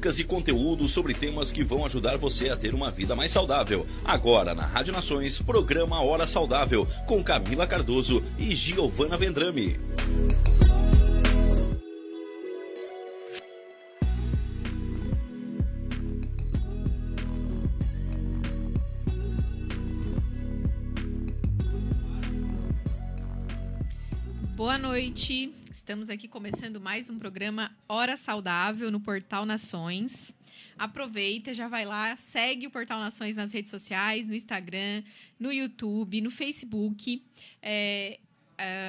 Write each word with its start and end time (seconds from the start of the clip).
Dicas 0.00 0.18
e 0.18 0.24
conteúdos 0.24 0.92
sobre 0.92 1.12
temas 1.12 1.52
que 1.52 1.62
vão 1.62 1.84
ajudar 1.84 2.16
você 2.16 2.48
a 2.48 2.56
ter 2.56 2.74
uma 2.74 2.90
vida 2.90 3.14
mais 3.14 3.30
saudável. 3.32 3.86
Agora 4.02 4.54
na 4.54 4.64
Rádio 4.64 4.94
Nações, 4.94 5.42
programa 5.42 6.00
Hora 6.00 6.26
Saudável 6.26 6.88
com 7.06 7.22
Camila 7.22 7.66
Cardoso 7.66 8.24
e 8.38 8.56
Giovana 8.56 9.18
Vendrame. 9.18 9.78
Boa 24.56 24.78
noite. 24.78 25.59
Estamos 25.80 26.10
aqui 26.10 26.28
começando 26.28 26.78
mais 26.78 27.08
um 27.08 27.18
programa 27.18 27.74
Hora 27.88 28.14
Saudável 28.14 28.90
no 28.90 29.00
Portal 29.00 29.46
Nações. 29.46 30.36
Aproveita, 30.76 31.54
já 31.54 31.68
vai 31.68 31.86
lá, 31.86 32.14
segue 32.16 32.66
o 32.66 32.70
Portal 32.70 33.00
Nações 33.00 33.36
nas 33.36 33.50
redes 33.50 33.70
sociais, 33.70 34.28
no 34.28 34.34
Instagram, 34.34 35.02
no 35.38 35.50
YouTube, 35.50 36.20
no 36.20 36.30
Facebook. 36.30 37.24
É, 37.62 38.18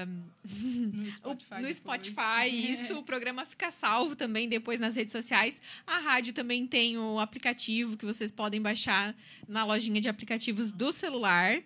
um, 0.05 0.91
no 1.01 1.11
Spotify, 1.11 1.61
no 1.61 1.73
Spotify 1.73 2.47
isso. 2.51 2.99
O 2.99 3.03
programa 3.03 3.45
fica 3.45 3.71
salvo 3.71 4.13
também 4.13 4.49
depois 4.49 4.77
nas 4.77 4.93
redes 4.93 5.13
sociais. 5.13 5.61
A 5.87 5.97
rádio 5.99 6.33
também 6.33 6.67
tem 6.67 6.97
o 6.97 7.19
aplicativo 7.19 7.95
que 7.95 8.05
vocês 8.05 8.33
podem 8.33 8.61
baixar 8.61 9.15
na 9.47 9.63
lojinha 9.63 10.01
de 10.01 10.09
aplicativos 10.09 10.73
do 10.73 10.91
celular. 10.91 11.63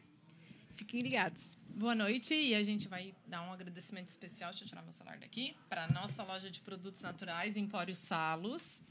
Fiquem 0.75 1.02
ligados. 1.02 1.58
Boa 1.78 1.94
noite 1.94 2.34
e 2.34 2.56
a 2.56 2.63
gente 2.63 2.88
vai 2.88 3.13
dar 3.28 3.41
um 3.41 3.52
agradecimento 3.52 4.08
especial, 4.08 4.50
deixa 4.52 4.63
eu 4.63 4.68
tirar 4.69 4.81
meu 4.81 4.94
celular 4.94 5.18
daqui, 5.18 5.53
para 5.68 5.84
a 5.84 5.88
nossa 5.90 6.24
loja 6.24 6.50
de 6.50 6.62
produtos 6.62 7.02
naturais, 7.02 7.58
Empório 7.58 7.94
Salos, 7.94 8.81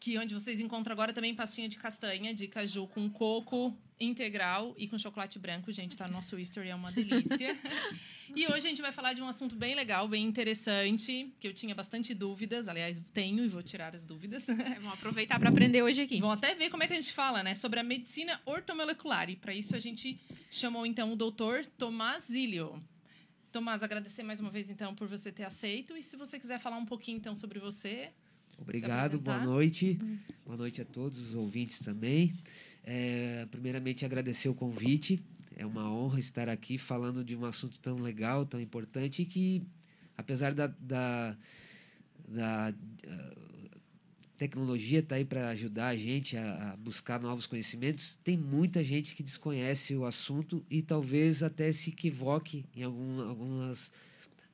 que 0.00 0.16
onde 0.16 0.32
vocês 0.32 0.62
encontram 0.62 0.94
agora 0.94 1.12
também 1.12 1.34
pastinha 1.34 1.68
de 1.68 1.76
castanha, 1.76 2.32
de 2.32 2.48
caju 2.48 2.86
com 2.86 3.08
coco 3.10 3.76
integral 4.00 4.74
e 4.78 4.88
com 4.88 4.98
chocolate 4.98 5.38
branco. 5.38 5.70
Gente, 5.70 5.94
tá 5.94 6.06
no 6.06 6.14
nosso 6.14 6.38
history, 6.38 6.70
é 6.70 6.74
uma 6.74 6.90
delícia. 6.90 7.54
e 8.34 8.46
hoje 8.46 8.66
a 8.66 8.70
gente 8.70 8.80
vai 8.80 8.92
falar 8.92 9.12
de 9.12 9.20
um 9.20 9.28
assunto 9.28 9.54
bem 9.54 9.74
legal, 9.74 10.08
bem 10.08 10.24
interessante, 10.24 11.30
que 11.38 11.46
eu 11.46 11.52
tinha 11.52 11.74
bastante 11.74 12.14
dúvidas. 12.14 12.66
Aliás, 12.66 12.98
tenho 13.12 13.44
e 13.44 13.48
vou 13.48 13.62
tirar 13.62 13.94
as 13.94 14.06
dúvidas. 14.06 14.48
É, 14.48 14.74
vamos 14.76 14.94
aproveitar 14.94 15.38
para 15.38 15.50
aprender 15.50 15.82
hoje 15.82 16.00
aqui. 16.00 16.18
Vamos 16.18 16.38
até 16.38 16.54
ver 16.54 16.70
como 16.70 16.82
é 16.82 16.86
que 16.86 16.94
a 16.94 17.00
gente 17.00 17.12
fala, 17.12 17.42
né? 17.42 17.54
Sobre 17.54 17.78
a 17.78 17.82
medicina 17.82 18.40
ortomolecular. 18.46 19.28
E 19.28 19.36
para 19.36 19.52
isso 19.52 19.76
a 19.76 19.78
gente 19.78 20.18
chamou 20.50 20.86
então 20.86 21.12
o 21.12 21.16
doutor 21.16 21.66
Tomás 21.66 22.22
Zilio. 22.22 22.82
Tomás, 23.52 23.82
agradecer 23.82 24.22
mais 24.22 24.40
uma 24.40 24.50
vez 24.50 24.70
então 24.70 24.94
por 24.94 25.06
você 25.06 25.30
ter 25.30 25.44
aceito. 25.44 25.94
E 25.94 26.02
se 26.02 26.16
você 26.16 26.38
quiser 26.38 26.58
falar 26.58 26.78
um 26.78 26.86
pouquinho 26.86 27.18
então 27.18 27.34
sobre 27.34 27.58
você. 27.58 28.10
Obrigado, 28.60 29.18
boa 29.18 29.42
noite. 29.42 29.98
Boa 30.44 30.56
noite 30.56 30.82
a 30.82 30.84
todos 30.84 31.18
os 31.18 31.34
ouvintes 31.34 31.78
também. 31.78 32.34
É, 32.84 33.46
primeiramente, 33.50 34.04
agradecer 34.04 34.48
o 34.48 34.54
convite. 34.54 35.20
É 35.56 35.64
uma 35.64 35.90
honra 35.90 36.20
estar 36.20 36.48
aqui 36.48 36.78
falando 36.78 37.24
de 37.24 37.34
um 37.34 37.44
assunto 37.44 37.78
tão 37.80 37.96
legal, 37.96 38.46
tão 38.46 38.60
importante, 38.60 39.22
e 39.22 39.26
que, 39.26 39.62
apesar 40.16 40.54
da, 40.54 40.66
da, 40.66 41.36
da 42.28 42.74
tecnologia 44.36 45.00
estar 45.00 45.10
tá 45.10 45.16
aí 45.16 45.24
para 45.24 45.50
ajudar 45.50 45.88
a 45.88 45.96
gente 45.96 46.36
a, 46.36 46.72
a, 46.72 46.76
buscar 46.76 47.20
novos 47.20 47.46
conhecimentos, 47.46 48.18
tem 48.24 48.36
muita 48.36 48.82
gente 48.82 49.14
que 49.14 49.22
desconhece 49.22 49.94
o 49.94 50.06
assunto 50.06 50.64
e 50.70 50.80
talvez 50.82 51.42
até 51.42 51.70
se 51.72 51.90
equivoque 51.90 52.64
em 52.74 52.82
algum, 52.82 53.20
algumas, 53.20 53.92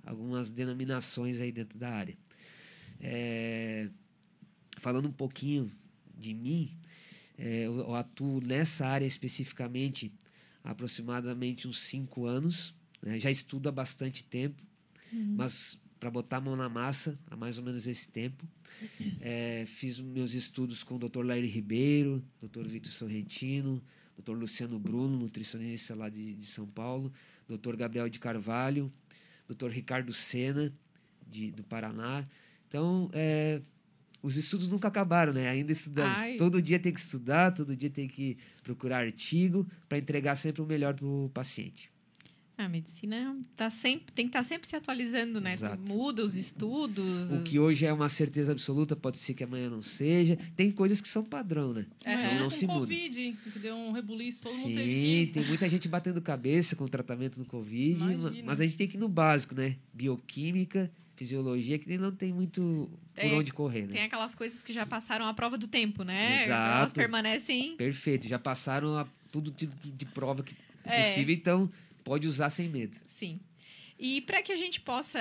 algumas 0.05 0.51
denominações 0.51 1.41
aí 1.41 1.53
dentro 1.53 1.79
da 1.79 1.91
área. 1.91 2.17
É, 3.01 3.89
falando 4.79 5.09
um 5.09 5.13
pouquinho 5.13 5.71
de 6.17 6.33
mim, 6.35 6.77
é, 7.39 7.67
eu, 7.67 7.95
atuo 7.95 8.41
nessa 8.41 8.87
área 8.87 9.07
especificamente 9.07 10.13
há 10.65 10.71
aproximadamente 10.71 11.69
uns 11.69 11.79
cinco 11.81 12.25
anos. 12.25 12.75
Né? 13.03 13.19
Já 13.19 13.31
estudo 13.31 13.69
há 13.69 13.73
bastante 13.73 14.25
tempo, 14.25 14.63
uhum. 15.13 15.35
mas 15.37 15.79
para 16.01 16.11
botar 16.11 16.39
a 16.39 16.41
mão 16.41 16.57
na 16.57 16.69
massa 16.69 17.19
há 17.31 17.37
mais 17.37 17.59
ou 17.59 17.65
menos 17.65 17.87
esse 17.87 18.09
tempo. 18.09 18.47
É, 19.21 19.65
fiz 19.67 19.99
meus 19.99 20.35
estudos 20.35 20.83
com 20.83 20.97
o 20.97 20.99
Dr. 20.99 21.25
Lair 21.25 21.51
Ribeiro, 21.51 22.23
Dr. 22.43 22.67
Vitor 22.67 22.93
Sorrentino, 22.93 23.83
Dr. 24.19 24.33
Luciano 24.33 24.79
Bruno, 24.79 25.17
nutricionista 25.17 25.95
lá 25.95 26.09
de, 26.09 26.35
de 26.35 26.47
São 26.47 26.67
Paulo, 26.67 27.13
Dr. 27.49 27.77
Gabriel 27.77 28.09
de 28.09 28.19
Carvalho, 28.19 28.93
Dr. 29.49 29.69
Ricardo 29.69 30.13
Sena, 30.13 30.73
de, 31.27 31.51
do 31.51 31.63
Paraná. 31.63 32.27
Então, 32.69 33.09
é, 33.13 33.61
os 34.23 34.37
estudos 34.37 34.69
nunca 34.69 34.89
acabaram, 34.89 35.33
né? 35.33 35.49
Ainda 35.49 35.73
estudamos. 35.73 36.19
Ai. 36.19 36.37
Todo 36.37 36.61
dia 36.61 36.79
tem 36.79 36.93
que 36.93 37.01
estudar, 37.01 37.53
todo 37.53 37.77
dia 37.77 37.91
tem 37.91 38.09
que 38.09 38.37
procurar 38.63 38.99
artigo 38.99 39.67
para 39.89 39.99
entregar 39.99 40.35
sempre 40.35 40.63
o 40.63 40.67
melhor 40.67 40.95
para 40.95 41.07
o 41.07 41.31
paciente. 41.33 41.91
A 42.59 42.69
medicina 42.71 43.37
tá 43.55 43.69
sempre, 43.69 44.11
tem 44.15 44.25
que 44.25 44.31
estar 44.31 44.43
sempre 44.43 44.67
se 44.67 44.75
atualizando, 44.75 45.41
né? 45.43 45.53
Exato. 45.53 45.77
Muda 45.83 46.25
os 46.25 46.37
estudos. 46.37 47.31
O 47.31 47.43
que 47.43 47.59
hoje 47.59 47.85
é 47.85 47.93
uma 47.93 48.09
certeza 48.09 48.53
absoluta, 48.53 48.97
pode 48.97 49.19
ser 49.19 49.35
que 49.35 49.45
amanhã 49.45 49.69
não 49.69 49.83
seja. 49.83 50.39
Tem 50.57 50.71
coisas 50.71 51.03
que 51.03 51.09
são 51.09 51.23
padrão, 51.23 51.75
né? 51.75 51.85
Imagina 52.05 52.27
Então 52.29 52.39
não 52.45 52.51
com 52.51 52.57
se 52.57 52.67
muda. 52.67 52.79
Covid, 52.81 53.37
que 53.53 53.59
deu 53.59 53.77
um 53.77 53.93
rebuliço, 53.93 54.45
todo 54.45 54.55
mundo 54.55 54.69
Sim, 54.69 54.75
teve 54.75 55.31
tem 55.35 55.45
muita 55.45 55.69
gente 55.69 55.87
batendo 55.87 56.21
cabeça 56.23 56.75
com 56.75 56.85
o 56.85 56.89
tratamento 56.89 57.39
do 57.39 57.45
Covid, 57.45 58.01
ma- 58.01 58.13
Imagina. 58.13 58.43
mas 58.47 58.61
a 58.61 58.65
gente 58.65 58.79
tem 58.79 58.89
que 58.89 58.97
ir 58.97 59.01
no 59.01 59.09
básico, 59.09 59.55
né? 59.55 59.77
Bioquímica, 59.93 60.91
fisiologia, 61.15 61.79
que 61.79 61.99
não 61.99 62.11
tem 62.11 62.33
muito 62.33 62.89
por 63.15 63.21
Tem- 63.21 63.35
onde 63.35 63.53
correr, 63.53 63.83
né? 63.87 63.93
Tem 63.95 64.03
aquelas 64.05 64.35
coisas 64.35 64.63
que 64.63 64.73
já 64.73 64.87
passaram 64.87 65.27
a 65.27 65.35
prova 65.35 65.59
do 65.59 65.67
tempo, 65.69 66.03
né? 66.05 66.45
Exato. 66.45 66.79
Elas 66.79 66.93
permanecem. 66.95 67.77
Perfeito, 67.77 68.27
já 68.27 68.39
passaram 68.39 68.97
a 68.99 69.07
tudo 69.31 69.51
tipo 69.51 69.75
de 69.91 70.07
prova 70.07 70.43
que 70.43 70.55
É. 70.85 71.11
possível, 71.11 71.35
então 71.35 71.71
pode 72.07 72.29
usar 72.29 72.49
sem 72.51 72.69
medo. 72.69 72.97
Sim. 73.05 73.35
E 73.99 74.21
para 74.21 74.43
que 74.43 74.53
a 74.53 74.57
gente 74.57 74.81
possa 74.81 75.19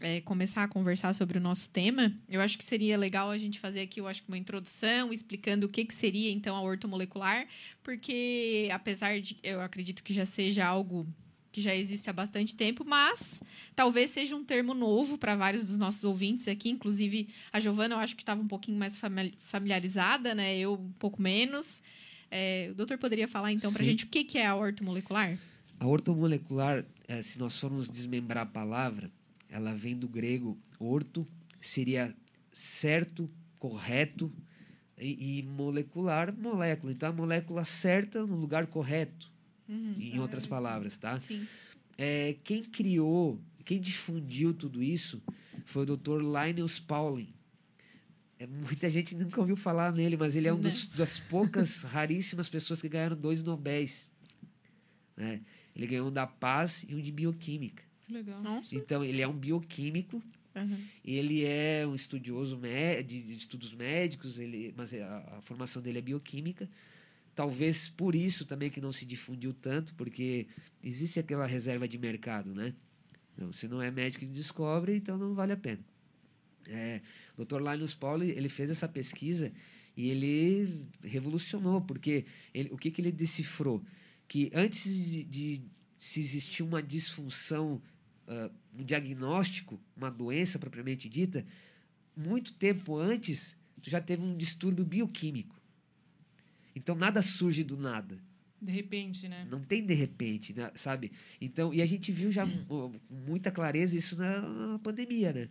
é, 0.00 0.20
começar 0.22 0.64
a 0.64 0.68
conversar 0.68 1.14
sobre 1.14 1.38
o 1.38 1.40
nosso 1.40 1.68
tema, 1.70 2.12
eu 2.28 2.40
acho 2.40 2.56
que 2.58 2.64
seria 2.64 2.96
legal 2.98 3.30
a 3.30 3.38
gente 3.38 3.60
fazer 3.60 3.82
aqui, 3.82 4.00
eu 4.00 4.08
acho 4.08 4.22
uma 4.26 4.36
introdução 4.36 5.12
explicando 5.12 5.66
o 5.66 5.68
que, 5.68 5.84
que 5.84 5.94
seria 5.94 6.32
então 6.32 6.56
a 6.56 6.62
ortomolecular, 6.62 7.46
porque 7.82 8.68
apesar 8.72 9.20
de 9.20 9.36
eu 9.42 9.60
acredito 9.60 10.02
que 10.02 10.12
já 10.12 10.26
seja 10.26 10.66
algo 10.66 11.06
que 11.52 11.60
já 11.60 11.74
existe 11.74 12.10
há 12.10 12.12
bastante 12.12 12.54
tempo, 12.54 12.84
mas 12.84 13.42
talvez 13.74 14.10
seja 14.10 14.34
um 14.34 14.44
termo 14.44 14.74
novo 14.74 15.16
para 15.16 15.36
vários 15.36 15.64
dos 15.64 15.78
nossos 15.78 16.02
ouvintes 16.02 16.48
aqui, 16.48 16.70
inclusive 16.70 17.28
a 17.52 17.60
Giovana 17.60 17.94
eu 17.94 17.98
acho 17.98 18.16
que 18.16 18.22
estava 18.22 18.40
um 18.40 18.48
pouquinho 18.48 18.78
mais 18.78 18.98
famili- 18.98 19.38
familiarizada, 19.44 20.34
né? 20.34 20.56
Eu 20.58 20.74
um 20.74 20.92
pouco 20.98 21.22
menos. 21.22 21.82
É, 22.30 22.68
o 22.72 22.74
doutor 22.74 22.98
poderia 22.98 23.28
falar 23.28 23.52
então 23.52 23.72
para 23.72 23.82
a 23.82 23.84
gente 23.84 24.04
o 24.04 24.08
que, 24.08 24.24
que 24.24 24.38
é 24.38 24.46
a 24.46 24.56
ortomolecular? 24.56 25.38
A 25.78 25.86
ortomolecular, 25.86 26.84
eh, 27.06 27.22
se 27.22 27.38
nós 27.38 27.58
formos 27.58 27.88
desmembrar 27.88 28.44
a 28.44 28.46
palavra, 28.46 29.10
ela 29.48 29.74
vem 29.74 29.96
do 29.96 30.08
grego 30.08 30.56
orto, 30.78 31.26
seria 31.60 32.14
certo, 32.52 33.30
correto, 33.58 34.32
e, 34.98 35.38
e 35.38 35.42
molecular, 35.42 36.34
molécula. 36.34 36.92
Então, 36.92 37.10
a 37.10 37.12
molécula 37.12 37.64
certa 37.64 38.24
no 38.26 38.36
lugar 38.36 38.66
correto, 38.66 39.30
Uhum. 39.68 39.94
em 39.98 40.20
outras 40.20 40.46
palavras, 40.46 40.96
tá? 40.96 41.18
Sim. 41.18 41.44
É, 41.98 42.36
quem 42.44 42.62
criou, 42.62 43.40
quem 43.64 43.80
difundiu 43.80 44.54
tudo 44.54 44.80
isso 44.82 45.20
foi 45.64 45.82
o 45.82 45.96
Dr. 45.96 46.20
Linus 46.22 46.78
Pauling. 46.78 47.34
É, 48.38 48.46
muita 48.46 48.88
gente 48.88 49.14
nunca 49.16 49.40
ouviu 49.40 49.56
falar 49.56 49.92
nele, 49.92 50.16
mas 50.16 50.36
ele 50.36 50.46
é 50.46 50.52
um 50.54 50.58
Né. 50.58 50.70
das 50.94 51.18
poucas 51.18 51.82
raríssimas 51.82 52.48
pessoas 52.48 52.80
que 52.80 52.88
ganharam 52.88 53.16
dois 53.16 53.42
Nobéis. 53.42 54.08
né? 55.16 55.40
Ele 55.76 55.86
ganhou 55.86 56.08
um 56.08 56.12
da 56.12 56.26
paz 56.26 56.84
e 56.88 56.94
um 56.94 57.00
de 57.00 57.12
bioquímica. 57.12 57.84
Legal. 58.08 58.42
Nossa. 58.42 58.74
Então, 58.74 59.04
ele 59.04 59.20
é 59.20 59.28
um 59.28 59.36
bioquímico, 59.36 60.22
Uhum. 60.54 60.78
ele 61.04 61.44
é 61.44 61.86
um 61.86 61.94
estudioso 61.94 62.58
de, 63.06 63.22
de 63.22 63.32
estudos 63.36 63.74
médicos, 63.74 64.38
ele, 64.38 64.72
mas 64.74 64.90
é- 64.94 65.02
a, 65.02 65.36
a 65.36 65.40
formação 65.42 65.82
dele 65.82 65.98
é 65.98 66.02
bioquímica. 66.02 66.66
Talvez 67.34 67.90
por 67.90 68.14
isso 68.14 68.46
também 68.46 68.70
que 68.70 68.80
não 68.80 68.90
se 68.90 69.04
difundiu 69.04 69.52
tanto, 69.52 69.92
porque 69.94 70.46
existe 70.82 71.20
aquela 71.20 71.44
reserva 71.46 71.86
de 71.86 71.98
mercado, 71.98 72.54
né? 72.54 72.72
Não, 73.36 73.52
se 73.52 73.68
não 73.68 73.82
é 73.82 73.90
médico 73.90 74.24
que 74.24 74.30
descobre, 74.32 74.96
então 74.96 75.18
não 75.18 75.34
vale 75.34 75.52
a 75.52 75.56
pena. 75.58 75.80
É, 76.66 77.02
o 77.36 77.44
Dr. 77.44 77.60
Linus 77.60 77.92
Pauling, 77.92 78.28
ele 78.28 78.48
fez 78.48 78.70
essa 78.70 78.88
pesquisa 78.88 79.52
e 79.94 80.08
ele 80.08 80.86
revolucionou, 81.04 81.82
porque 81.82 82.24
ele, 82.54 82.70
o 82.72 82.78
que, 82.78 82.90
que 82.90 83.02
ele 83.02 83.12
decifrou? 83.12 83.84
Que 84.28 84.50
antes 84.54 84.84
de, 84.84 85.24
de 85.24 85.62
se 85.98 86.20
existir 86.20 86.62
uma 86.62 86.82
disfunção, 86.82 87.80
ah, 88.26 88.50
um 88.78 88.84
diagnóstico, 88.84 89.80
uma 89.96 90.10
doença 90.10 90.58
propriamente 90.58 91.08
dita, 91.08 91.46
muito 92.16 92.52
tempo 92.54 92.96
antes, 92.96 93.56
tu 93.80 93.90
já 93.90 94.00
teve 94.00 94.22
um 94.22 94.36
distúrbio 94.36 94.84
bioquímico. 94.84 95.54
Então 96.74 96.94
nada 96.94 97.22
surge 97.22 97.64
do 97.64 97.76
nada. 97.76 98.18
De 98.60 98.72
repente, 98.72 99.28
né? 99.28 99.46
Não 99.50 99.62
tem 99.62 99.84
de 99.84 99.94
repente, 99.94 100.52
né, 100.54 100.70
sabe? 100.74 101.12
Então, 101.40 101.72
e 101.72 101.82
a 101.82 101.86
gente 101.86 102.10
viu 102.10 102.32
já 102.32 102.46
com 102.66 102.92
muita 103.08 103.50
clareza 103.50 103.96
isso 103.96 104.16
na, 104.16 104.40
na 104.40 104.78
pandemia, 104.78 105.32
né? 105.32 105.48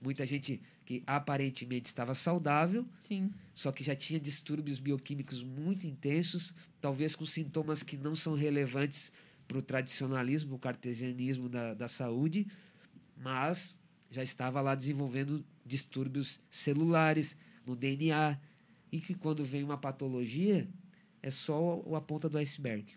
Muita 0.00 0.26
gente 0.26 0.60
que 0.84 1.02
aparentemente 1.06 1.86
estava 1.86 2.14
saudável, 2.14 2.86
Sim. 3.00 3.32
só 3.54 3.72
que 3.72 3.82
já 3.82 3.96
tinha 3.96 4.20
distúrbios 4.20 4.78
bioquímicos 4.78 5.42
muito 5.42 5.86
intensos, 5.86 6.52
talvez 6.80 7.16
com 7.16 7.24
sintomas 7.24 7.82
que 7.82 7.96
não 7.96 8.14
são 8.14 8.34
relevantes 8.34 9.10
para 9.48 9.58
o 9.58 9.62
tradicionalismo, 9.62 10.56
o 10.56 10.58
cartesianismo 10.58 11.48
da, 11.48 11.74
da 11.74 11.88
saúde, 11.88 12.46
mas 13.16 13.76
já 14.10 14.22
estava 14.22 14.60
lá 14.60 14.74
desenvolvendo 14.74 15.44
distúrbios 15.64 16.40
celulares 16.50 17.36
no 17.66 17.74
DNA, 17.74 18.38
e 18.92 19.00
que 19.00 19.14
quando 19.14 19.44
vem 19.44 19.64
uma 19.64 19.78
patologia 19.78 20.68
é 21.22 21.30
só 21.30 21.80
o- 21.80 21.96
a 21.96 22.00
ponta 22.00 22.28
do 22.28 22.38
iceberg. 22.38 22.92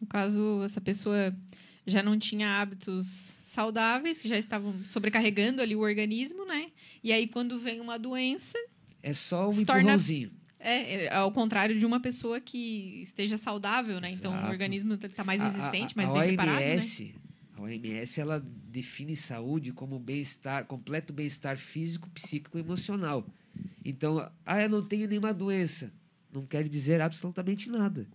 No 0.00 0.06
caso, 0.06 0.62
essa 0.64 0.80
pessoa 0.80 1.36
já 1.86 2.02
não 2.02 2.18
tinha 2.18 2.60
hábitos 2.60 3.36
saudáveis, 3.42 4.20
que 4.20 4.28
já 4.28 4.38
estavam 4.38 4.84
sobrecarregando 4.84 5.60
ali 5.62 5.74
o 5.74 5.80
organismo, 5.80 6.44
né? 6.44 6.70
E 7.02 7.12
aí, 7.12 7.26
quando 7.26 7.58
vem 7.58 7.80
uma 7.80 7.98
doença, 7.98 8.58
É 9.02 9.12
só 9.12 9.48
um 9.48 9.64
torna- 9.64 9.82
empurrãozinho. 9.82 10.30
é, 10.60 11.04
é 11.06 11.14
ao 11.14 11.32
contrário 11.32 11.78
de 11.78 11.84
uma 11.84 11.98
pessoa 12.00 12.40
que 12.40 13.00
esteja 13.02 13.36
saudável, 13.36 14.00
né? 14.00 14.10
Então, 14.12 14.32
o 14.32 14.36
Exato. 14.36 14.50
organismo 14.52 14.94
está 14.94 15.24
mais 15.24 15.40
A- 15.40 15.44
a- 15.44 15.48
resistente, 15.48 15.94
a, 15.94 15.96
mais 15.96 16.10
a 16.10 16.12
bem 16.12 16.28
preparado, 16.28 16.60
né? 16.60 16.72
OMS, 16.76 17.14
A 17.56 17.60
OMS 17.62 18.20
ela 18.20 18.40
define 18.72 19.14
saúde 19.14 19.72
como 19.72 19.98
bem-estar, 19.98 20.64
completo 20.64 21.12
bem-estar 21.12 21.56
físico, 21.58 22.08
psíquico 22.10 22.56
e 22.58 22.60
emocional. 22.60 23.26
Então, 23.84 24.30
ah, 24.46 24.62
eu 24.62 24.68
não 24.68 24.82
tenho 24.86 25.06
nenhuma 25.08 25.34
doença. 25.34 25.92
Não 26.32 26.46
quer 26.46 26.66
dizer 26.66 27.00
absolutamente 27.02 27.68
nada. 27.68 28.06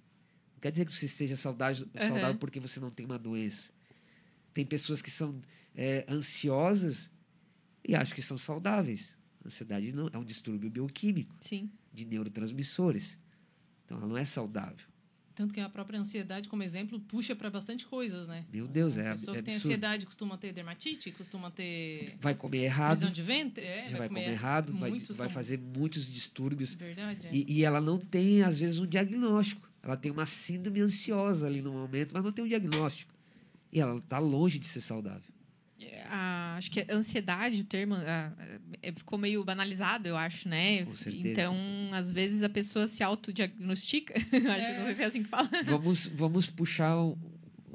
Não 0.58 0.62
quer 0.62 0.72
dizer 0.72 0.86
que 0.86 0.98
você 0.98 1.06
esteja 1.06 1.36
saudável, 1.36 1.88
Aham. 1.96 2.08
saudável 2.08 2.38
porque 2.40 2.60
você 2.60 2.80
não 2.80 2.90
tem 2.90 3.06
uma 3.06 3.20
doença. 3.20 3.72
Tem 4.56 4.66
pessoas 4.66 5.04
que 5.04 5.12
são 5.12 5.40
é, 5.76 6.04
ansiosas 6.10 7.12
e 7.88 7.96
acham 7.96 8.16
que 8.16 8.24
são 8.24 8.40
saudáveis. 8.40 9.16
Ansiedade 9.46 9.92
não 9.92 10.10
é 10.12 10.18
um 10.18 10.26
distúrbio 10.26 10.68
bioquímico 10.68 11.36
Sim. 11.40 11.70
de 11.94 12.06
neurotransmissores. 12.06 13.20
Então, 13.86 13.98
ela 13.98 14.08
não 14.08 14.18
é 14.18 14.26
saudável. 14.26 14.88
Tanto 15.36 15.54
que 15.54 15.60
a 15.60 15.70
própria 15.70 16.00
ansiedade, 16.00 16.50
como 16.50 16.64
exemplo, 16.64 17.00
puxa 17.00 17.36
para 17.36 17.52
bastante 17.52 17.86
coisas, 17.86 18.28
né? 18.28 18.44
Meu 18.52 18.68
Deus, 18.68 18.98
é, 18.98 19.10
A 19.10 19.12
pessoa 19.12 19.38
é 19.38 19.40
que 19.40 19.46
tem 19.46 19.54
absurdo. 19.54 19.74
ansiedade 19.74 20.06
costuma 20.08 20.36
ter 20.40 20.52
dermatite, 20.52 21.12
costuma 21.12 21.52
ter 21.52 22.18
Vai 22.20 22.34
comer 22.34 22.64
errado. 22.64 22.90
prisão 22.90 23.12
de 23.12 23.22
ventre, 23.22 23.64
é, 23.64 23.90
já 23.92 23.98
vai 24.00 24.08
comer 24.08 24.32
errado, 24.32 24.74
vai, 24.76 24.92
vai 24.92 25.30
fazer 25.30 25.60
muitos 25.60 26.12
distúrbios. 26.12 26.74
Verdade, 26.74 27.28
é. 27.28 27.32
E, 27.36 27.46
e 27.60 27.64
ela 27.64 27.80
não 27.80 28.00
tem, 28.00 28.42
às 28.42 28.58
vezes, 28.58 28.80
um 28.80 28.88
diagnóstico. 28.88 29.70
Ela 29.88 29.98
tem 29.98 30.12
uma 30.12 30.26
síndrome 30.26 30.82
ansiosa 30.82 31.48
ali 31.48 31.62
no 31.62 31.72
momento, 31.72 32.12
mas 32.14 32.24
não 32.24 32.32
tem 32.32 32.44
um 32.44 32.48
diagnóstico. 32.48 33.14
E 33.72 33.80
ela 33.80 33.98
está 34.00 34.20
longe 34.20 34.60
de 34.60 34.66
ser 34.68 34.82
saudável. 34.82 35.32
A- 36.10 36.56
acho 36.58 36.72
que 36.72 36.80
a 36.82 36.94
ansiedade, 36.96 37.62
o 37.62 37.66
termo, 37.66 37.96
a- 37.96 38.34
é, 38.82 38.92
ficou 38.92 39.18
meio 39.20 39.44
banalizado, 39.44 40.08
eu 40.08 40.18
acho, 40.18 40.48
né? 40.50 40.84
Com 40.86 40.96
certeza. 40.96 41.28
Então, 41.30 41.56
às 41.94 42.12
vezes 42.12 42.44
a 42.44 42.50
pessoa 42.50 42.88
se 42.88 43.04
autodiagnostica. 43.04 44.14
acho 44.18 44.66
que 44.74 44.78
não 44.80 44.86
sei 44.86 44.94
se 44.96 45.04
é 45.04 45.06
assim 45.06 45.24
que 45.24 45.30
fala. 45.30 45.50
Vamos, 45.66 46.08
vamos 46.08 46.48
puxar 46.50 46.98
um- 46.98 47.18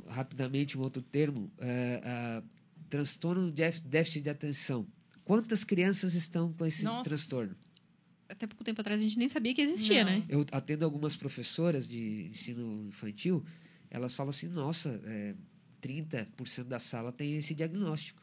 rapidamente 0.09 0.77
um 0.77 0.81
outro 0.83 1.01
termo. 1.03 1.51
é, 1.59 2.01
é, 2.05 2.43
transtorno 2.91 3.47
de 3.47 3.53
déf- 3.53 3.81
déficit 3.81 4.21
de 4.23 4.29
atenção. 4.31 4.87
Quantas 5.25 5.65
crianças 5.65 6.13
estão 6.13 6.53
com 6.53 6.67
esse 6.67 6.85
Nossa. 6.85 7.09
transtorno? 7.09 7.57
Até 8.33 8.47
pouco 8.47 8.65
tempo 8.65 8.81
atrás 8.81 9.01
a 9.01 9.05
gente 9.05 9.19
nem 9.19 9.29
sabia 9.29 9.55
que 9.55 9.61
existia, 9.61 10.03
Não. 10.05 10.11
né? 10.11 10.25
Eu 10.29 10.47
atendo 10.51 10.85
algumas 10.85 11.15
professoras 11.15 11.87
de 11.87 12.29
ensino 12.31 12.87
infantil, 12.89 13.45
elas 13.91 14.15
falam 14.15 14.31
assim, 14.31 14.49
nossa, 14.49 15.01
é, 15.05 15.35
30% 15.83 16.65
da 16.65 16.79
sala 16.79 17.13
tem 17.13 17.37
esse 17.37 17.55
diagnóstico. 17.55 18.23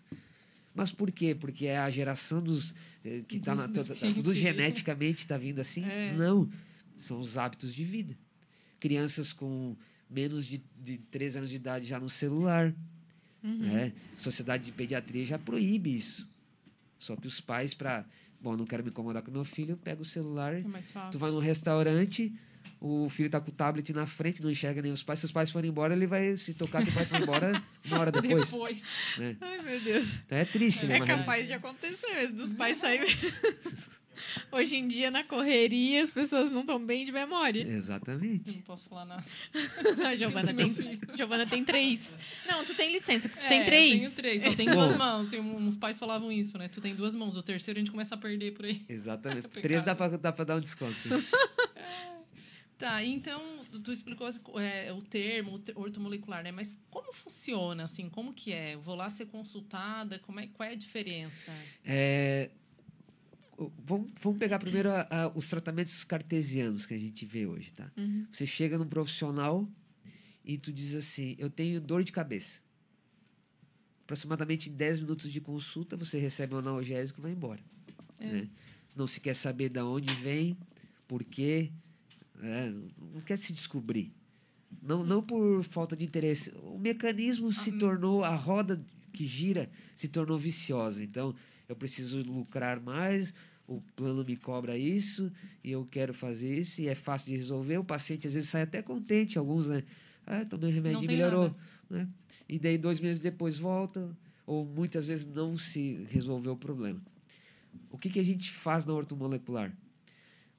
Mas 0.73 0.91
por 0.91 1.11
quê? 1.11 1.35
Porque 1.35 1.65
é 1.67 1.77
a 1.77 1.89
geração 1.89 2.41
dos 2.41 2.73
eh, 3.03 3.23
que 3.27 3.37
está 3.37 3.53
Dos 3.53 3.63
tá, 3.63 3.67
tá 3.67 3.73
tudo 3.73 3.83
deficientes. 3.87 4.37
geneticamente 4.37 5.17
está 5.19 5.37
vindo 5.37 5.59
assim? 5.59 5.83
É. 5.83 6.13
Não, 6.13 6.49
são 6.97 7.19
os 7.19 7.37
hábitos 7.37 7.73
de 7.75 7.83
vida. 7.83 8.17
Crianças 8.79 9.33
com 9.33 9.75
menos 10.09 10.45
de, 10.45 10.61
de 10.81 10.97
3 10.97 11.35
anos 11.37 11.49
de 11.49 11.55
idade 11.57 11.85
já 11.85 11.99
no 11.99 12.09
celular, 12.09 12.73
Uhum. 13.43 13.57
né? 13.57 13.93
Sociedade 14.17 14.65
de 14.65 14.71
Pediatria 14.73 15.23
já 15.25 15.39
proíbe 15.39 15.95
isso. 15.95 16.27
Só 16.97 17.15
que 17.15 17.25
os 17.27 17.39
pais 17.39 17.73
para, 17.73 18.05
bom, 18.41 18.55
não 18.55 18.65
quero 18.65 18.83
me 18.83 18.89
incomodar 18.89 19.21
com 19.21 19.31
meu 19.31 19.43
filho, 19.43 19.73
eu 19.73 19.77
pego 19.77 20.01
o 20.01 20.05
celular 20.05 20.53
É 20.53 20.61
mais 20.61 20.91
fácil. 20.91 21.11
Tu 21.11 21.17
vai 21.17 21.31
num 21.31 21.39
restaurante, 21.39 22.33
o 22.79 23.09
filho 23.09 23.29
tá 23.29 23.39
com 23.41 23.49
o 23.49 23.53
tablet 23.53 23.91
na 23.93 24.05
frente, 24.05 24.41
não 24.41 24.49
enxerga 24.49 24.81
nem 24.81 24.91
os 24.91 25.03
pais. 25.03 25.19
Se 25.19 25.25
os 25.25 25.31
pais 25.31 25.51
forem 25.51 25.69
embora, 25.69 25.93
ele 25.93 26.07
vai 26.07 26.37
se 26.37 26.53
tocar 26.53 26.83
que 26.83 26.89
o 26.89 26.93
pai 26.93 27.05
foi 27.05 27.19
embora 27.19 27.63
uma 27.85 27.99
hora 27.99 28.11
depois. 28.11 28.49
Depois. 28.49 28.87
Né? 29.17 29.35
Ai, 29.41 29.61
meu 29.61 29.79
Deus. 29.81 30.19
Então 30.25 30.37
é 30.37 30.45
triste, 30.45 30.85
né? 30.85 30.97
É 30.97 31.05
capaz 31.05 31.47
de 31.47 31.53
acontecer 31.53 32.07
mesmo, 32.13 32.37
dos 32.37 32.53
pais 32.53 32.77
saírem. 32.77 33.07
Hoje 34.51 34.75
em 34.77 34.87
dia, 34.87 35.09
na 35.11 35.23
correria, 35.23 36.03
as 36.03 36.11
pessoas 36.11 36.51
não 36.51 36.61
estão 36.61 36.83
bem 36.83 37.05
de 37.05 37.11
memória. 37.11 37.61
Eu 37.63 37.71
Exatamente. 37.75 38.51
não 38.51 38.61
posso 38.61 38.87
falar 38.89 39.05
nada. 39.05 39.23
A 40.07 40.15
Giovana 40.15 40.53
tem, 40.53 40.73
Giovana 41.15 41.45
tem 41.45 41.63
três. 41.63 42.17
Não, 42.47 42.63
tu 42.65 42.73
tem 42.75 42.91
licença, 42.91 43.27
porque 43.29 43.41
tu 43.41 43.45
É, 43.45 43.49
tem 43.49 43.59
Eu 43.59 43.65
três. 43.65 43.99
tenho 43.99 44.11
três, 44.15 44.41
só 44.41 44.53
tem 44.53 44.69
duas 44.69 44.95
mãos. 44.95 45.31
E 45.33 45.39
uns 45.39 45.77
pais 45.77 45.97
falavam 45.99 46.31
isso, 46.31 46.57
né? 46.57 46.67
Tu 46.67 46.81
tem 46.81 46.95
duas 46.95 47.15
mãos, 47.15 47.35
o 47.35 47.43
terceiro 47.43 47.77
a 47.77 47.81
gente 47.81 47.91
começa 47.91 48.15
a 48.15 48.17
perder 48.17 48.53
por 48.53 48.65
aí. 48.65 48.81
Exatamente. 48.89 49.47
Pecado. 49.47 49.61
Três 49.69 49.83
dá 49.83 49.95
pra, 49.95 50.07
dá 50.09 50.31
pra 50.31 50.45
dar 50.45 50.55
um 50.57 50.61
desconto. 50.61 50.95
Tá, 52.77 53.03
então 53.03 53.41
tu 53.83 53.91
explicou 53.91 54.29
é, 54.57 54.93
o 54.93 55.01
termo, 55.01 55.61
ortomolecular, 55.75 56.41
né? 56.41 56.49
Mas 56.49 56.79
como 56.89 57.11
funciona, 57.11 57.83
assim? 57.83 58.07
Como 58.09 58.31
que 58.33 58.53
é? 58.53 58.75
Eu 58.75 58.79
vou 58.81 58.95
lá 58.95 59.09
ser 59.09 59.25
consultada? 59.25 60.17
Como 60.19 60.39
é, 60.39 60.47
qual 60.47 60.69
é 60.69 60.71
a 60.71 60.75
diferença? 60.75 61.51
É, 61.83 62.49
vamos, 63.85 64.11
vamos 64.21 64.39
pegar 64.39 64.59
primeiro 64.59 64.89
a- 64.91 65.07
a- 65.09 65.31
os 65.35 65.49
tratamentos 65.49 66.03
cartesianos 66.03 66.85
que 66.85 66.93
a 66.93 66.97
gente 66.97 67.25
vê 67.25 67.45
hoje, 67.45 67.71
tá? 67.73 67.91
Uhum. 67.97 68.25
Você 68.31 68.45
chega 68.45 68.77
num 68.77 68.87
profissional 68.87 69.67
e 70.45 70.57
tu 70.57 70.71
diz 70.71 70.95
assim, 70.95 71.35
eu 71.37 71.49
tenho 71.49 71.81
dor 71.81 72.03
de 72.03 72.11
cabeça. 72.11 72.59
Aproximadamente 74.03 74.69
em 74.69 74.73
10 74.73 74.99
minutos 74.99 75.31
de 75.31 75.39
consulta, 75.39 75.95
você 75.95 76.17
recebe 76.17 76.55
um 76.55 76.57
analgésico 76.57 77.19
e 77.19 77.23
vai 77.23 77.31
embora. 77.31 77.61
né? 78.19 78.49
Não 78.95 79.05
se 79.07 79.19
quer 79.21 79.33
saber 79.35 79.69
de 79.69 79.79
onde 79.79 80.13
vem, 80.15 80.57
por 81.07 81.23
quê, 81.23 81.71
né? 82.35 82.73
não 83.13 83.21
quer 83.21 83.37
se 83.37 83.53
descobrir. 83.53 84.11
Não, 84.81 85.05
não 85.05 85.21
por 85.23 85.63
falta 85.63 85.95
de 85.95 86.03
interesse. 86.05 86.51
O 86.63 86.77
mecanismo 86.77 87.51
se 87.53 87.71
tornou, 87.79 88.23
a 88.23 88.35
roda 88.35 88.83
que 89.13 89.25
gira 89.25 89.69
se 89.95 90.07
tornou 90.07 90.37
viciosa. 90.37 91.03
Então, 91.03 91.33
eu 91.67 91.75
preciso 91.75 92.21
lucrar 92.23 92.79
mais, 92.81 93.33
o 93.69 93.81
plano 93.95 94.23
me 94.25 94.35
cobra 94.35 94.75
isso, 94.75 95.31
e 95.63 95.71
eu 95.71 95.85
quero 95.85 96.11
fazer 96.13 96.57
isso, 96.59 96.81
e 96.81 96.87
é 96.87 96.95
fácil 96.95 97.27
de 97.27 97.37
resolver. 97.37 97.77
O 97.77 97.83
paciente 97.83 98.25
às 98.25 98.33
vezes 98.33 98.49
sai 98.49 98.63
até 98.63 98.81
contente, 98.81 99.37
alguns, 99.37 99.69
né? 99.69 99.83
Ah, 100.25 100.43
tomei 100.43 100.71
remédio 100.71 100.97
Não 100.97 101.03
e 101.03 101.07
melhorou. 101.07 101.55
Né? 101.89 102.07
E 102.47 102.57
daí, 102.57 102.77
dois 102.79 102.99
meses 102.99 103.21
depois, 103.21 103.59
volta, 103.59 104.09
ou 104.45 104.65
muitas 104.65 105.05
vezes 105.05 105.27
não 105.27 105.55
se 105.55 106.03
resolveu 106.09 106.53
o 106.53 106.57
problema. 106.57 106.99
O 107.91 107.97
que, 107.97 108.09
que 108.09 108.19
a 108.19 108.23
gente 108.23 108.51
faz 108.51 108.85
na 108.85 108.93
ortomolecular? 108.93 109.71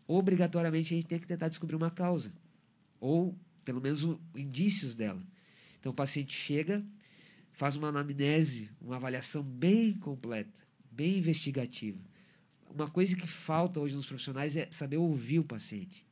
Obrigatoriamente, 0.07 0.95
a 0.95 0.97
gente 0.97 1.07
tem 1.09 1.19
que 1.19 1.27
tentar 1.27 1.49
descobrir 1.49 1.77
uma 1.77 1.91
causa, 1.91 2.33
ou 3.01 3.37
pelo 3.65 3.81
menos 3.81 4.05
o- 4.05 4.21
indícios 4.37 4.95
dela. 4.95 5.23
Então, 5.79 5.91
o 5.91 5.95
paciente 5.95 6.33
chega, 6.33 6.85
faz 7.53 7.75
uma 7.75 7.89
anamnese, 7.89 8.71
uma 8.81 8.97
avaliação 8.97 9.43
bem 9.43 9.95
completa, 9.95 10.61
bem 10.91 11.19
investigativa. 11.19 11.99
Uma 12.73 12.89
coisa 12.89 13.17
que 13.17 13.27
falta 13.27 13.81
hoje 13.81 13.95
nos 13.97 14.07
profissionais 14.07 14.57
é 14.57 14.69
saber 14.71 14.97
ouvir 14.97 15.39
o 15.41 15.45
paciente. 15.45 16.07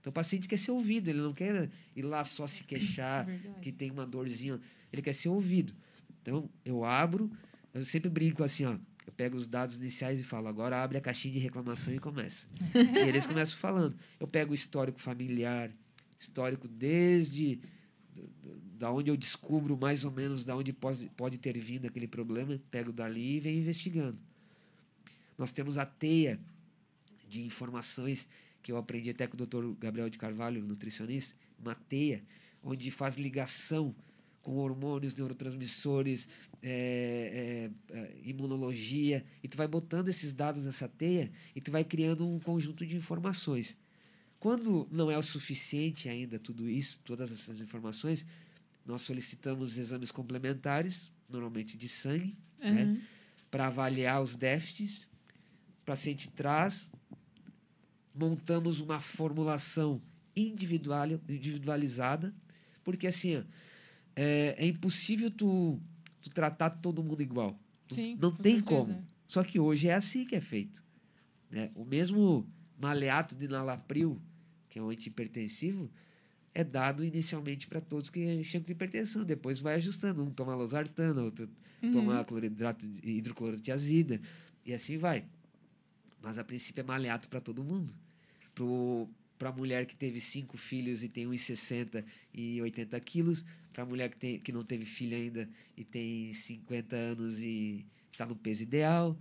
Então, 0.00 0.10
o 0.10 0.14
paciente 0.14 0.46
quer 0.46 0.58
ser 0.58 0.70
ouvido, 0.70 1.08
ele 1.08 1.20
não 1.20 1.32
quer 1.32 1.68
ir 1.94 2.02
lá 2.02 2.22
só 2.24 2.46
se 2.46 2.64
queixar, 2.64 3.26
Verdade. 3.26 3.60
que 3.60 3.72
tem 3.72 3.90
uma 3.90 4.06
dorzinha, 4.06 4.60
ele 4.92 5.02
quer 5.02 5.12
ser 5.12 5.28
ouvido. 5.28 5.74
Então, 6.22 6.48
eu 6.64 6.84
abro, 6.84 7.30
eu 7.74 7.84
sempre 7.84 8.08
brinco 8.08 8.42
assim, 8.44 8.64
ó, 8.64 8.76
eu 9.06 9.12
pego 9.12 9.36
os 9.36 9.46
dados 9.46 9.76
iniciais 9.76 10.18
e 10.20 10.22
falo, 10.24 10.48
agora 10.48 10.82
abre 10.82 10.98
a 10.98 11.00
caixinha 11.00 11.34
de 11.34 11.40
reclamação 11.40 11.94
e 11.94 11.98
começa. 11.98 12.46
e 12.74 13.08
eles 13.08 13.26
começam 13.26 13.58
falando. 13.58 13.96
Eu 14.18 14.26
pego 14.26 14.52
o 14.52 14.54
histórico 14.54 15.00
familiar, 15.00 15.70
histórico 16.18 16.66
desde 16.66 17.60
da 18.78 18.90
onde 18.90 19.10
eu 19.10 19.16
descubro 19.16 19.76
mais 19.76 20.04
ou 20.04 20.10
menos 20.10 20.44
da 20.44 20.56
onde 20.56 20.72
pode, 20.72 21.08
pode 21.16 21.38
ter 21.38 21.58
vindo 21.58 21.86
aquele 21.86 22.06
problema, 22.06 22.60
pego 22.70 22.92
dali 22.92 23.36
e 23.36 23.40
venho 23.40 23.60
investigando. 23.60 24.18
Nós 25.36 25.52
temos 25.52 25.78
a 25.78 25.86
teia 25.86 26.40
de 27.28 27.42
informações 27.42 28.28
que 28.62 28.72
eu 28.72 28.76
aprendi 28.76 29.10
até 29.10 29.26
com 29.26 29.36
o 29.40 29.46
Dr. 29.46 29.78
Gabriel 29.78 30.08
de 30.10 30.18
Carvalho, 30.18 30.62
nutricionista, 30.62 31.34
uma 31.58 31.74
teia 31.74 32.22
onde 32.62 32.90
faz 32.90 33.16
ligação 33.16 33.94
com 34.42 34.56
hormônios, 34.56 35.14
neurotransmissores, 35.14 36.28
é, 36.62 37.70
é, 37.90 37.96
é, 37.96 38.16
imunologia, 38.24 39.24
e 39.42 39.48
tu 39.48 39.56
vai 39.56 39.66
botando 39.66 40.08
esses 40.08 40.32
dados 40.32 40.64
nessa 40.64 40.88
teia 40.88 41.30
e 41.54 41.60
tu 41.60 41.70
vai 41.72 41.84
criando 41.84 42.26
um 42.28 42.38
conjunto 42.38 42.86
de 42.86 42.96
informações. 42.96 43.76
Quando 44.38 44.86
não 44.90 45.10
é 45.10 45.18
o 45.18 45.22
suficiente 45.22 46.08
ainda 46.08 46.38
tudo 46.38 46.68
isso, 46.68 47.00
todas 47.04 47.32
essas 47.32 47.60
informações, 47.60 48.24
nós 48.84 49.00
solicitamos 49.00 49.76
exames 49.78 50.12
complementares, 50.12 51.10
normalmente 51.28 51.76
de 51.76 51.88
sangue, 51.88 52.36
né, 52.60 52.84
Uhum. 52.84 53.00
para 53.50 53.66
avaliar 53.66 54.22
os 54.22 54.36
déficits. 54.36 55.08
O 55.86 55.92
paciente 55.94 56.28
traz, 56.30 56.90
montamos 58.12 58.80
uma 58.80 58.98
formulação 58.98 60.02
individual, 60.34 61.06
individualizada, 61.28 62.34
porque 62.82 63.06
assim, 63.06 63.36
ó, 63.36 63.42
é, 64.16 64.56
é 64.58 64.66
impossível 64.66 65.30
tu, 65.30 65.80
tu 66.20 66.28
tratar 66.30 66.70
todo 66.70 67.04
mundo 67.04 67.22
igual. 67.22 67.56
Sim, 67.88 68.18
não 68.20 68.32
com 68.32 68.42
tem 68.42 68.56
certeza. 68.56 68.92
como. 68.94 69.06
Só 69.28 69.44
que 69.44 69.60
hoje 69.60 69.86
é 69.88 69.94
assim 69.94 70.24
que 70.24 70.34
é 70.34 70.40
feito. 70.40 70.82
Né? 71.48 71.70
O 71.76 71.84
mesmo 71.84 72.44
maleato 72.76 73.36
de 73.36 73.46
nalapril, 73.46 74.20
que 74.68 74.80
é 74.80 74.82
um 74.82 74.88
antihipertensivo, 74.90 75.88
é 76.52 76.64
dado 76.64 77.04
inicialmente 77.04 77.68
para 77.68 77.80
todos 77.80 78.10
que 78.10 78.42
chegam 78.42 78.64
com 78.66 78.72
hipertensão. 78.72 79.22
Depois 79.22 79.60
vai 79.60 79.74
ajustando. 79.76 80.24
Um 80.24 80.30
toma 80.30 80.56
losartana, 80.56 81.22
outro 81.22 81.48
Uhum. 81.80 81.92
toma 81.92 82.24
cloridrato 82.24 82.84
de 82.88 83.10
hidroclorotiazida 83.18 84.20
e 84.64 84.72
assim 84.74 84.96
vai. 84.96 85.24
Mas 86.22 86.38
a 86.38 86.44
princípio 86.44 86.80
é 86.80 86.84
maleato 86.84 87.28
para 87.28 87.40
todo 87.40 87.62
mundo. 87.64 87.92
Para 89.38 89.50
a 89.50 89.52
mulher 89.52 89.84
que 89.86 89.94
teve 89.94 90.20
cinco 90.20 90.56
filhos 90.56 91.04
e 91.04 91.08
tem 91.08 91.26
1,60 91.26 92.02
e 92.32 92.60
80 92.62 92.98
quilos, 93.00 93.44
para 93.72 93.82
a 93.82 93.86
mulher 93.86 94.08
que, 94.10 94.16
tem, 94.16 94.38
que 94.40 94.50
não 94.50 94.64
teve 94.64 94.86
filho 94.86 95.14
ainda 95.16 95.48
e 95.76 95.84
tem 95.84 96.32
50 96.32 96.96
anos 96.96 97.40
e 97.42 97.84
está 98.10 98.24
no 98.24 98.34
peso 98.34 98.62
ideal, 98.62 99.14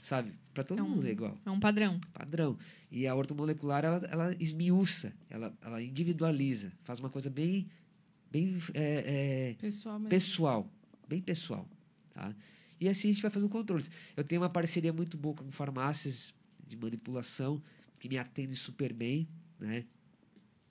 sabe? 0.00 0.32
Para 0.54 0.62
todo 0.62 0.78
É 0.78 0.82
um- 0.84 0.88
mundo 0.88 1.06
é 1.08 1.10
igual 1.10 1.36
É 1.44 1.50
um 1.50 1.58
padrão. 1.58 1.98
padrão. 2.12 2.56
E 2.92 3.08
a 3.08 3.14
ortomolecular, 3.16 3.84
ela, 3.84 4.06
ela 4.08 4.36
esmiuça, 4.38 5.12
ela, 5.28 5.52
ela 5.60 5.82
individualiza, 5.82 6.72
faz 6.84 7.00
uma 7.00 7.10
coisa 7.10 7.28
bem, 7.28 7.66
bem 8.30 8.56
é, 8.72 9.50
é, 9.50 9.54
Pessoal, 9.60 9.98
mas... 9.98 10.08
pessoal, 10.10 10.70
bem 11.08 11.20
pessoal, 11.20 11.68
tá? 12.14 12.32
E 12.80 12.88
assim 12.88 13.08
a 13.08 13.12
gente 13.12 13.22
vai 13.22 13.32
fazendo 13.32 13.48
controles. 13.48 13.90
Eu 14.16 14.22
tenho 14.22 14.42
uma 14.42 14.50
parceria 14.50 14.92
muito 14.92 15.16
boa 15.16 15.34
com 15.34 15.50
farmácias 15.50 16.32
de 16.66 16.76
manipulação 16.76 17.62
que 17.98 18.08
me 18.08 18.18
atendem 18.18 18.56
super 18.56 18.92
bem, 18.92 19.28
né? 19.58 19.84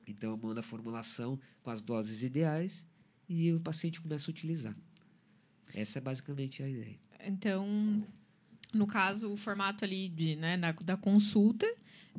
Então 0.07 0.31
eu 0.31 0.37
mando 0.37 0.59
a 0.59 0.63
formulação 0.63 1.39
com 1.63 1.69
as 1.71 1.81
doses 1.81 2.21
ideais 2.21 2.85
e 3.27 3.51
o 3.51 3.59
paciente 3.59 3.99
começa 3.99 4.29
a 4.29 4.31
utilizar. 4.31 4.75
Essa 5.73 5.99
é 5.99 6.01
basicamente 6.01 6.61
a 6.61 6.69
ideia. 6.69 6.99
Então, 7.25 8.05
no 8.73 8.85
caso, 8.85 9.31
o 9.31 9.37
formato 9.37 9.83
ali 9.83 10.09
de, 10.09 10.35
né, 10.35 10.57
da, 10.57 10.71
da 10.71 10.95
consulta 10.95 11.65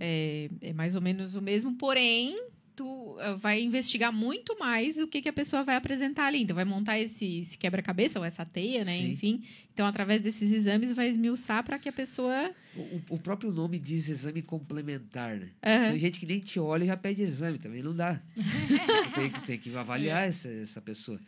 é, 0.00 0.50
é 0.60 0.72
mais 0.72 0.94
ou 0.94 1.00
menos 1.00 1.36
o 1.36 1.42
mesmo, 1.42 1.76
porém, 1.76 2.36
tu 2.76 3.16
eh, 3.18 3.34
vai 3.34 3.60
investigar 3.62 4.12
muito 4.12 4.56
mais 4.58 4.98
o 4.98 5.08
que, 5.08 5.22
que 5.22 5.28
a 5.28 5.32
pessoa 5.32 5.64
vai 5.64 5.74
apresentar 5.76 6.26
ali. 6.26 6.42
Então, 6.42 6.54
vai 6.54 6.64
montar 6.64 6.98
esse, 6.98 7.38
esse 7.40 7.56
quebra-cabeça 7.58 8.18
ou 8.18 8.24
essa 8.24 8.44
teia, 8.44 8.84
né? 8.84 8.96
Sim. 8.96 9.12
Enfim. 9.12 9.44
Então, 9.72 9.86
através 9.86 10.20
desses 10.20 10.52
exames, 10.52 10.92
vai 10.92 11.08
esmiuçar 11.08 11.64
para 11.64 11.78
que 11.78 11.88
a 11.88 11.92
pessoa. 11.92 12.54
O, 12.76 13.00
o- 13.14 13.18
próprio 13.18 13.50
nome 13.50 13.78
diz 13.78 14.08
exame 14.08 14.42
complementar, 14.42 15.36
né? 15.36 15.50
Aham. 15.64 15.90
Tem 15.90 15.98
gente 15.98 16.20
que 16.20 16.26
nem 16.26 16.38
te 16.40 16.60
olha 16.60 16.84
e 16.84 16.86
já 16.86 16.96
pede 16.96 17.22
exame, 17.22 17.58
também 17.58 17.82
não 17.82 17.96
dá. 17.96 18.20
Tem, 19.14 19.30
que- 19.30 19.40
tem 19.46 19.58
que 19.58 19.74
avaliar 19.74 20.28
essa, 20.28 20.48
essa 20.48 20.80
pessoa. 20.80 21.18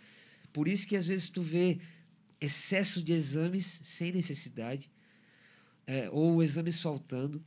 Por 0.53 0.69
isso 0.69 0.87
que 0.87 0.95
às 0.97 1.07
vezes 1.07 1.29
tu 1.31 1.41
vê 1.41 1.79
excesso 2.41 3.03
de 3.03 3.13
exames 3.15 3.81
sem 3.83 4.13
necessidade, 4.13 4.91
é, 5.87 6.09
ou 6.11 6.43
exames 6.43 6.81
faltando. 6.81 7.43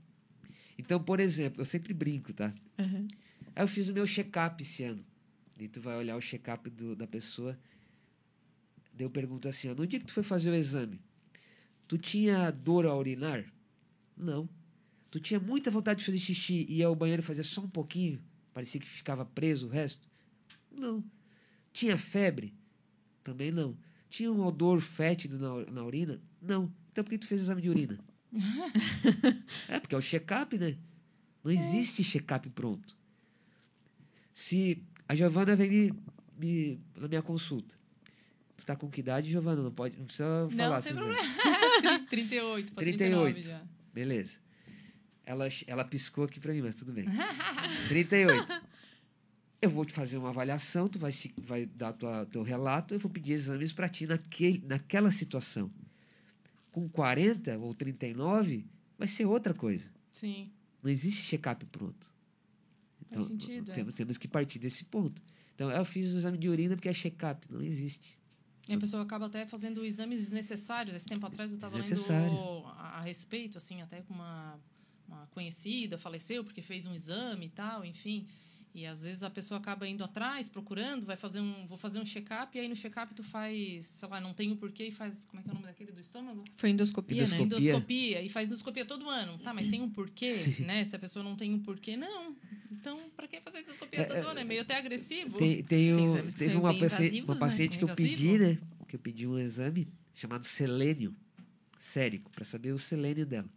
Então, 0.77 0.99
por 1.01 1.19
exemplo, 1.19 1.61
eu 1.61 1.65
sempre 1.65 1.93
brinco, 1.93 2.33
tá? 2.33 2.51
Aham. 2.79 3.07
Aí 3.55 3.63
eu 3.63 3.67
fiz 3.67 3.89
o 3.89 3.93
meu 3.93 4.05
check-up 4.05 4.61
esse 4.61 4.83
ano. 4.83 5.05
E 5.59 5.67
tu 5.67 5.79
vai 5.79 5.95
olhar 5.95 6.15
o 6.15 6.21
check-up 6.21 6.69
da 6.95 7.05
pessoa. 7.05 7.57
Daí 8.93 9.05
eu 9.05 9.09
pergunto 9.09 9.47
assim, 9.47 9.69
ó, 9.69 9.75
no 9.75 9.85
dia 9.85 9.99
que 9.99 10.05
tu 10.05 10.13
foi 10.13 10.23
fazer 10.23 10.49
o 10.49 10.55
exame, 10.55 10.99
tu 11.87 11.97
tinha 11.97 12.49
dor 12.51 12.85
ao 12.85 12.97
urinar? 12.97 13.45
Não. 14.17 14.49
Tu 15.09 15.19
tinha 15.19 15.39
muita 15.39 15.69
vontade 15.69 15.99
de 15.99 16.05
fazer 16.05 16.17
xixi 16.17 16.65
e 16.67 16.77
ia 16.77 16.87
ao 16.87 16.95
banheiro 16.95 17.21
fazer 17.21 17.43
só 17.43 17.61
um 17.61 17.69
pouquinho? 17.69 18.21
Parecia 18.53 18.79
que 18.79 18.87
ficava 18.87 19.25
preso 19.25 19.67
o 19.67 19.69
resto? 19.69 20.09
Não. 20.71 21.03
Tinha 21.71 21.97
febre? 21.97 22.53
Também 23.23 23.51
não. 23.51 23.77
Tinha 24.09 24.31
um 24.31 24.41
odor 24.41 24.81
fétido 24.81 25.37
na, 25.37 25.71
na 25.71 25.83
urina? 25.83 26.21
Não. 26.41 26.73
Então 26.91 27.03
por 27.03 27.09
que 27.09 27.17
tu 27.17 27.27
fez 27.27 27.41
exame 27.41 27.61
de 27.61 27.69
urina? 27.69 27.99
é, 29.67 29.79
porque 29.79 29.95
é 29.95 29.97
o 29.97 30.01
check-up, 30.01 30.57
né? 30.57 30.77
Não 31.43 31.51
existe 31.51 32.03
check-up 32.03 32.49
pronto. 32.49 32.97
Se 34.33 34.81
a 35.07 35.15
Giovana 35.15 35.55
vem 35.55 35.69
me, 35.69 35.93
me- 36.39 36.79
na 36.95 37.07
minha 37.07 37.21
consulta. 37.21 37.75
Tu 38.57 38.65
tá 38.65 38.75
com 38.75 38.89
que 38.89 38.99
idade, 38.99 39.31
Giovana? 39.31 39.61
Não 39.61 39.71
pode, 39.71 39.97
não 39.97 40.05
precisa 40.05 40.47
falar. 40.49 40.55
Não, 40.69 40.73
assim, 40.75 40.89
tem 40.89 40.97
né? 40.97 41.01
problema. 41.01 42.05
38 42.09 42.73
para 42.73 42.83
38. 42.83 43.33
39 43.35 43.41
já. 43.43 43.61
Beleza. 43.93 44.31
Ela, 45.25 45.47
ela 45.67 45.83
piscou 45.85 46.25
aqui 46.25 46.39
para 46.39 46.53
mim, 46.53 46.61
mas 46.61 46.75
tudo 46.75 46.91
bem. 46.91 47.05
38. 47.89 48.61
Eu 49.61 49.69
vou 49.69 49.85
te 49.85 49.93
fazer 49.93 50.17
uma 50.17 50.29
avaliação, 50.29 50.87
tu 50.87 50.97
vai, 50.97 51.11
se- 51.11 51.33
vai 51.37 51.65
dar 51.67 51.93
tua, 51.93 52.25
teu 52.25 52.41
relato, 52.41 52.93
eu 52.95 52.99
vou 52.99 53.11
pedir 53.11 53.33
exames 53.33 53.71
para 53.71 53.87
ti 53.87 54.07
naquele, 54.07 54.63
naquela 54.65 55.11
situação. 55.11 55.69
Com 56.71 56.89
40 56.89 57.57
ou 57.59 57.73
39, 57.73 58.65
vai 58.97 59.07
ser 59.07 59.25
outra 59.25 59.53
coisa. 59.53 59.87
Sim. 60.11 60.51
Não 60.81 60.89
existe 60.89 61.23
check-up 61.23 61.63
pronto. 61.67 62.07
Faz 63.11 63.25
sentido, 63.25 63.71
é. 63.71 63.75
temos, 63.75 63.93
temos 63.93 64.17
que 64.17 64.27
partir 64.27 64.59
desse 64.59 64.83
ponto. 64.85 65.21
Então, 65.55 65.69
eu 65.69 65.85
fiz 65.85 66.13
o 66.13 66.17
exame 66.17 66.37
de 66.37 66.49
urina 66.49 66.75
porque 66.75 66.89
é 66.89 66.93
check-up. 66.93 67.45
Não 67.49 67.61
existe. 67.61 68.17
E 68.69 68.73
a 68.73 68.77
pessoa 68.77 69.03
acaba 69.03 69.25
até 69.25 69.45
fazendo 69.45 69.83
exames 69.83 70.21
desnecessários. 70.21 70.95
Esse 70.95 71.07
tempo 71.07 71.25
atrás 71.25 71.51
eu 71.51 71.55
estava 71.55 71.77
lendo 71.77 72.65
a 72.77 73.01
respeito, 73.01 73.57
assim, 73.57 73.81
até 73.81 74.01
com 74.01 74.13
uma, 74.13 74.59
uma 75.07 75.27
conhecida 75.27 75.97
faleceu 75.97 76.43
porque 76.43 76.61
fez 76.61 76.85
um 76.85 76.93
exame 76.93 77.47
e 77.47 77.49
tal, 77.49 77.83
enfim. 77.83 78.23
E 78.73 78.85
às 78.85 79.03
vezes 79.03 79.21
a 79.21 79.29
pessoa 79.29 79.59
acaba 79.59 79.85
indo 79.85 80.01
atrás, 80.03 80.47
procurando, 80.47 81.05
vai 81.05 81.17
fazer 81.17 81.41
um, 81.41 81.65
vou 81.65 81.77
fazer 81.77 81.99
um 81.99 82.05
check-up, 82.05 82.57
e 82.57 82.61
aí 82.61 82.69
no 82.69 82.75
check-up 82.75 83.13
tu 83.13 83.21
faz, 83.21 83.85
sei 83.85 84.07
lá, 84.07 84.21
não 84.21 84.33
tem 84.33 84.49
o 84.51 84.55
porquê 84.55 84.85
e 84.87 84.91
faz, 84.91 85.25
como 85.25 85.41
é 85.41 85.43
que 85.43 85.49
é 85.49 85.51
o 85.51 85.55
nome 85.55 85.67
daquele 85.67 85.91
do 85.91 85.99
estômago? 85.99 86.43
Foi 86.55 86.69
endoscopia, 86.69 87.17
né? 87.17 87.23
Endoscopia. 87.23 87.57
Endoscopia, 87.57 88.21
e 88.21 88.29
faz 88.29 88.47
endoscopia 88.47 88.85
todo 88.85 89.09
ano. 89.09 89.37
Tá, 89.39 89.53
mas 89.53 89.67
tem 89.67 89.81
um 89.81 89.89
porquê, 89.89 90.33
né? 90.65 90.83
Se 90.85 90.95
a 90.95 90.99
pessoa 90.99 91.21
não 91.21 91.35
tem 91.35 91.53
um 91.53 91.59
porquê, 91.59 91.97
não. 91.97 92.33
Então, 92.71 93.09
pra 93.15 93.27
que 93.27 93.41
fazer 93.41 93.59
endoscopia 93.59 94.01
É, 94.01 94.05
todo 94.05 94.27
ano? 94.29 94.39
É 94.39 94.43
meio 94.45 94.61
até 94.61 94.77
agressivo. 94.77 95.37
Tem, 95.37 95.61
tem 95.63 95.93
que 95.93 96.35
teve 96.35 96.55
uma, 96.55 96.73
paci- 96.73 97.21
uma 97.21 97.33
né? 97.33 97.39
paciente 97.39 97.77
que 97.77 97.83
eu 97.83 97.93
pedi, 97.93 98.37
né? 98.37 98.57
Que 98.87 98.95
eu 98.95 98.99
pedi 98.99 99.27
um 99.27 99.37
exame 99.37 99.87
chamado 100.13 100.45
selênio 100.45 101.13
sérico, 101.77 102.31
para 102.31 102.45
saber 102.45 102.71
o 102.71 102.79
selênio 102.79 103.25
dela. 103.25 103.49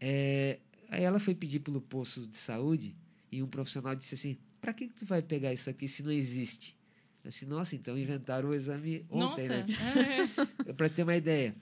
É, 0.00 0.60
aí 0.88 1.02
ela 1.02 1.18
foi 1.18 1.34
pedir 1.34 1.60
pelo 1.60 1.80
posto 1.80 2.26
de 2.26 2.36
saúde 2.36 2.96
e 3.34 3.42
um 3.42 3.48
profissional 3.48 3.94
disse 3.94 4.14
assim: 4.14 4.38
para 4.60 4.72
que, 4.72 4.88
que 4.88 4.94
tu 4.94 5.04
vai 5.04 5.20
pegar 5.20 5.52
isso 5.52 5.68
aqui 5.68 5.88
se 5.88 6.02
não 6.02 6.12
existe? 6.12 6.76
Eu 7.24 7.30
disse, 7.30 7.46
nossa, 7.46 7.74
então 7.74 7.98
inventaram 7.98 8.50
o 8.50 8.54
exame 8.54 9.04
ontem, 9.10 9.48
Nossa, 9.48 9.64
né? 9.64 9.66
é. 10.68 10.72
Para 10.74 10.90
ter 10.90 11.02
uma 11.02 11.16
ideia, 11.16 11.56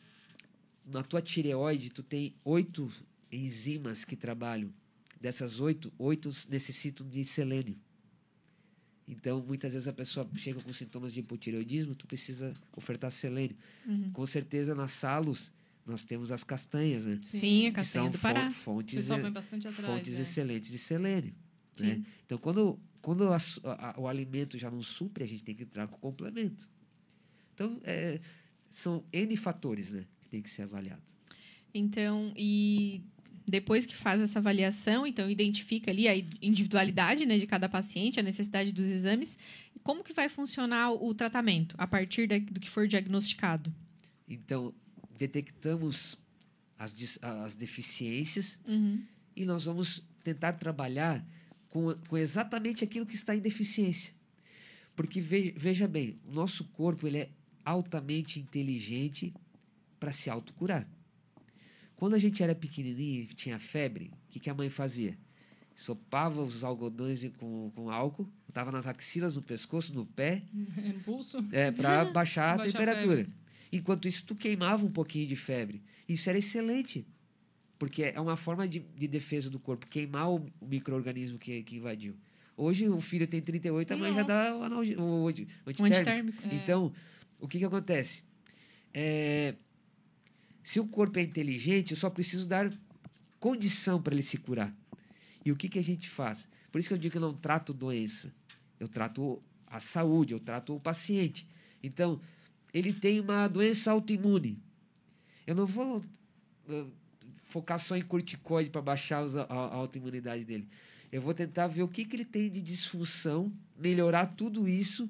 na 0.85 1.05
tua 1.05 1.23
tireoide, 1.23 1.89
tu 1.89 2.03
tem 2.03 2.35
oito 2.45 2.91
enzimas 3.31 4.05
que 4.05 4.17
trabalham. 4.17 4.73
Dessas 5.21 5.61
oito, 5.61 5.93
oito 5.99 6.29
necessitam 6.49 7.09
de 7.09 7.25
selênio. 7.25 7.77
Então, 9.07 9.41
muitas 9.41 9.73
vezes 9.73 9.87
a 9.87 9.93
pessoa 9.93 10.29
chega 10.35 10.61
com 10.61 10.73
sintomas 10.73 11.13
de 11.13 11.21
hipotireoidismo, 11.21 11.95
tu 11.95 12.09
precisa 12.09 12.53
ofertar 12.77 13.11
selênio. 13.13 13.57
Uhum. 13.87 14.11
Com 14.13 14.27
certeza, 14.27 14.75
nas 14.75 14.91
salos, 14.91 15.53
nós 15.87 16.03
temos 16.03 16.33
as 16.33 16.43
castanhas, 16.43 17.05
né? 17.05 17.19
Sim, 17.23 17.67
a 17.67 17.71
Que 17.71 17.77
castanha 17.77 18.05
são 18.05 18.11
do 18.11 18.19
Pará. 18.19 18.49
O 18.49 18.53
fontes, 18.53 19.09
bastante 19.33 19.69
atrás. 19.69 19.95
fontes 19.95 20.15
né? 20.15 20.23
excelentes 20.23 20.71
de 20.71 20.79
selênio. 20.79 21.33
Né? 21.81 22.03
Então, 22.27 22.39
quando, 22.39 22.79
quando 23.01 23.33
a 23.33 23.37
a- 23.65 23.95
o 23.99 24.07
alimento 24.09 24.59
já 24.59 24.71
não 24.71 24.83
supre, 24.83 25.25
a 25.25 25.27
gente 25.27 25.43
tem 25.45 25.55
que 25.55 25.63
entrar 25.63 25.87
com 25.89 25.97
complemento. 25.99 26.69
Então, 27.55 27.81
é, 27.85 28.21
são 28.69 29.05
N 29.13 29.37
fatores 29.37 29.93
né, 29.93 30.05
que 30.21 30.29
tem 30.29 30.43
que 30.43 30.51
ser 30.51 30.63
avaliado. 30.63 31.03
Então, 31.75 32.33
e 32.37 33.03
depois 33.47 33.87
que 33.87 33.97
faz 33.97 34.21
essa 34.21 34.39
avaliação, 34.39 35.07
então 35.07 35.29
identifica 35.31 35.91
ali 35.91 36.07
a 36.09 36.17
individualidade 36.41 37.25
né, 37.27 37.39
de 37.39 37.47
cada 37.47 37.69
paciente, 37.69 38.21
a 38.21 38.23
necessidade 38.23 38.73
dos 38.73 38.85
exames, 38.85 39.37
como 39.83 40.05
que 40.05 40.13
vai 40.13 40.29
funcionar 40.29 40.93
o 40.93 41.13
tratamento 41.15 41.75
a 41.79 41.87
partir 41.87 42.27
da- 42.29 42.39
do 42.39 42.61
que 42.61 42.71
for 42.71 42.87
diagnosticado? 42.87 43.73
Então, 44.29 44.73
detectamos 45.19 46.17
as, 46.79 47.19
as 47.23 47.55
deficiências 47.55 48.59
Uhum. 48.67 49.03
e 49.35 49.45
nós 49.45 49.65
vamos 49.65 50.03
tentar 50.23 50.53
trabalhar 50.55 51.25
com, 51.73 51.95
com 52.09 52.19
exatamente 52.19 52.85
aquilo 52.85 53.07
que 53.07 53.15
está 53.15 53.35
em 53.35 53.41
deficiência. 53.41 54.13
Porque, 54.95 55.21
ve- 55.23 55.55
veja 55.57 55.89
bem, 55.89 56.19
o 56.29 56.33
nosso 56.33 56.65
corpo 56.67 57.07
ele 57.07 57.19
é 57.19 57.31
altamente 57.65 58.39
inteligente 58.39 59.33
para 59.99 60.13
se 60.13 60.29
autocurar. 60.29 60.87
Quando 61.97 62.15
a 62.15 62.19
gente 62.19 62.43
era 62.43 62.55
pequenininho 62.55 63.23
e 63.23 63.27
tinha 63.29 63.59
febre, 63.59 64.11
o 64.29 64.33
que, 64.33 64.39
que 64.41 64.51
a 64.51 64.55
mãe 64.55 64.69
fazia? 64.69 65.17
Sopava 65.75 66.43
os 66.43 66.63
algodões 66.63 67.25
com, 67.39 67.71
com 67.75 67.91
álcool, 67.91 68.29
botava 68.47 68.71
nas 68.71 68.87
axilas, 68.87 69.37
no 69.37 69.43
pescoço, 69.43 69.95
no 69.95 70.05
pé, 70.05 70.43
Impulso. 70.85 71.39
é, 71.51 71.71
para 71.73 72.05
baixar 72.13 72.55
a 72.55 72.57
Baixar 72.59 72.69
a 72.69 72.73
temperatura. 72.85 73.17
febre. 73.25 73.33
Enquanto 73.73 74.07
isso, 74.07 74.27
tu 74.27 74.35
queimava 74.35 74.85
um 74.85 74.91
pouquinho 74.93 75.27
de 75.27 75.37
febre. 75.37 75.83
Isso 76.07 76.29
era 76.29 76.37
excelente, 76.39 77.07
porque 77.83 78.05
é 78.05 78.21
uma 78.21 78.37
forma 78.37 78.69
de, 78.69 78.79
de 78.79 79.09
defesa 79.09 79.51
do 79.51 79.59
corpo, 79.59 79.89
queimar 79.89 80.31
o, 80.31 80.37
o 80.61 80.67
micro-organismo 80.69 81.37
que, 81.37 81.65
que 81.65 81.79
invadiu. 81.79 82.15
Hoje 82.57 82.89
o 82.89 83.01
filho 83.01 83.27
tem 83.27 83.43
38, 83.43 83.93
a 83.93 83.97
mãe 83.97 84.15
já 84.15 84.23
dá 84.23 84.57
o, 84.57 84.63
analgi- 84.63 84.95
o, 84.95 85.03
o 85.03 85.27
anti- 85.27 85.49
o 85.67 85.71
antitérmico. 85.71 86.39
antitérmico. 86.39 86.49
É. 86.49 86.55
Então, 86.55 86.93
o 87.41 87.49
que, 87.49 87.59
que 87.59 87.65
acontece? 87.65 88.23
É, 88.95 89.57
se 90.63 90.79
o 90.79 90.87
corpo 90.87 91.19
é 91.19 91.23
inteligente, 91.23 91.91
eu 91.91 91.97
só 91.97 92.09
preciso 92.09 92.47
dar 92.47 92.73
condição 93.41 94.01
para 94.01 94.15
ele 94.15 94.23
se 94.23 94.37
curar. 94.39 94.73
E 95.45 95.51
o 95.51 95.57
que, 95.57 95.69
que 95.69 95.81
a 95.81 95.83
gente 95.83 96.09
faz? 96.09 96.47
Por 96.71 96.79
isso 96.79 96.89
que 96.89 96.95
eu 96.95 96.99
digo 96.99 97.11
que 97.11 97.19
eu 97.19 97.23
não 97.23 97.35
trato 97.35 97.75
doença. 97.75 98.33
Eu 98.79 98.87
trato 98.87 99.43
a 99.67 99.81
saúde, 99.81 100.35
eu 100.35 100.39
trato 100.39 100.77
o 100.77 100.79
paciente. 100.79 101.49
Então, 101.83 102.21
ele 102.73 102.93
tem 102.93 103.19
uma 103.19 103.49
doença 103.49 103.91
autoimune. 103.91 104.57
Eu 105.45 105.57
não 105.57 105.67
vou 105.67 106.01
focar 107.53 107.79
só 107.79 107.95
em 107.97 108.03
corticoide 108.03 108.71
para 108.71 108.81
baixar 108.81 109.23
os- 109.23 109.37
a, 109.37 109.43
a 109.43 109.75
autoimunidade 109.75 110.45
dele. 110.45 110.67
Eu 111.11 111.21
vou 111.21 111.35
tentar 111.35 111.67
ver 111.67 111.83
o 111.83 111.89
que, 111.89 112.05
que 112.07 112.17
ele 112.17 112.25
tem 112.25 112.51
de 112.51 112.63
disfunção, 112.63 113.53
melhorar 113.79 114.27
tudo 114.35 114.67
isso 114.67 115.09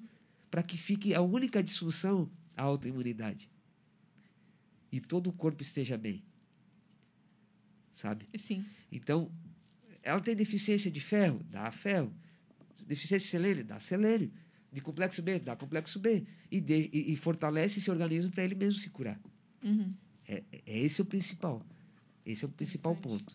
para 0.50 0.62
que 0.62 0.76
fique 0.76 1.14
a 1.14 1.20
única 1.22 1.62
disfunção 1.62 2.28
a 2.56 2.62
autoimunidade. 2.62 3.48
E 4.90 5.00
todo 5.00 5.28
o 5.28 5.32
corpo 5.32 5.62
esteja 5.62 5.96
bem. 5.96 6.22
Sabe? 7.92 8.26
Sim. 8.34 8.64
Então, 8.90 9.30
ela 10.02 10.20
tem 10.20 10.34
deficiência 10.34 10.90
de 10.90 11.00
ferro? 11.00 11.40
Dá 11.50 11.70
ferro. 11.70 12.12
Deficiência 12.86 13.24
de 13.26 13.30
selênio? 13.30 13.64
Dá 13.64 13.78
selênio. 13.78 14.30
De 14.72 14.80
complexo 14.80 15.22
B? 15.22 15.38
Dá 15.38 15.54
complexo 15.54 15.98
B. 16.00 16.24
E, 16.50 16.60
de- 16.60 16.90
e- 16.92 17.12
e 17.12 17.16
fortalece 17.16 17.78
esse 17.78 17.90
organismo 17.90 18.30
para 18.32 18.44
ele 18.44 18.54
mesmo 18.54 18.80
se 18.80 18.90
curar. 18.90 19.20
Uhum. 19.62 19.94
É, 20.26 20.42
é 20.66 20.78
esse 20.80 21.00
o 21.00 21.04
principal. 21.04 21.64
Esse 22.24 22.44
é 22.44 22.48
o 22.48 22.50
principal 22.50 22.94
ponto. 22.96 23.34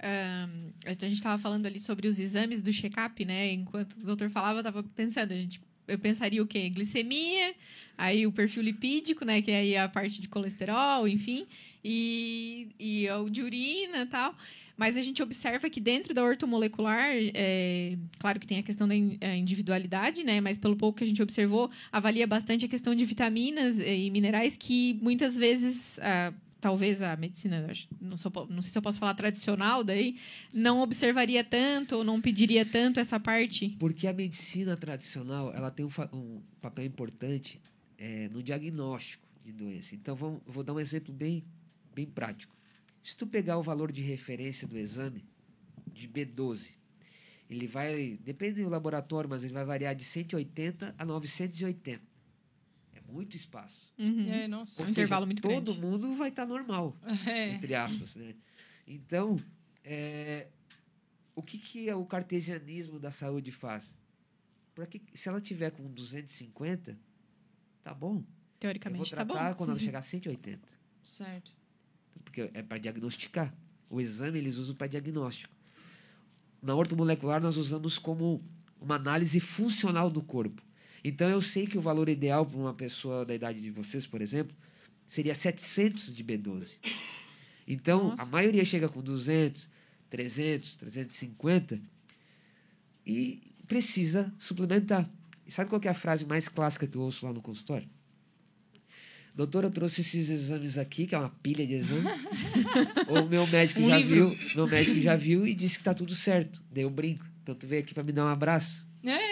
Ahn, 0.00 0.70
a 0.86 0.90
gente 0.92 1.14
estava 1.14 1.40
falando 1.40 1.66
ali 1.66 1.80
sobre 1.80 2.06
os 2.06 2.18
exames 2.18 2.60
do 2.60 2.72
check-up, 2.72 3.24
né? 3.24 3.52
Enquanto 3.52 3.94
o 3.94 4.04
doutor 4.04 4.30
falava, 4.30 4.58
eu 4.58 4.60
estava 4.60 4.82
pensando, 4.82 5.32
a 5.32 5.36
gente, 5.36 5.60
eu 5.86 5.98
pensaria 5.98 6.42
o 6.42 6.46
quê? 6.46 6.68
Glicemia, 6.68 7.54
aí 7.96 8.26
o 8.26 8.32
perfil 8.32 8.62
lipídico, 8.62 9.24
né? 9.24 9.42
Que 9.42 9.50
é 9.50 9.58
aí 9.58 9.76
a 9.76 9.88
parte 9.88 10.20
de 10.20 10.28
colesterol, 10.28 11.08
enfim, 11.08 11.46
e, 11.84 12.68
e 12.78 13.10
o 13.10 13.28
de 13.28 13.42
urina 13.42 14.02
e 14.02 14.06
tal. 14.06 14.36
Mas 14.76 14.96
a 14.96 15.02
gente 15.02 15.20
observa 15.20 15.68
que 15.68 15.80
dentro 15.80 16.14
da 16.14 16.22
ortomolecular, 16.22 17.10
é, 17.34 17.98
claro 18.20 18.38
que 18.38 18.46
tem 18.46 18.60
a 18.60 18.62
questão 18.62 18.86
da 18.86 18.94
individualidade, 18.94 20.22
né? 20.22 20.40
Mas 20.40 20.56
pelo 20.56 20.76
pouco 20.76 20.98
que 20.98 21.04
a 21.04 21.06
gente 21.06 21.20
observou, 21.20 21.68
avalia 21.90 22.28
bastante 22.28 22.64
a 22.64 22.68
questão 22.68 22.94
de 22.94 23.04
vitaminas 23.04 23.80
eh, 23.80 23.96
e 23.96 24.10
minerais 24.10 24.56
que 24.56 24.96
muitas 25.02 25.36
vezes, 25.36 25.98
ah, 25.98 26.32
talvez 26.60 27.02
a 27.02 27.16
medicina, 27.16 27.66
não, 28.00 28.16
sou 28.16 28.32
não 28.48 28.60
sei 28.62 28.72
se 28.72 28.78
eu 28.78 28.82
posso 28.82 28.98
falar 28.98 29.14
tradicional 29.14 29.84
daí, 29.84 30.18
não 30.52 30.80
observaria 30.80 31.44
tanto 31.44 31.96
ou 31.96 32.04
não 32.04 32.20
pediria 32.20 32.64
tanto 32.64 33.00
essa 33.00 33.18
parte. 33.18 33.70
Porque 33.78 34.06
a 34.06 34.12
medicina 34.12 34.76
tradicional 34.76 35.52
ela 35.54 35.70
tem 35.70 35.86
um, 35.86 35.90
um 36.12 36.42
papel 36.60 36.84
importante 36.84 37.60
é, 37.96 38.28
no 38.28 38.42
diagnóstico 38.42 39.26
de 39.44 39.52
doença. 39.52 39.94
Então, 39.94 40.16
vou 40.16 40.62
dar 40.62 40.72
um 40.72 40.80
exemplo 40.80 41.12
bem, 41.12 41.44
bem 41.94 42.06
prático. 42.06 42.56
Se 43.02 43.16
tu 43.16 43.26
pegar 43.26 43.58
o 43.58 43.62
valor 43.62 43.90
de 43.90 44.02
referência 44.02 44.66
do 44.66 44.76
exame 44.76 45.24
de 45.92 46.08
B12, 46.08 46.70
ele 47.48 47.66
vai, 47.66 48.18
depende 48.22 48.62
do 48.62 48.68
laboratório, 48.68 49.30
mas 49.30 49.42
ele 49.42 49.54
vai 49.54 49.64
variar 49.64 49.94
de 49.94 50.04
180 50.04 50.94
a 50.98 51.04
980. 51.04 52.02
Muito 53.08 53.36
espaço. 53.36 53.90
Uhum. 53.98 54.30
É, 54.30 54.46
nossa. 54.46 54.80
Um 54.82 54.84
Ou 54.84 54.90
intervalo 54.90 55.24
muito 55.26 55.40
todo 55.42 55.72
grande. 55.72 55.80
mundo 55.80 56.14
vai 56.14 56.28
estar 56.28 56.46
normal 56.46 56.94
É. 57.26 57.54
entre 57.54 57.74
aspas, 57.74 58.14
né? 58.14 58.34
Então, 58.86 59.42
é, 59.82 60.48
o 61.34 61.42
que, 61.42 61.58
que 61.58 61.92
o 61.92 62.04
cartesianismo 62.04 62.98
da 62.98 63.10
saúde 63.10 63.50
faz? 63.50 63.92
Que, 64.90 65.02
se 65.14 65.28
ela 65.28 65.40
tiver 65.40 65.70
com 65.72 65.90
250, 65.90 66.96
tá 67.82 67.92
bom. 67.92 68.08
Eu 68.08 68.20
vou 68.20 68.24
Teoricamente 68.60 69.14
tá 69.14 69.24
bom. 69.24 69.34
quando 69.56 69.70
ela 69.70 69.78
chegar 69.80 69.98
a 69.98 70.02
180. 70.02 70.68
Certo. 71.02 71.52
Porque 72.24 72.50
é 72.54 72.62
para 72.62 72.78
diagnosticar. 72.78 73.52
O 73.90 74.00
exame 74.00 74.38
eles 74.38 74.56
usam 74.56 74.76
para 74.76 74.86
diagnóstico. 74.86 75.52
Na 76.62 76.74
ortomolecular, 76.74 77.40
nós 77.40 77.56
usamos 77.56 77.98
como 77.98 78.44
uma 78.80 78.96
análise 78.96 79.40
funcional 79.40 80.10
do 80.10 80.22
corpo. 80.22 80.62
Então, 81.04 81.28
eu 81.28 81.40
sei 81.40 81.66
que 81.66 81.78
o 81.78 81.80
valor 81.80 82.08
ideal 82.08 82.44
para 82.44 82.58
uma 82.58 82.74
pessoa 82.74 83.24
da 83.24 83.34
idade 83.34 83.60
de 83.60 83.70
vocês, 83.70 84.06
por 84.06 84.20
exemplo, 84.20 84.54
seria 85.06 85.34
700 85.34 86.14
de 86.14 86.24
B12. 86.24 86.74
Então, 87.66 88.10
Nossa. 88.10 88.22
a 88.22 88.26
maioria 88.26 88.64
chega 88.64 88.88
com 88.88 89.00
200, 89.02 89.68
300, 90.10 90.76
350 90.76 91.80
e 93.06 93.40
precisa 93.66 94.32
suplementar. 94.38 95.08
E 95.46 95.52
sabe 95.52 95.70
qual 95.70 95.80
que 95.80 95.88
é 95.88 95.90
a 95.90 95.94
frase 95.94 96.24
mais 96.26 96.48
clássica 96.48 96.86
que 96.86 96.96
eu 96.96 97.02
ouço 97.02 97.24
lá 97.26 97.32
no 97.32 97.40
consultório? 97.40 97.88
Doutora, 99.34 99.68
eu 99.68 99.70
trouxe 99.70 100.00
esses 100.00 100.30
exames 100.30 100.76
aqui, 100.78 101.06
que 101.06 101.14
é 101.14 101.18
uma 101.18 101.30
pilha 101.30 101.64
de 101.66 101.74
exame. 101.74 102.08
o 103.08 103.24
meu 103.28 103.46
médico 103.46 103.80
Um 103.80 103.88
já 103.88 103.96
livro. 103.98 104.30
viu, 104.34 104.54
meu 104.56 104.66
médico 104.66 105.00
já 105.00 105.14
viu 105.14 105.46
e 105.46 105.54
disse 105.54 105.78
que 105.78 105.84
tá 105.84 105.94
tudo 105.94 106.14
certo. 106.14 106.62
Daí 106.72 106.82
eu 106.82 106.90
brinco. 106.90 107.24
Então 107.42 107.54
tu 107.54 107.66
veio 107.66 107.82
aqui 107.82 107.94
para 107.94 108.02
me 108.02 108.10
dar 108.12 108.24
um 108.24 108.28
abraço. 108.28 108.84
É. 109.04 109.27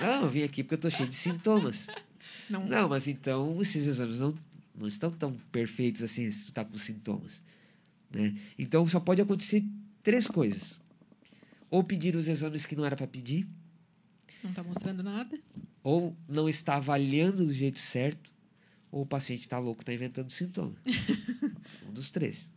Não, 0.00 0.22
eu 0.22 0.30
vim 0.30 0.42
aqui 0.42 0.62
porque 0.62 0.74
eu 0.74 0.78
tô 0.78 0.90
cheio 0.90 1.08
de 1.08 1.14
sintomas. 1.14 1.86
Não, 2.48 2.66
Não, 2.66 2.88
mas 2.88 3.08
então 3.08 3.60
esses 3.62 3.86
exames 3.86 4.20
não, 4.20 4.34
não 4.74 4.86
estão 4.86 5.10
tão 5.10 5.32
perfeitos 5.50 6.02
assim 6.02 6.30
se 6.30 6.46
tu 6.46 6.52
tá 6.52 6.62
com 6.62 6.76
sintomas. 6.76 7.42
Né? 8.10 8.36
Então 8.58 8.86
só 8.86 9.00
pode 9.00 9.22
acontecer 9.22 9.64
três 10.02 10.28
coisas. 10.28 10.78
Ou 11.70 11.82
pedir 11.82 12.14
os 12.14 12.28
exames 12.28 12.66
que 12.66 12.76
não 12.76 12.84
era 12.84 12.94
para 12.96 13.06
pedir, 13.06 13.46
não 14.42 14.52
tá 14.52 14.62
mostrando 14.62 15.02
nada. 15.02 15.38
ou 15.82 16.14
não 16.28 16.46
está 16.48 16.76
avaliando 16.76 17.46
do 17.46 17.52
jeito 17.52 17.80
certo, 17.80 18.30
ou 18.92 19.02
o 19.02 19.06
paciente 19.06 19.40
está 19.40 19.58
louco, 19.58 19.80
está 19.82 19.92
inventando 19.92 20.30
sintoma. 20.30 20.74
um 21.88 21.92
dos 21.92 22.10
três. 22.10 22.50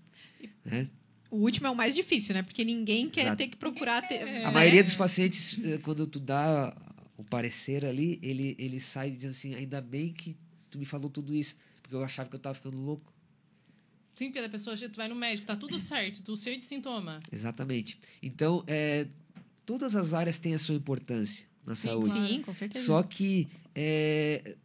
Né? 0.65 0.89
O 1.31 1.37
último 1.37 1.67
é 1.67 1.69
o 1.69 1.75
mais 1.75 1.95
difícil, 1.95 2.33
né? 2.33 2.43
Porque 2.43 2.63
ninguém 2.63 3.09
quer 3.09 3.21
Exato. 3.21 3.37
ter 3.37 3.47
que 3.47 3.57
procurar 3.57 4.07
ter. 4.07 4.21
A 4.21 4.25
né? 4.25 4.51
maioria 4.51 4.83
dos 4.83 4.95
pacientes, 4.95 5.57
eh, 5.63 5.77
quando 5.79 6.05
tu 6.05 6.19
dá 6.19 6.75
o 7.17 7.23
parecer 7.23 7.83
ali, 7.83 8.19
ele, 8.21 8.55
ele 8.59 8.79
sai 8.79 9.09
dizendo 9.09 9.31
assim, 9.31 9.55
ainda 9.55 9.81
bem 9.81 10.13
que 10.13 10.37
tu 10.69 10.77
me 10.77 10.85
falou 10.85 11.09
tudo 11.09 11.33
isso, 11.33 11.55
porque 11.81 11.95
eu 11.95 12.03
achava 12.03 12.29
que 12.29 12.35
eu 12.35 12.37
estava 12.37 12.53
ficando 12.53 12.77
louco. 12.77 13.11
Sim, 14.13 14.27
porque 14.27 14.39
a 14.39 14.49
pessoa, 14.49 14.75
tu 14.77 14.95
vai 14.95 15.07
no 15.07 15.15
médico, 15.15 15.45
tá 15.45 15.55
tudo 15.55 15.77
certo, 15.79 16.21
tu 16.23 16.37
cheio 16.37 16.57
de 16.57 16.65
sintoma. 16.65 17.19
Exatamente. 17.31 17.99
Então, 18.21 18.63
é, 18.67 19.07
todas 19.65 19.95
as 19.95 20.13
áreas 20.13 20.39
têm 20.39 20.53
a 20.53 20.59
sua 20.59 20.75
importância 20.75 21.45
na 21.65 21.75
Sim, 21.75 21.87
saúde. 21.89 22.11
claro. 22.11 22.27
Sim, 22.27 22.41
com 22.41 22.53
certeza. 22.53 22.85
Só 22.85 23.03
que 23.03 23.47
é, 23.75 24.55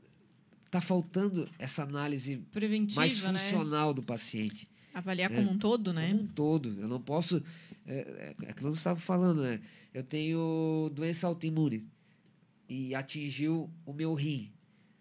tá 0.71 0.81
faltando 0.81 1.49
essa 1.59 1.83
análise 1.83 2.37
Preventiva, 2.53 3.01
mais 3.01 3.21
né? 3.23 3.39
funcional 3.39 3.93
do 3.93 4.03
paciente. 4.03 4.69
Avaliar 4.95 5.33
É. 5.33 5.35
como 5.37 5.51
um 5.51 5.59
todo, 5.59 5.93
né? 5.93 6.11
Como 6.11 6.23
um 6.23 6.27
todo. 6.29 6.81
Eu 6.81 6.89
não 6.89 7.01
posso. 7.01 7.43
É, 7.87 8.35
é, 8.43 8.51
é 8.51 8.53
que 8.53 8.63
nós 8.63 8.77
estava 8.77 9.01
falando, 9.01 9.43
né? 9.43 9.61
Eu 9.93 10.03
tenho 10.03 10.91
doença 10.95 11.27
autoimune 11.27 11.85
e 12.73 12.95
atingiu 12.95 13.71
o 13.85 13.93
meu 13.93 14.15
rim. 14.15 14.51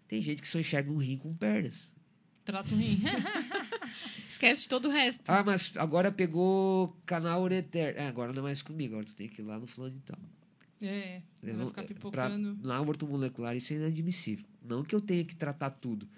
Tem 0.06 0.20
gente 0.20 0.42
que 0.42 0.48
só 0.48 0.58
enxerga 0.58 0.90
um 0.92 0.98
rim 0.98 1.16
com 1.16 1.34
pernas. 1.34 1.90
Trata 2.44 2.74
o 2.74 2.76
rim. 2.78 2.98
Esquece 4.28 4.62
de 4.62 4.68
todo 4.68 4.88
o 4.88 4.90
resto. 4.90 5.22
Ah, 5.28 5.42
mas 5.44 5.72
agora 5.76 6.10
pegou 6.10 6.96
canal 7.06 7.42
ureter. 7.42 7.94
É, 7.96 8.06
agora 8.08 8.32
não 8.32 8.40
é 8.40 8.42
mais 8.44 8.62
comigo, 8.62 8.94
agora 8.94 9.06
tu 9.06 9.14
tem 9.14 9.28
que 9.28 9.40
ir 9.40 9.44
lá 9.44 9.58
no 9.58 9.66
fulano 9.66 9.96
e 9.96 10.00
tal. 10.00 10.18
É, 10.80 11.22
Eu 11.42 11.48
vai 11.48 11.52
não- 11.54 11.68
ficar 11.68 11.82
pra- 11.84 11.94
pipocando. 11.94 12.58
na 12.62 12.80
ortomolecular 12.80 13.56
isso 13.56 13.72
é 13.72 13.76
inadmissível. 13.76 14.44
Não 14.62 14.82
que 14.82 14.94
eu 14.94 15.00
tenha 15.00 15.24
que 15.24 15.34
tratar 15.34 15.70
tudo. 15.70 16.08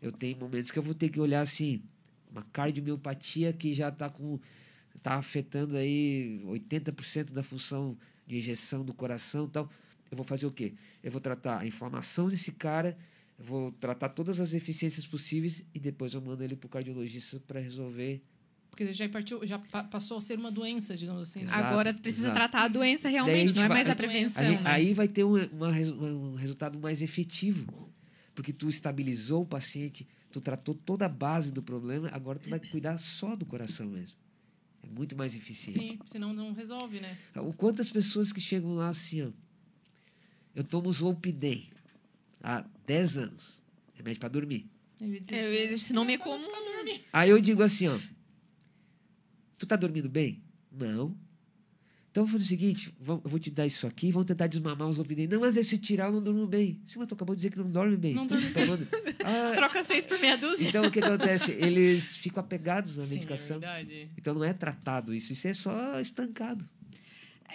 Eu 0.00 0.10
tenho 0.10 0.36
momentos 0.38 0.70
que 0.70 0.78
eu 0.78 0.82
vou 0.82 0.94
ter 0.94 1.08
que 1.10 1.20
olhar 1.20 1.40
assim, 1.42 1.82
uma 2.30 2.42
cardiomiopatia 2.44 3.52
que 3.52 3.72
já 3.74 3.88
está 3.88 4.08
com 4.08 4.40
tá 5.02 5.14
afetando 5.16 5.76
aí 5.76 6.40
80% 6.46 7.30
da 7.32 7.42
função 7.42 7.96
de 8.26 8.38
injeção 8.38 8.82
do 8.84 8.94
coração, 8.94 9.44
e 9.44 9.48
tal. 9.50 9.70
Eu 10.14 10.16
vou 10.16 10.24
fazer 10.24 10.46
o 10.46 10.52
quê? 10.52 10.72
Eu 11.02 11.10
vou 11.10 11.20
tratar 11.20 11.58
a 11.58 11.66
inflamação 11.66 12.28
desse 12.28 12.52
cara, 12.52 12.96
eu 13.36 13.44
vou 13.44 13.72
tratar 13.72 14.10
todas 14.10 14.38
as 14.38 14.52
deficiências 14.52 15.04
possíveis 15.04 15.64
e 15.74 15.80
depois 15.80 16.14
eu 16.14 16.20
mando 16.22 16.44
ele 16.44 16.54
pro 16.54 16.68
cardiologista 16.68 17.40
para 17.40 17.58
resolver. 17.58 18.22
Porque 18.70 18.92
já, 18.92 19.08
partiu, 19.08 19.44
já 19.44 19.58
pa- 19.58 19.82
passou 19.84 20.16
a 20.18 20.20
ser 20.20 20.38
uma 20.38 20.52
doença, 20.52 20.96
digamos 20.96 21.22
assim. 21.22 21.40
né? 21.40 21.46
Exato, 21.46 21.64
Agora 21.64 21.92
precisa 21.94 22.28
exato. 22.28 22.36
tratar 22.36 22.62
a 22.64 22.68
doença 22.68 23.08
a 23.08 23.10
realmente, 23.10 23.48
gente 23.48 23.56
não 23.56 23.64
é 23.64 23.68
vai- 23.68 23.76
mais 23.78 23.88
a 23.88 23.92
a 23.92 23.96
prevenção. 23.96 24.42
Aí, 24.44 24.54
né? 24.54 24.62
aí 24.64 24.94
vai 24.94 25.08
ter 25.08 25.24
um, 25.24 25.34
uma 25.46 25.68
um 25.70 26.34
resultado 26.36 26.78
mais 26.78 27.02
efetivo. 27.02 27.92
Porque 28.36 28.52
tu 28.52 28.68
estabilizou 28.68 29.42
o 29.42 29.46
paciente, 29.46 30.06
tu 30.30 30.40
tratou 30.40 30.74
toda 30.74 31.06
a 31.06 31.08
base 31.08 31.52
do 31.52 31.62
problema, 31.62 32.08
agora 32.12 32.38
tu 32.38 32.48
vai 32.50 32.58
cuidar 32.60 32.98
só 32.98 33.34
do 33.36 33.46
coração 33.46 33.86
mesmo. 33.88 34.16
É 34.82 34.86
muito 34.88 35.16
mais 35.16 35.34
eficiente. 35.36 35.78
Sim, 35.92 35.98
senão 36.06 36.32
não 36.32 36.52
resolve, 36.52 36.98
né? 37.00 37.16
O 37.36 37.52
Quantas 37.52 37.88
pessoas 37.90 38.32
que 38.32 38.40
chegam 38.40 38.74
lá 38.74 38.88
assim, 38.88 39.22
ó. 39.22 39.30
Eu 40.54 40.62
tomo 40.64 40.90
Zolpidem 40.92 41.68
há 42.42 42.64
10 42.86 43.18
anos. 43.18 43.62
Remédio 43.94 44.20
para 44.20 44.28
dormir. 44.28 44.66
Eu 45.00 45.08
ia 45.12 45.20
dizer, 45.20 45.34
É, 45.36 45.72
esse 45.72 45.92
nome 45.92 46.14
é 46.14 46.18
comum. 46.18 46.46
pra 46.48 46.60
dormir. 46.60 47.02
Aí 47.12 47.30
eu 47.30 47.40
digo 47.40 47.62
assim, 47.62 47.88
ó. 47.88 47.98
Tu 49.58 49.66
tá 49.66 49.76
dormindo 49.76 50.08
bem? 50.08 50.42
Não. 50.70 51.16
Então 52.10 52.22
eu 52.22 52.26
vou 52.26 52.32
fazer 52.38 52.44
o 52.44 52.46
seguinte, 52.46 52.94
eu 53.04 53.20
vou 53.24 53.40
te 53.40 53.50
dar 53.50 53.66
isso 53.66 53.88
aqui, 53.88 54.12
vamos 54.12 54.26
tentar 54.28 54.46
desmamar 54.46 54.88
os 54.88 54.96
Zolpidem. 54.96 55.26
Não, 55.26 55.40
mas 55.40 55.56
esse 55.56 55.76
tirar 55.78 56.06
eu 56.06 56.12
não 56.12 56.22
durmo 56.22 56.46
bem. 56.46 56.80
Sim, 56.86 57.00
mas 57.00 57.08
tu 57.08 57.14
acabou 57.14 57.34
de 57.34 57.40
dizer 57.40 57.50
que 57.50 57.58
não 57.58 57.68
dorme 57.68 57.96
bem. 57.96 58.14
Não 58.14 58.24
dorme 58.26 58.46
bem. 58.50 58.64
tomando- 58.64 58.86
Ah, 59.24 59.52
Troca 59.56 59.82
seis 59.82 60.06
por 60.06 60.20
meia 60.20 60.36
dúzia. 60.36 60.68
então 60.68 60.84
o 60.86 60.90
que 60.92 61.00
acontece? 61.00 61.50
Eles 61.52 62.16
ficam 62.16 62.40
apegados 62.40 62.96
na 62.96 63.02
Sim, 63.02 63.10
é 63.10 63.14
medicação. 63.14 63.58
verdade. 63.58 64.10
então 64.16 64.32
não 64.34 64.44
é 64.44 64.52
tratado 64.52 65.12
isso, 65.12 65.32
isso 65.32 65.48
é 65.48 65.54
só 65.54 65.98
estancado. 65.98 66.68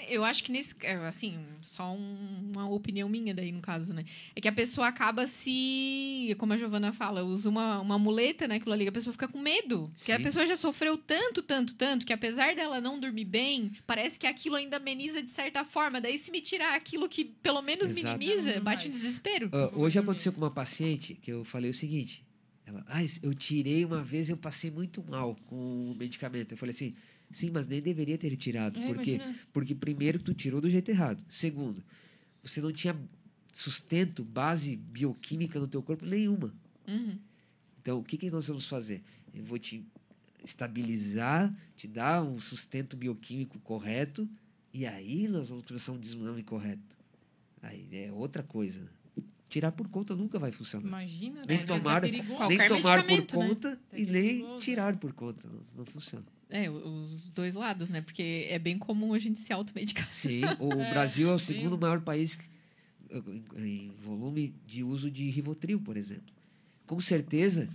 Eu 0.08 0.24
acho 0.24 0.44
que 0.44 0.52
nesse. 0.52 0.76
é, 0.82 0.94
Assim, 1.08 1.38
só 1.62 1.92
um- 1.94 2.52
uma 2.54 2.70
opinião 2.70 3.10
minha 3.10 3.34
daí, 3.34 3.52
no 3.52 3.62
caso, 3.62 3.94
né? 3.94 4.06
É 4.36 4.40
que 4.42 4.48
a 4.48 4.52
pessoa 4.52 4.88
acaba 4.88 5.26
se. 5.28 6.36
Como 6.38 6.54
a 6.54 6.58
Giovana 6.58 6.94
fala, 6.94 7.24
usa 7.24 7.50
uma, 7.50 7.80
uma 7.80 7.98
muleta, 8.00 8.48
né? 8.48 8.56
Aquilo 8.56 8.74
ali, 8.74 8.88
a 8.88 8.92
pessoa 8.92 9.12
fica 9.14 9.28
com 9.28 9.40
medo. 9.40 9.92
Porque 9.98 10.12
a 10.12 10.18
Sim. 10.18 10.24
pessoa 10.24 10.48
já 10.48 10.56
sofreu 10.56 10.98
tanto, 10.98 11.42
tanto, 11.42 11.74
tanto, 11.76 12.06
que 12.06 12.14
apesar 12.14 12.56
dela 12.56 12.80
não 12.80 13.00
dormir 13.00 13.26
bem, 13.26 13.72
parece 13.88 14.18
que 14.20 14.28
aquilo 14.28 14.56
ainda 14.56 14.78
ameniza 14.78 15.22
de 15.22 15.30
certa 15.30 15.64
forma. 15.66 16.00
Daí, 16.00 16.18
se 16.18 16.32
me 16.32 16.42
tirar 16.42 16.76
aquilo 16.76 17.10
que 17.10 17.26
pelo 17.26 17.62
menos 17.62 17.90
Exato. 17.90 18.18
minimiza, 18.18 18.56
Não, 18.56 18.62
bate 18.64 18.88
um 18.88 18.90
mais. 18.92 19.02
desespero. 19.02 19.50
Vou 19.50 19.84
hoje 19.84 19.98
aconteceu 20.00 20.32
com 20.32 20.40
uma 20.42 20.52
paciente 20.52 21.16
que 21.16 21.32
eu 21.32 21.44
falei 21.44 21.70
o 21.70 21.74
seguinte. 21.74 22.24
Ela, 22.66 22.86
ah, 22.88 23.00
eu 23.24 23.34
tirei 23.34 23.84
uma 23.84 24.04
vez, 24.04 24.30
eu 24.30 24.38
passei 24.38 24.70
muito 24.70 25.04
mal 25.04 25.36
com 25.48 25.56
o 25.56 25.96
medicamento. 25.98 26.52
Eu 26.52 26.58
falei 26.58 26.70
assim, 26.74 26.96
sim, 27.32 27.50
mas 27.52 27.68
nem 27.68 27.82
deveria 27.82 28.18
ter 28.18 28.36
tirado. 28.36 28.80
É, 28.80 28.88
Por 28.88 28.98
quê? 29.00 29.16
imagina. 29.16 29.40
Porque 29.54 29.76
primeiro 29.76 30.20
tu 30.20 30.34
tirou 30.34 30.60
do 30.62 30.70
jeito 30.70 30.90
errado. 30.90 31.24
Segundo, 31.30 31.84
você 32.44 32.62
não 32.62 32.72
tinha 32.72 32.96
sustento, 33.54 34.24
base 34.24 34.76
bioquímica 34.76 35.60
no 35.60 35.68
teu 35.68 35.82
corpo 35.82 36.06
nenhuma. 36.06 36.54
Uhum. 36.88 37.18
Então, 37.82 38.00
o 38.00 38.04
que, 38.04 38.18
que 38.18 38.30
nós 38.30 38.48
vamos 38.48 38.68
fazer? 38.68 39.02
Eu 39.34 39.44
vou 39.44 39.58
te 39.60 39.84
estabilizar, 40.44 41.54
te 41.76 41.88
dar 41.88 42.24
um 42.24 42.40
sustento 42.40 42.96
bioquímico 42.98 43.60
correto, 43.60 44.28
e 44.74 44.86
aí 44.86 45.28
nós 45.28 45.50
vamos 45.50 45.66
começar 45.66 45.92
um 45.92 46.00
desmame 46.00 46.44
correto. 46.44 46.98
Aí 47.62 47.88
é 47.92 48.12
outra 48.12 48.44
coisa. 48.44 48.82
Tirar 49.50 49.72
por 49.72 49.88
conta 49.90 50.16
nunca 50.16 50.38
vai 50.38 50.52
funcionar. 50.52 50.88
Imagina, 50.88 51.42
Nem 51.48 51.58
né? 51.60 51.66
tomar-. 51.66 52.02
Qual- 52.28 52.50
nem 52.50 52.68
tomar 52.68 53.04
por 53.06 53.18
né? 53.20 53.26
conta 53.26 53.80
Tá 53.90 53.98
e 53.98 54.06
nem 54.06 54.60
tirar 54.60 54.96
por 54.98 55.12
conta. 55.14 55.48
Não, 55.48 55.62
não 55.78 55.86
funciona. 55.86 56.26
É, 56.50 56.70
os 56.70 57.30
dois 57.30 57.54
lados, 57.54 57.90
né? 57.90 58.02
Porque 58.02 58.48
é 58.50 58.58
bem 58.58 58.78
comum 58.78 59.14
a 59.14 59.20
gente 59.20 59.40
se 59.40 59.54
automedicar. 59.54 60.12
Sim, 60.12 60.42
o 60.60 60.74
É, 60.74 60.90
Brasil 60.92 61.30
é 61.30 61.34
o 61.34 61.40
sim. 61.40 61.54
segundo 61.54 61.78
maior 61.78 62.02
país 62.02 62.40
em, 63.56 63.92
volume 64.04 64.54
de 64.66 64.84
uso 64.84 65.10
de 65.12 65.30
Rivotril, 65.30 65.80
por 65.80 65.96
exemplo. 65.96 66.34
Com 66.88 67.00
certeza, 67.00 67.70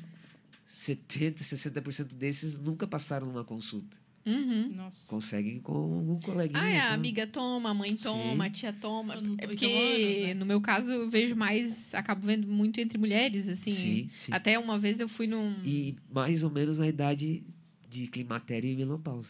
70%, 0.77 1.37
60% 1.39 2.15
desses 2.15 2.59
nunca 2.59 2.87
passaram 2.87 3.27
numa 3.27 3.45
consulta. 3.45 3.97
Uhum. 4.27 4.73
Nossa. 4.75 5.09
Conseguem 5.09 5.61
com 5.61 5.75
algum 5.75 6.19
coleguinha. 6.19 6.63
Ah, 6.63 6.69
é, 6.71 6.81
a 6.81 6.85
então. 6.85 6.95
amiga 6.95 7.27
toma, 7.27 7.71
a 7.71 7.75
mãe 7.75 7.95
toma, 7.95 8.45
Sim. 8.45 8.49
a 8.49 8.51
tia 8.51 8.73
toma. 8.73 9.15
É 9.37 9.47
porque, 9.47 9.67
anos, 9.67 10.23
né? 10.29 10.35
no 10.35 10.47
meu 10.47 10.61
caso, 10.63 10.91
eu 10.91 11.09
vejo 11.11 11.37
mais, 11.37 11.95
acabo 11.95 12.27
vendo 12.27 12.49
muito 12.49 12.81
entre 12.81 12.97
mulheres, 12.97 13.49
assim. 13.49 13.71
Sim, 13.71 14.11
sim. 14.17 14.33
Até 14.33 14.59
uma 14.59 14.79
vez 14.79 14.99
eu 14.99 15.09
fui 15.09 15.27
num. 15.27 15.55
E 15.63 15.95
mais 16.11 16.43
ou 16.43 16.51
menos 16.51 16.79
na 16.79 16.89
idade 16.89 17.45
de 18.01 18.07
climatério 18.09 18.69
e 18.71 18.77
menopausa. 18.77 19.29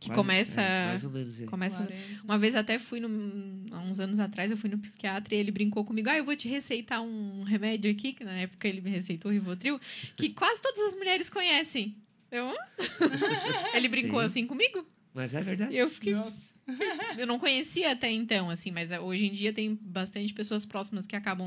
Que 0.00 0.08
Quase- 0.08 0.20
começa- 0.20 0.60
é, 0.60 0.86
mais 0.88 1.04
ou 1.04 1.10
menos. 1.10 1.40
é. 1.40 1.46
Começa. 1.46 1.76
Claro. 1.78 1.92
Uma 2.24 2.38
vez 2.38 2.54
até 2.54 2.78
fui 2.78 3.00
num, 3.00 3.64
há 3.70 3.78
uns 3.80 4.00
anos 4.00 4.18
atrás, 4.18 4.50
eu 4.50 4.56
fui 4.56 4.68
no 4.68 4.76
psiquiatra 4.78 5.34
e 5.34 5.38
ele 5.38 5.50
brincou 5.50 5.84
comigo: 5.84 6.10
Ah, 6.10 6.16
eu 6.18 6.24
vou 6.24 6.36
te 6.36 6.46
receitar 6.48 7.00
um 7.00 7.42
remédio 7.44 7.90
aqui, 7.90 8.12
que 8.12 8.24
na 8.24 8.32
época 8.32 8.68
ele 8.68 8.80
me 8.80 8.90
receitou 8.90 9.30
o 9.30 9.34
Rivotril, 9.34 9.80
que 10.16 10.30
quase 10.34 10.60
todas 10.60 10.80
as 10.80 10.94
mulheres 10.94 11.30
conhecem. 11.30 11.96
Eu, 12.30 12.50
ele 13.74 13.88
brincou 13.88 14.20
Sim. 14.20 14.26
assim 14.26 14.46
comigo. 14.46 14.86
Mas 15.14 15.32
é 15.34 15.40
verdade. 15.40 15.74
Eu 15.74 15.88
fiquei. 15.88 16.14
Nossa. 16.14 16.52
Eu 17.18 17.26
não 17.26 17.38
conhecia 17.38 17.92
até 17.92 18.10
então, 18.10 18.48
assim, 18.50 18.70
mas 18.70 18.90
hoje 18.90 19.26
em 19.26 19.30
dia 19.32 19.52
tem 19.52 19.78
bastante 19.80 20.32
pessoas 20.34 20.64
próximas 20.66 21.06
que 21.06 21.14
acabam. 21.14 21.46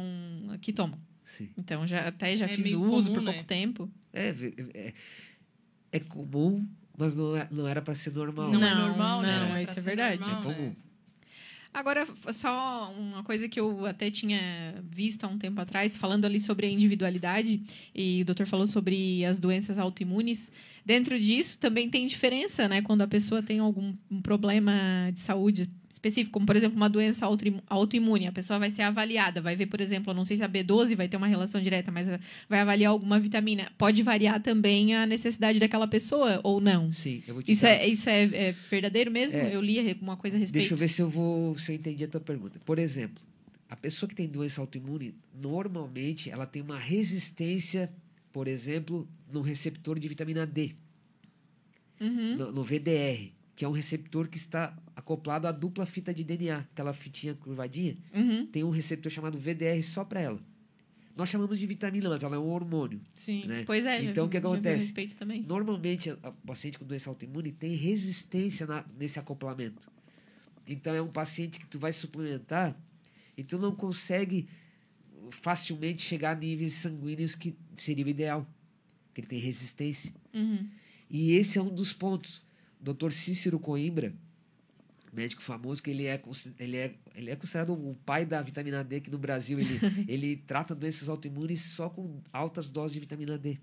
que 0.61 0.71
tomam. 0.71 0.99
Sim. 1.25 1.49
Então 1.57 1.85
já 1.85 2.07
até 2.07 2.35
já 2.35 2.45
É 2.45 2.49
fiz 2.49 2.67
uso 2.73 2.79
comum, 3.09 3.13
por 3.15 3.21
né? 3.21 3.31
pouco 3.33 3.47
tempo. 3.47 3.91
É, 4.13 4.29
é, 4.73 4.93
é 5.91 5.99
comum, 5.99 6.67
mas 6.97 7.15
não, 7.15 7.35
é, 7.35 7.47
não 7.51 7.67
era 7.67 7.81
para 7.81 7.93
ser 7.95 8.13
normal. 8.13 8.49
Não, 8.51 8.63
é 8.65 8.75
Não, 8.75 8.87
normal, 8.89 9.21
né? 9.21 9.39
não, 9.39 9.45
Era 9.47 9.63
isso 9.63 9.79
é 9.79 9.81
verdade. 9.81 10.23
É 10.23 10.25
normal, 10.25 10.43
né? 10.43 10.55
comum. 10.55 10.75
Agora, 11.73 12.01
f- 12.01 12.33
só 12.33 12.91
uma 12.97 13.23
coisa 13.23 13.47
que 13.47 13.59
eu 13.59 13.85
até 13.85 14.09
tinha 14.09 14.39
visto 14.89 15.23
há 15.25 15.27
um 15.27 15.37
tempo 15.37 15.61
atrás, 15.61 15.95
falando 15.95 16.25
ali 16.25 16.39
sobre 16.39 16.65
a 16.65 16.69
individualidade, 16.69 17.61
e 17.93 18.21
o 18.23 18.25
doutor 18.25 18.47
falou 18.47 18.65
sobre 18.65 19.23
as 19.25 19.37
doenças 19.39 19.77
autoimunes. 19.77 20.51
Dentro 20.83 21.19
disso, 21.19 21.59
também 21.59 21.87
tem 21.89 22.07
diferença, 22.07 22.67
né? 22.67 22.81
Quando 22.81 23.01
a 23.03 23.07
pessoa 23.07 23.43
tem 23.43 23.59
algum 23.59 23.93
um 24.09 24.21
problema 24.21 24.73
de 25.13 25.19
saúde 25.19 25.69
específico, 25.97 26.31
como, 26.33 26.45
por 26.45 26.55
exemplo, 26.55 26.77
uma 26.77 26.89
doença 26.89 27.25
autoim- 27.25 27.61
autoimune. 27.67 28.27
A 28.27 28.31
pessoa 28.31 28.57
vai 28.59 28.69
ser 28.69 28.83
avaliada, 28.83 29.41
vai 29.41 29.55
ver, 29.55 29.65
por 29.65 29.81
exemplo, 29.81 30.11
eu 30.11 30.15
não 30.15 30.23
sei 30.23 30.37
se 30.37 30.43
a 30.43 30.47
B12 30.49 30.95
vai 30.95 31.07
ter 31.07 31.17
uma 31.17 31.27
relação 31.27 31.59
direta, 31.61 31.91
mas 31.91 32.07
vai 32.47 32.59
avaliar 32.61 32.91
alguma 32.91 33.19
vitamina. 33.19 33.71
Pode 33.77 34.01
variar 34.03 34.41
também 34.41 34.95
a 34.95 35.05
necessidade 35.05 35.59
daquela 35.59 35.87
pessoa 35.87 36.39
ou 36.43 36.61
não? 36.61 36.91
Sim, 36.93 37.23
eu 37.27 37.33
vou 37.33 37.43
te 37.43 37.51
Isso 37.51 37.63
dar- 37.63 37.69
é, 37.71 37.87
isso 37.87 38.09
é, 38.09 38.23
é 38.23 38.51
verdadeiro 38.69 39.11
mesmo? 39.11 39.37
É. 39.37 39.55
Eu 39.55 39.61
li 39.61 39.77
alguma 39.89 40.15
coisa 40.15 40.37
a 40.37 40.39
respeito. 40.39 40.61
Deixa 40.61 40.73
eu 40.73 40.77
ver 40.77 40.87
se 40.87 41.01
eu 41.01 41.09
vou 41.09 41.57
se 41.57 41.71
eu 41.71 41.75
entendi 41.75 42.03
a 42.03 42.07
tua 42.07 42.21
pergunta. 42.21 42.59
Por 42.65 42.79
exemplo, 42.79 43.21
a 43.69 43.75
pessoa 43.75 44.07
que 44.07 44.15
tem 44.15 44.27
doença 44.27 44.61
autoimune, 44.61 45.13
normalmente 45.33 46.29
ela 46.29 46.45
tem 46.45 46.61
uma 46.61 46.77
resistência, 46.77 47.91
por 48.31 48.47
exemplo, 48.47 49.07
no 49.31 49.41
receptor 49.41 49.99
de 49.99 50.07
vitamina 50.07 50.45
D, 50.45 50.71
Uhum. 51.99 52.35
no, 52.37 52.51
no 52.51 52.63
VDR, 52.63 53.31
que 53.57 53.65
é 53.65 53.67
um 53.67 53.71
receptor 53.71 54.29
que 54.29 54.37
está 54.37 54.77
acoplado 54.95 55.47
à 55.47 55.51
dupla 55.51 55.83
fita 55.87 56.13
de 56.13 56.23
DNA, 56.23 56.59
aquela 56.59 56.93
fitinha 56.93 57.33
curvadinha, 57.33 57.97
Uhum. 58.13 58.45
tem 58.45 58.63
um 58.63 58.69
receptor 58.69 59.11
chamado 59.11 59.37
VDR 59.39 59.81
só 59.81 60.05
para 60.05 60.21
ela. 60.21 60.39
Nós 61.15 61.27
chamamos 61.29 61.57
de 61.57 61.65
vitamina, 61.65 62.07
mas 62.07 62.21
ela 62.21 62.35
é 62.35 62.39
um 62.39 62.47
hormônio, 62.51 63.01
Sim. 63.15 63.45
né? 63.47 63.63
Pois 63.65 63.83
é. 63.87 64.03
Então, 64.03 64.27
o 64.27 64.29
que 64.29 64.37
acontece? 64.37 64.93
Normalmente, 65.47 66.11
a 66.11 66.31
paciente 66.45 66.77
com 66.77 66.85
doença 66.85 67.09
autoimune 67.09 67.51
tem 67.51 67.73
resistência 67.73 68.67
na- 68.67 68.85
nesse 68.95 69.17
acoplamento. 69.17 69.91
Então, 70.67 70.93
é 70.93 71.01
um 71.01 71.07
paciente 71.11 71.59
que 71.59 71.65
tu 71.65 71.79
vai 71.79 71.91
suplementar 71.91 72.79
e 73.35 73.43
tu 73.43 73.57
não 73.57 73.73
consegue 73.75 74.47
facilmente 75.31 76.03
chegar 76.03 76.31
a 76.31 76.39
níveis 76.39 76.73
sanguíneos 76.73 77.35
que 77.35 77.55
seria 77.73 78.05
o 78.05 78.09
ideal, 78.09 78.47
que 79.15 79.21
ele 79.21 79.27
tem 79.27 79.39
resistência. 79.39 80.13
Uhum. 80.33 80.67
E 81.09 81.31
esse 81.31 81.57
é 81.57 81.61
um 81.61 81.73
dos 81.73 81.93
pontos. 81.93 82.45
Dr. 82.79 83.11
Cícero 83.11 83.59
Coimbra, 83.59 84.13
médico 85.11 85.41
famoso, 85.41 85.81
que 85.81 85.89
ele 85.89 86.05
é, 86.05 86.21
ele 86.59 86.77
é, 86.77 86.95
ele 87.15 87.31
é 87.31 87.35
considerado 87.35 87.73
o 87.73 87.95
pai 88.05 88.25
da 88.25 88.41
vitamina 88.41 88.83
D 88.83 88.97
aqui 88.97 89.09
no 89.09 89.17
Brasil. 89.17 89.59
Ele, 89.59 89.79
ele 90.07 90.35
trata 90.35 90.75
doenças 90.75 91.09
autoimunes 91.09 91.61
só 91.61 91.89
com 91.89 92.21
altas 92.31 92.69
doses 92.69 92.93
de 92.93 92.99
vitamina 92.99 93.37
D. 93.37 93.57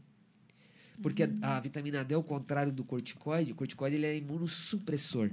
Porque 1.03 1.25
a, 1.43 1.57
a 1.57 1.61
vitamina 1.61 2.05
D, 2.05 2.15
ao 2.15 2.23
contrário 2.23 2.73
do 2.73 2.85
corticoide, 2.85 3.53
o 3.53 3.55
corticoide 3.55 3.97
ele 3.97 4.07
é 4.07 4.17
imunossupressor. 4.17 5.31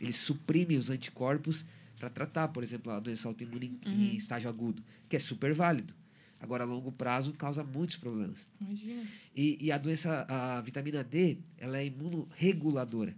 Ele 0.00 0.12
suprime 0.12 0.76
os 0.76 0.90
anticorpos 0.90 1.64
para 1.98 2.10
tratar, 2.10 2.48
por 2.48 2.62
exemplo, 2.62 2.92
a 2.92 3.00
doença 3.00 3.26
autoimune 3.28 3.78
em, 3.86 3.90
em 3.90 4.16
estágio 4.16 4.50
agudo, 4.50 4.82
que 5.08 5.16
é 5.16 5.18
super 5.18 5.54
válido. 5.54 5.94
Agora, 6.38 6.64
a 6.64 6.66
longo 6.66 6.92
prazo, 6.92 7.32
causa 7.32 7.64
muitos 7.64 7.96
problemas. 7.96 8.46
Imagina. 8.60 9.04
E, 9.34 9.58
e 9.60 9.72
a 9.72 9.78
doença, 9.78 10.26
a 10.28 10.60
vitamina 10.60 11.02
D, 11.02 11.38
ela 11.56 11.78
é 11.78 11.86
imunorreguladora. 11.86 13.14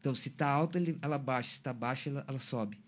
Então, 0.00 0.14
se 0.14 0.28
está 0.28 0.46
alta, 0.48 0.78
ela 1.00 1.18
baixa. 1.18 1.48
Se 1.48 1.54
está 1.54 1.72
baixa, 1.72 2.10
ela, 2.10 2.24
ela 2.28 2.38
sobe. 2.38 2.78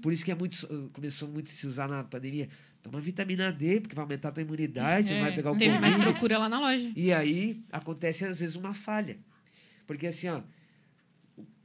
Por 0.00 0.12
isso 0.12 0.24
que 0.24 0.30
é 0.30 0.34
muito, 0.34 0.66
começou 0.92 1.28
muito 1.28 1.48
a 1.48 1.52
se 1.52 1.66
usar 1.66 1.88
na 1.88 2.04
pandemia. 2.04 2.48
Toma 2.82 3.00
vitamina 3.00 3.50
D, 3.50 3.80
porque 3.80 3.96
vai 3.96 4.04
aumentar 4.04 4.28
a 4.28 4.32
tua 4.32 4.42
imunidade, 4.42 5.12
É, 5.12 5.20
vai 5.20 5.34
pegar 5.34 5.50
o 5.50 5.56
Teve 5.56 5.78
mais 5.80 5.94
Covid. 5.96 6.12
procura 6.12 6.38
lá 6.38 6.48
na 6.48 6.60
loja. 6.60 6.92
E 6.94 7.12
aí, 7.12 7.64
acontece 7.72 8.24
às 8.24 8.38
vezes 8.38 8.54
uma 8.54 8.72
falha. 8.74 9.18
Porque 9.86 10.06
assim, 10.06 10.28
ó, 10.28 10.42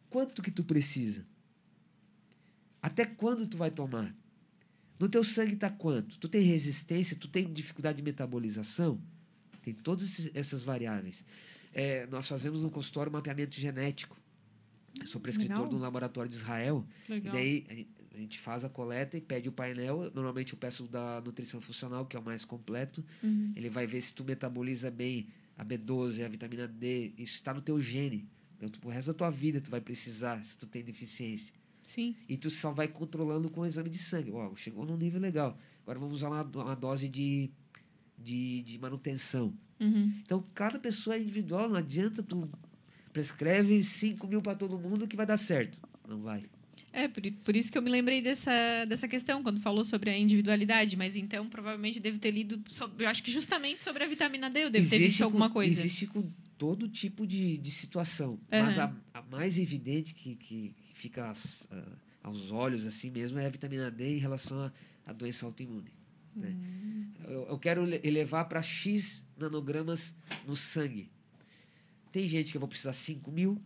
quanto 0.09 0.41
que 0.41 0.49
tu 0.49 0.63
precisa? 0.63 1.23
Até 2.81 3.05
quando 3.05 3.45
tu 3.45 3.57
vai 3.57 3.69
tomar? 3.69 4.15
No 5.01 5.09
teu 5.09 5.23
sangue 5.23 5.55
tá 5.55 5.69
quanto? 5.69 6.17
Tu 6.19 6.29
tem 6.29 6.41
resistência? 6.41 7.15
Tu 7.17 7.27
tem 7.27 7.51
dificuldade 7.51 7.97
de 7.97 8.03
metabolização? 8.03 9.01
Tem 9.63 9.73
todas 9.73 10.29
essas 10.33 10.63
variáveis. 10.63 11.25
É, 11.73 12.05
nós 12.07 12.27
fazemos 12.27 12.61
no 12.61 12.69
consultório 12.69 13.09
um 13.09 13.13
mapeamento 13.13 13.55
genético. 13.59 14.17
Eu 14.99 15.05
sou 15.07 15.19
prescritor 15.21 15.55
legal. 15.57 15.69
de 15.69 15.75
um 15.75 15.79
laboratório 15.79 16.29
de 16.29 16.35
Israel. 16.35 16.85
Legal. 17.07 17.33
E 17.33 17.37
daí 17.37 17.65
a 17.69 17.73
gen- 17.73 17.87
a 18.13 18.17
gente 18.17 18.39
faz 18.39 18.65
a 18.65 18.69
coleta 18.69 19.17
e 19.17 19.21
pede 19.21 19.47
o 19.47 19.51
painel. 19.51 20.11
Normalmente 20.13 20.51
eu 20.53 20.59
peço 20.59 20.83
da 20.87 21.21
nutrição 21.21 21.61
funcional, 21.61 22.05
que 22.05 22.15
é 22.15 22.19
o 22.19 22.23
mais 22.23 22.43
completo. 22.43 23.03
Uhum. 23.23 23.53
Ele 23.55 23.69
vai 23.69 23.87
ver 23.87 24.01
se 24.01 24.13
tu 24.13 24.23
metaboliza 24.23 24.91
bem 24.91 25.27
a 25.57 25.63
B12, 25.65 26.23
a 26.23 26.27
vitamina 26.27 26.67
D. 26.67 27.13
Isso 27.17 27.35
está 27.35 27.53
no 27.53 27.61
teu 27.61 27.79
gene. 27.79 28.27
Então, 28.57 28.69
pro 28.81 28.89
resto 28.89 29.07
da 29.07 29.13
tua 29.13 29.29
vida 29.31 29.61
tu 29.61 29.71
vai 29.71 29.79
precisar 29.81 30.43
se 30.43 30.57
tu 30.57 30.67
tem 30.67 30.83
deficiência. 30.83 31.53
Sim. 31.83 32.15
E 32.29 32.37
tu 32.37 32.49
só 32.49 32.71
vai 32.71 32.87
controlando 32.87 33.49
com 33.49 33.61
o 33.61 33.65
exame 33.65 33.89
de 33.89 33.97
sangue. 33.97 34.31
Ó, 34.31 34.55
chegou 34.55 34.85
num 34.85 34.97
nível 34.97 35.19
legal. 35.19 35.57
Agora 35.83 35.99
vamos 35.99 36.15
usar 36.15 36.29
uma, 36.29 36.43
uma 36.43 36.75
dose 36.75 37.09
de, 37.09 37.49
de, 38.17 38.61
de 38.63 38.77
manutenção. 38.79 39.53
Uhum. 39.79 40.13
Então, 40.23 40.43
cada 40.53 40.77
pessoa 40.79 41.15
é 41.15 41.19
individual. 41.19 41.67
Não 41.67 41.75
adianta 41.77 42.21
tu 42.21 42.49
prescreve 43.11 43.83
5 43.83 44.27
mil 44.27 44.41
para 44.41 44.55
todo 44.55 44.77
mundo 44.79 45.07
que 45.07 45.15
vai 45.15 45.25
dar 45.25 45.37
certo. 45.37 45.77
Não 46.07 46.21
vai. 46.21 46.43
É, 46.93 47.07
por, 47.07 47.23
por 47.45 47.55
isso 47.55 47.71
que 47.71 47.77
eu 47.77 47.81
me 47.81 47.89
lembrei 47.89 48.21
dessa, 48.21 48.83
dessa 48.85 49.07
questão, 49.07 49.41
quando 49.41 49.59
falou 49.61 49.83
sobre 49.85 50.09
a 50.09 50.17
individualidade. 50.17 50.97
Mas 50.97 51.15
então, 51.15 51.47
provavelmente, 51.47 51.99
devo 51.99 52.19
ter 52.19 52.31
lido, 52.31 52.61
sobre, 52.69 53.05
eu 53.05 53.09
acho 53.09 53.23
que 53.23 53.31
justamente 53.31 53.83
sobre 53.83 54.03
a 54.03 54.07
vitamina 54.07 54.49
D, 54.49 54.65
eu 54.65 54.69
devo 54.69 54.89
ter 54.89 54.99
visto 54.99 55.19
com- 55.19 55.23
alguma 55.25 55.49
coisa. 55.49 55.79
Existe 55.79 56.05
com 56.07 56.29
todo 56.57 56.87
tipo 56.87 57.25
de, 57.25 57.57
de 57.57 57.71
situação. 57.71 58.39
Mas 58.49 58.77
a, 58.77 58.93
a 59.13 59.21
mais 59.23 59.57
evidente 59.57 60.13
que, 60.13 60.35
que 60.35 60.75
fica 61.01 61.29
às- 61.29 61.67
a- 61.71 61.97
aos 62.27 62.51
olhos 62.51 62.85
assim 62.85 63.09
mesmo 63.09 63.39
é 63.39 63.45
a 63.45 63.49
vitamina 63.49 63.89
D 63.89 64.15
em 64.17 64.19
relação 64.19 64.59
à 64.65 64.71
à 65.03 65.11
doença 65.13 65.45
autoimune. 65.47 65.91
né? 66.35 66.49
Hum. 66.49 67.11
Eu, 67.25 67.41
eu 67.49 67.59
quero 67.59 67.83
le- 67.83 67.99
elevar 68.03 68.47
para 68.47 68.61
X 68.61 69.23
nanogramas 69.35 70.13
no 70.47 70.55
sangue. 70.55 71.09
Tem 72.11 72.27
gente 72.27 72.51
que 72.51 72.57
eu 72.57 72.59
vou 72.59 72.67
precisar 72.69 72.93
5 72.93 73.31
mil, 73.31 73.59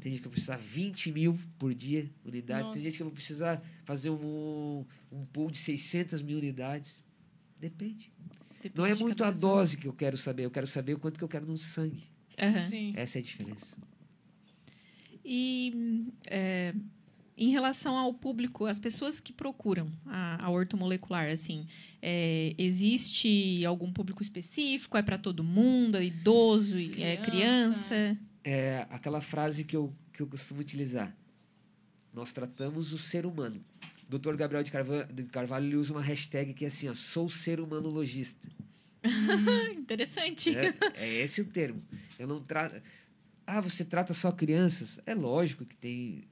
tem 0.00 0.10
gente 0.12 0.20
que 0.20 0.26
eu 0.26 0.30
vou 0.30 0.34
precisar 0.34 0.56
20 0.56 1.12
mil 1.12 1.38
por 1.58 1.72
dia, 1.74 2.10
unidade. 2.24 2.62
Nossa. 2.64 2.74
Tem 2.74 2.82
gente 2.84 2.96
que 2.96 3.02
eu 3.02 3.06
vou 3.06 3.14
precisar 3.14 3.62
fazer 3.84 4.10
um, 4.10 4.84
um 5.12 5.24
pool 5.26 5.50
de 5.50 5.58
600 5.58 6.20
mil 6.22 6.38
unidades. 6.38 7.02
Depende. 7.58 8.12
Depende 8.62 8.76
Não 8.76 8.84
é 8.84 8.94
muito 8.94 9.22
a 9.24 9.30
dose 9.30 9.76
que 9.76 9.86
eu 9.86 9.92
quero 9.92 10.16
saber, 10.18 10.44
eu 10.44 10.50
quero 10.50 10.66
saber 10.66 10.94
o 10.94 10.98
quanto 10.98 11.18
que 11.18 11.24
eu 11.24 11.28
quero 11.28 11.46
no 11.46 11.56
sangue. 11.56 12.02
Sim. 12.58 12.92
Essa 12.96 13.18
é 13.18 13.20
a 13.20 13.22
diferença. 13.24 13.76
E 15.32 16.10
é, 16.26 16.74
em 17.38 17.50
relação 17.50 17.96
ao 17.96 18.12
público, 18.12 18.66
as 18.66 18.80
pessoas 18.80 19.20
que 19.20 19.32
procuram 19.32 19.88
a, 20.04 20.44
a 20.44 20.50
ortomolecular, 20.50 21.30
assim, 21.30 21.68
é, 22.02 22.52
existe 22.58 23.64
algum 23.64 23.92
público 23.92 24.24
específico? 24.24 24.98
É 24.98 25.02
para 25.02 25.16
todo 25.16 25.44
mundo? 25.44 25.98
É 25.98 26.04
idoso? 26.04 26.76
É 26.76 27.16
Criança. 27.16 27.24
criança? 27.24 28.18
É 28.42 28.86
aquela 28.90 29.20
frase 29.20 29.62
que 29.62 29.76
eu, 29.76 29.92
que 30.12 30.20
eu 30.20 30.26
costumo 30.26 30.62
utilizar. 30.62 31.16
Nós 32.12 32.32
tratamos 32.32 32.92
o 32.92 32.98
ser 32.98 33.24
humano. 33.24 33.64
Dr. 34.08 34.34
Gabriel 34.34 34.64
de 34.64 34.72
Carvalho, 34.72 35.12
de 35.12 35.22
Carvalho 35.26 35.64
ele 35.64 35.76
usa 35.76 35.92
uma 35.92 36.02
hashtag 36.02 36.54
que 36.54 36.64
é 36.64 36.68
assim, 36.68 36.88
ó, 36.88 36.94
sou 36.94 37.30
ser 37.30 37.60
humano 37.60 37.88
logista. 37.88 38.48
Interessante. 39.72 40.56
É, 40.56 40.74
é 40.94 41.22
esse 41.22 41.40
o 41.40 41.44
termo. 41.44 41.80
Eu 42.18 42.26
não 42.26 42.42
trato. 42.42 42.82
Ah, 43.52 43.60
você 43.60 43.84
trata 43.84 44.14
só 44.14 44.30
crianças? 44.30 45.00
É 45.04 45.14
lógico 45.14 45.64
que 45.64 45.76
tem. 45.76 46.22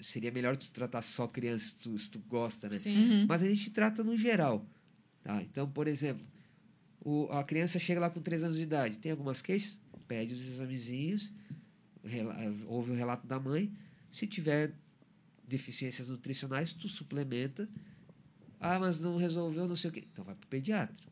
Seria 0.00 0.30
melhor 0.32 0.56
tu 0.56 0.70
tratar 0.72 1.00
só 1.00 1.26
crianças 1.28 1.68
se 1.68 1.76
tu, 1.76 1.96
se 1.96 2.10
tu 2.10 2.18
gosta, 2.28 2.68
né? 2.68 2.76
Sim. 2.76 2.96
Uhum. 3.20 3.26
Mas 3.28 3.42
a 3.42 3.46
gente 3.48 3.70
trata 3.70 4.02
no 4.02 4.16
geral. 4.16 4.66
Tá? 5.22 5.40
Então, 5.42 5.70
por 5.70 5.86
exemplo, 5.86 6.26
o- 7.00 7.28
a 7.30 7.44
criança 7.44 7.78
chega 7.78 8.00
lá 8.00 8.10
com 8.10 8.20
3 8.20 8.42
anos 8.42 8.56
de 8.56 8.62
idade, 8.62 8.98
tem 8.98 9.12
algumas 9.12 9.40
queixas, 9.40 9.78
pede 10.08 10.34
os 10.34 10.44
examezinhos, 10.44 11.32
rela- 12.04 12.36
ouve 12.66 12.90
o 12.90 12.94
relato 12.94 13.26
da 13.26 13.38
mãe. 13.38 13.72
Se 14.10 14.26
tiver 14.26 14.72
deficiências 15.46 16.10
nutricionais, 16.10 16.72
tu 16.72 16.88
suplementa. 16.88 17.68
Ah, 18.58 18.78
mas 18.78 18.98
não 19.00 19.16
resolveu, 19.16 19.66
não 19.68 19.76
sei 19.76 19.88
o 19.90 19.92
quê. 19.92 20.04
Então 20.12 20.24
vai 20.24 20.34
para 20.34 20.44
o 20.44 20.48
pediatra. 20.48 21.06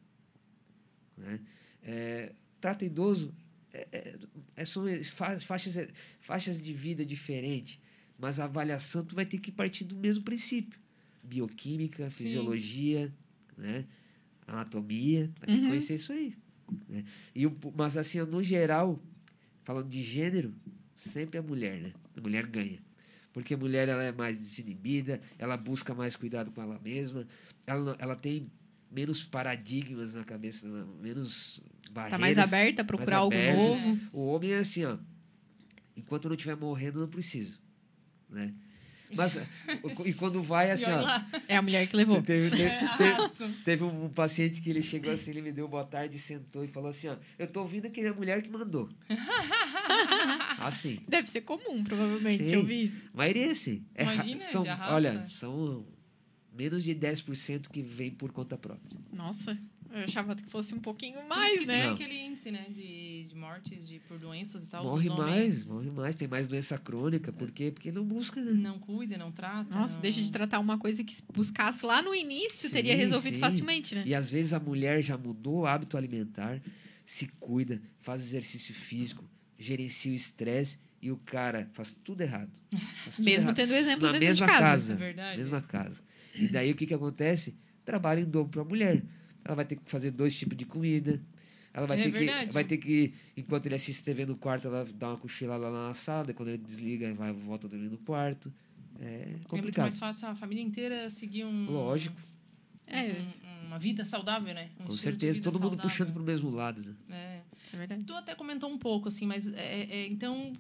Né? 1.17 1.41
É, 1.83 2.33
trata 2.61 2.85
idoso, 2.85 3.33
é, 3.73 3.89
é, 3.93 4.15
é, 4.57 4.65
são 4.65 4.85
fa- 5.05 5.39
faixas, 5.39 5.89
faixas 6.21 6.63
de 6.63 6.73
vida 6.73 7.05
diferentes, 7.05 7.79
mas 8.19 8.41
a 8.41 8.45
avaliação 8.45 9.05
tu 9.05 9.15
vai 9.15 9.27
ter 9.27 9.39
que 9.39 9.53
partir 9.53 9.85
do 9.85 9.97
mesmo 9.97 10.25
princípio. 10.25 10.79
Bioquímica, 11.23 12.09
Sim. 12.11 12.25
fisiologia, 12.25 13.13
né? 13.57 13.85
anatomia, 14.47 15.31
vai 15.41 15.57
Uhum. 15.57 15.67
conhecer 15.67 15.95
isso 15.97 16.13
aí. 16.13 16.35
né? 16.89 17.05
E 17.35 17.47
o, 17.47 17.57
mas 17.77 17.97
assim, 17.97 18.19
no 18.21 18.43
geral, 18.43 18.99
falando 19.63 19.89
de 19.89 20.03
gênero, 20.03 20.55
sempre 20.97 21.39
a 21.39 21.43
mulher, 21.43 21.79
né? 21.81 21.93
A 22.17 22.21
mulher 22.21 22.47
ganha. 22.47 22.79
Porque 23.33 23.55
a 23.55 23.59
mulher 23.59 23.89
ela 23.89 24.03
é 24.03 24.11
mais 24.11 24.39
desinibida, 24.39 25.21
ela 25.39 25.57
busca 25.57 25.95
mais 25.95 26.17
cuidado 26.17 26.51
com 26.51 26.63
ela 26.63 26.79
mesma, 26.83 27.27
ela, 27.67 27.95
ela 27.99 28.17
tem 28.17 28.51
menos 28.91 29.23
paradigmas 29.23 30.15
na 30.15 30.25
cabeça, 30.25 30.67
menos 31.01 31.63
barreiras. 31.91 32.11
Tá 32.11 32.19
mais 32.19 32.39
aberta 32.39 32.83
a 32.83 32.85
procurar 32.85 33.19
algo 33.19 33.35
aberta. 33.35 33.57
novo. 33.57 34.01
O 34.13 34.27
homem 34.27 34.53
é 34.53 34.59
assim, 34.59 34.85
ó. 34.85 34.97
Enquanto 35.97 36.25
eu 36.25 36.29
não 36.31 36.37
estiver 36.37 36.57
morrendo, 36.57 36.99
eu 36.99 37.03
não 37.03 37.09
preciso. 37.09 37.59
Né? 38.29 38.55
Mas, 39.15 39.39
e 40.05 40.13
quando 40.13 40.43
vai, 40.43 40.71
assim, 40.73 40.91
ó. 40.91 41.21
É 41.49 41.57
a 41.57 41.63
mulher 41.63 41.87
que 41.87 41.97
levou. 41.97 42.21
Teve, 42.23 42.51
teve, 42.51 42.65
é, 42.65 43.51
teve, 43.65 43.85
um, 43.85 44.09
paciente 44.09 44.61
que 44.61 44.71
ele 44.71 44.83
chegou 44.83 45.13
assim, 45.13 45.31
ele 45.31 45.43
me 45.43 45.53
deu 45.53 45.67
boa 45.67 45.85
tarde, 45.85 46.19
sentou 46.19 46.65
e 46.65 46.69
falou 46.69 46.91
assim, 46.91 47.09
ó, 47.09 47.17
eu 47.39 47.47
tô 47.47 47.61
ouvindo 47.61 47.91
que 47.91 48.01
é 48.01 48.09
a 48.09 48.15
mulher 48.15 48.43
que 48.43 48.51
mandou. 48.51 48.89
assim. 50.61 51.01
Deve 51.09 51.29
ser 51.29 51.43
comum, 51.43 51.83
provavelmente, 51.83 52.45
Sim. 52.45 52.55
eu 52.55 52.65
vi 52.65 52.85
isso. 52.85 53.09
A 53.15 53.17
maioria, 53.17 53.55
sim. 53.55 53.85
É 53.95 54.03
Imagina, 54.03 54.41
são. 54.41 54.65
Olha, 54.89 55.25
são 55.25 55.87
menos 56.59 56.83
de 56.83 56.93
10% 56.93 57.69
que 57.69 57.81
vem 57.81 58.11
por 58.11 58.33
conta 58.33 58.59
própria. 58.59 58.99
Nossa, 59.13 59.57
eu 59.93 60.03
achava 60.03 60.35
que 60.35 60.43
fosse 60.43 60.75
um 60.75 60.81
pouquinho 60.81 61.27
mais, 61.29 61.65
né? 61.65 61.87
Não. 61.87 61.95
aquele 61.95 62.19
índice, 62.19 62.51
né, 62.51 62.67
de, 62.69 63.25
de 63.29 63.35
mortes 63.37 63.89
de, 63.89 64.01
por 64.01 64.19
doenças 64.19 64.65
e 64.65 64.69
tal. 64.69 64.83
morre 64.83 65.09
mais, 65.09 65.65
morre 65.65 65.91
mais. 65.91 66.17
Tem 66.17 66.27
mais 66.27 66.49
doença 66.49 66.77
crônica. 66.77 67.33
Por 67.33 67.53
quê? 67.53 67.71
Porque 67.71 67.93
não 67.93 68.05
busca, 68.05 68.43
né? 68.43 68.53
Não 68.53 68.77
cuida, 68.81 69.17
não 69.17 69.31
trata. 69.31 69.79
Nossa, 69.79 69.95
não... 69.95 70.01
deixa 70.03 70.21
de 70.21 70.33
tratar 70.33 70.59
uma 70.59 70.77
coisa 70.77 71.05
que 71.05 71.13
se 71.15 71.23
buscasse 71.33 71.87
lá 71.87 72.03
no 72.03 72.13
início, 72.13 72.69
Sim, 72.69 72.75
teria 72.75 72.97
resolvido 72.97 73.35
sim. 73.35 73.41
facilmente, 73.41 73.95
né? 73.95 74.03
E 74.05 74.13
às 74.13 74.29
vezes 74.29 74.53
a 74.53 74.59
mulher 74.59 75.01
já 75.01 75.17
mudou 75.17 75.61
o 75.61 75.67
hábito 75.67 75.97
alimentar, 75.97 76.61
se 77.07 77.29
cuida, 77.39 77.81
faz 78.01 78.21
exercício 78.23 78.75
físico, 78.75 79.25
gerencia 79.57 80.11
o 80.11 80.15
estresse 80.15 80.77
e 81.01 81.11
o 81.13 81.17
cara 81.19 81.69
faz 81.73 81.93
tudo 82.05 82.21
errado. 82.21 82.51
Faz 83.05 83.17
tudo 83.17 83.25
Mesmo 83.25 83.45
errado. 83.51 83.57
tendo 83.57 83.71
o 83.71 83.75
exemplo 83.77 84.07
na 84.07 84.13
dentro 84.13 84.27
mesma 84.29 84.47
de 84.47 84.53
casa. 84.53 84.63
casa. 84.63 84.93
É 84.93 84.97
verdade. 84.97 85.39
Mesma 85.39 85.63
casa. 85.63 86.09
E 86.45 86.49
daí 86.49 86.71
o 86.73 86.75
que, 86.77 86.87
que 86.87 86.95
acontece? 86.95 87.57
Trabalho 87.85 88.21
em 88.21 88.25
dobro 88.25 88.51
para 88.51 88.63
a 88.63 88.65
mulher. 88.65 89.03
Ela 89.45 89.55
vai 89.55 89.65
ter 89.65 89.77
que 89.77 89.91
fazer 89.91 90.11
dois 90.11 90.37
tipos 90.37 90.57
de 90.57 90.65
comida. 90.67 91.21
Ela 91.73 91.87
vai, 91.87 92.01
É 92.01 92.05
ter 92.05 92.11
verdade. 92.11 92.47
que, 92.49 92.53
vai 92.55 92.65
ter 92.65 92.77
que, 92.79 93.15
enquanto 93.37 93.67
ele 93.67 93.75
assiste 93.75 94.03
TV 94.05 94.27
no 94.27 94.37
quarto, 94.37 94.67
ela 94.69 94.85
dá 94.95 95.09
uma 95.09 95.17
cochilada 95.19 95.69
lá 95.69 95.89
na 95.89 95.95
sala. 95.95 96.33
Quando 96.35 96.49
ele 96.49 96.59
desliga, 96.59 97.13
vai 97.15 97.33
volta 97.33 97.67
a 97.67 97.71
dormir 97.71 97.89
no 97.89 97.99
quarto. 97.99 98.53
É 99.01 99.05
É 99.23 99.27
muito 99.29 99.49
complicado. 99.49 99.85
mais 99.85 99.99
fácil 99.99 100.29
a 100.29 100.35
família 100.35 100.63
inteira 100.63 101.09
seguir 101.09 101.45
um... 101.45 101.71
Lógico, 101.71 102.17
É, 102.87 103.13
um- 103.63 103.67
uma 103.69 103.79
vida 103.79 104.03
saudável, 104.05 104.53
né? 104.55 104.71
Um 104.81 104.85
com 104.87 104.93
certeza. 104.93 105.41
Todo 105.43 105.55
mundo 105.55 105.69
saudável. 105.77 105.91
puxando 105.91 106.13
pro 106.13 106.23
mesmo 106.23 106.49
lado. 106.51 106.83
Né? 106.83 106.95
É. 107.11 107.43
é 107.75 107.79
verdade. 107.79 108.03
Tu 108.05 108.15
até 108.15 108.35
comentou 108.35 108.69
um 108.71 108.79
pouco, 108.79 109.09
assim, 109.09 109.27
mas 109.27 109.47
é, 109.53 109.83
é, 109.91 110.07
então, 110.09 110.53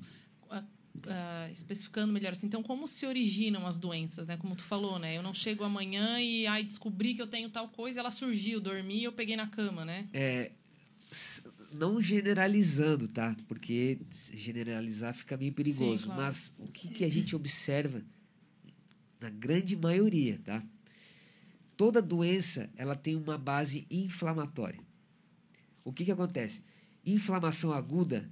ah, 1.06 1.48
especificando 1.50 2.12
melhor, 2.12 2.32
assim, 2.32 2.46
então 2.46 2.62
como 2.62 2.86
se 2.88 3.06
originam 3.06 3.66
as 3.66 3.78
doenças, 3.78 4.26
né? 4.26 4.36
Como 4.36 4.56
tu 4.56 4.62
falou, 4.64 4.98
né? 4.98 5.16
Eu 5.16 5.22
não 5.22 5.34
chego 5.34 5.64
amanhã 5.64 6.20
e 6.20 6.46
ai, 6.46 6.62
descobri 6.64 7.14
que 7.14 7.22
eu 7.22 7.26
tenho 7.26 7.48
tal 7.50 7.68
coisa, 7.68 8.00
ela 8.00 8.10
surgiu, 8.10 8.60
dormi, 8.60 9.04
eu 9.04 9.12
peguei 9.12 9.36
na 9.36 9.46
cama, 9.48 9.84
né? 9.84 10.08
S- 11.10 11.42
Não 11.72 12.00
generalizando, 12.00 13.08
tá? 13.08 13.36
Porque 13.46 13.98
generalizar 14.32 15.14
fica 15.14 15.36
meio 15.36 15.52
perigoso. 15.52 16.04
claro. 16.06 16.20
Mas 16.22 16.52
o 16.58 16.66
que, 16.68 16.88
que 16.88 17.04
a 17.04 17.08
gente 17.08 17.34
observa 17.36 18.02
na 19.20 19.30
grande 19.30 19.76
maioria, 19.76 20.40
tá? 20.44 20.62
Toda 21.76 22.02
doença, 22.02 22.68
ela 22.76 22.96
tem 22.96 23.14
uma 23.16 23.38
base 23.38 23.86
inflamatória. 23.90 24.80
O 25.84 25.92
que 25.92 26.04
que 26.04 26.10
acontece? 26.12 26.62
Inflamação 27.06 27.72
aguda 27.72 28.30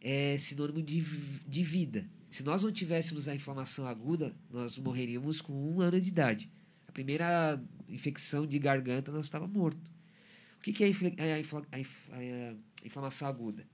é 0.00 0.36
sinônimo 0.38 0.82
de, 0.82 1.00
de 1.46 1.62
vida. 1.62 2.06
Se 2.30 2.42
nós 2.42 2.62
não 2.62 2.70
tivéssemos 2.70 3.28
a 3.28 3.34
inflamação 3.34 3.86
aguda, 3.86 4.34
nós 4.50 4.76
morreríamos 4.78 5.40
com 5.40 5.52
um 5.52 5.80
ano 5.80 6.00
de 6.00 6.08
idade. 6.08 6.50
A 6.86 6.92
primeira 6.92 7.60
infecção 7.88 8.46
de 8.46 8.58
garganta, 8.58 9.10
nós 9.10 9.26
estávamos 9.26 9.54
morto. 9.56 9.90
O 10.58 10.62
que, 10.62 10.72
que 10.72 10.82
é 10.84 10.86
a, 10.86 10.90
infle- 10.90 11.14
a 11.18 11.38
infla- 11.40 11.66
a 11.72 11.80
inf- 11.80 12.10
a 12.12 12.86
inflamação 12.86 13.28
aguda? 13.28 13.66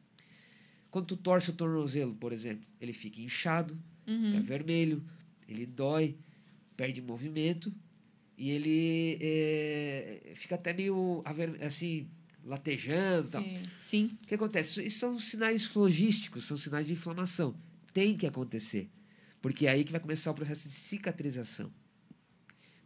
Quando 0.90 1.06
tu 1.06 1.16
torce 1.16 1.50
o 1.50 1.52
tornozelo, 1.54 2.14
por 2.14 2.32
exemplo, 2.32 2.64
ele 2.80 2.92
fica 2.92 3.20
inchado, 3.20 3.76
Uhum. 4.06 4.32
fica 4.32 4.42
vermelho, 4.42 5.02
ele 5.48 5.64
dói, 5.66 6.14
perde 6.76 7.00
movimento 7.00 7.72
e 8.36 8.50
ele 8.50 9.18
é, 9.20 10.32
fica 10.36 10.54
até 10.56 10.72
meio 10.74 11.22
assim, 11.64 12.06
latejando. 12.44 13.26
e 13.26 13.30
tal. 13.30 13.42
Sim. 13.42 13.62
Sim. 13.78 14.18
O 14.22 14.26
que 14.26 14.34
acontece? 14.34 14.84
Isso 14.84 14.98
são 14.98 15.18
sinais 15.18 15.64
flogísticos, 15.64 16.44
são 16.44 16.56
sinais 16.56 16.86
de 16.86 16.92
inflamação. 16.92 17.54
Tem 17.92 18.16
que 18.16 18.26
acontecer. 18.26 18.90
Porque 19.40 19.66
é 19.66 19.70
aí 19.70 19.84
que 19.84 19.92
vai 19.92 20.00
começar 20.00 20.30
o 20.30 20.34
processo 20.34 20.68
de 20.68 20.74
cicatrização. 20.74 21.70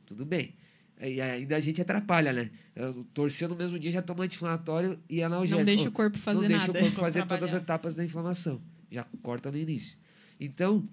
Tudo 0.04 0.24
bem. 0.24 0.54
E 1.00 1.20
ainda 1.20 1.56
a 1.56 1.60
gente 1.60 1.80
atrapalha, 1.80 2.32
né? 2.32 2.50
Eu 2.74 3.04
torceu 3.14 3.48
no 3.48 3.54
mesmo 3.54 3.78
dia, 3.78 3.92
já 3.92 4.02
toma 4.02 4.24
anti-inflamatório 4.24 4.98
e 5.08 5.22
analgésico. 5.22 5.58
Não 5.58 5.64
deixa 5.64 5.88
o 5.88 5.92
corpo 5.92 6.18
fazer 6.18 6.40
não 6.40 6.48
deixa 6.48 6.66
nada. 6.66 6.78
o 6.78 6.82
corpo 6.82 7.00
fazer 7.00 7.20
Trabalhar. 7.20 7.38
todas 7.40 7.54
as 7.54 7.62
etapas 7.62 7.94
da 7.94 8.04
inflamação. 8.04 8.60
Já 8.90 9.04
corta 9.22 9.50
no 9.52 9.56
início. 9.58 9.96
Então, 10.40 10.88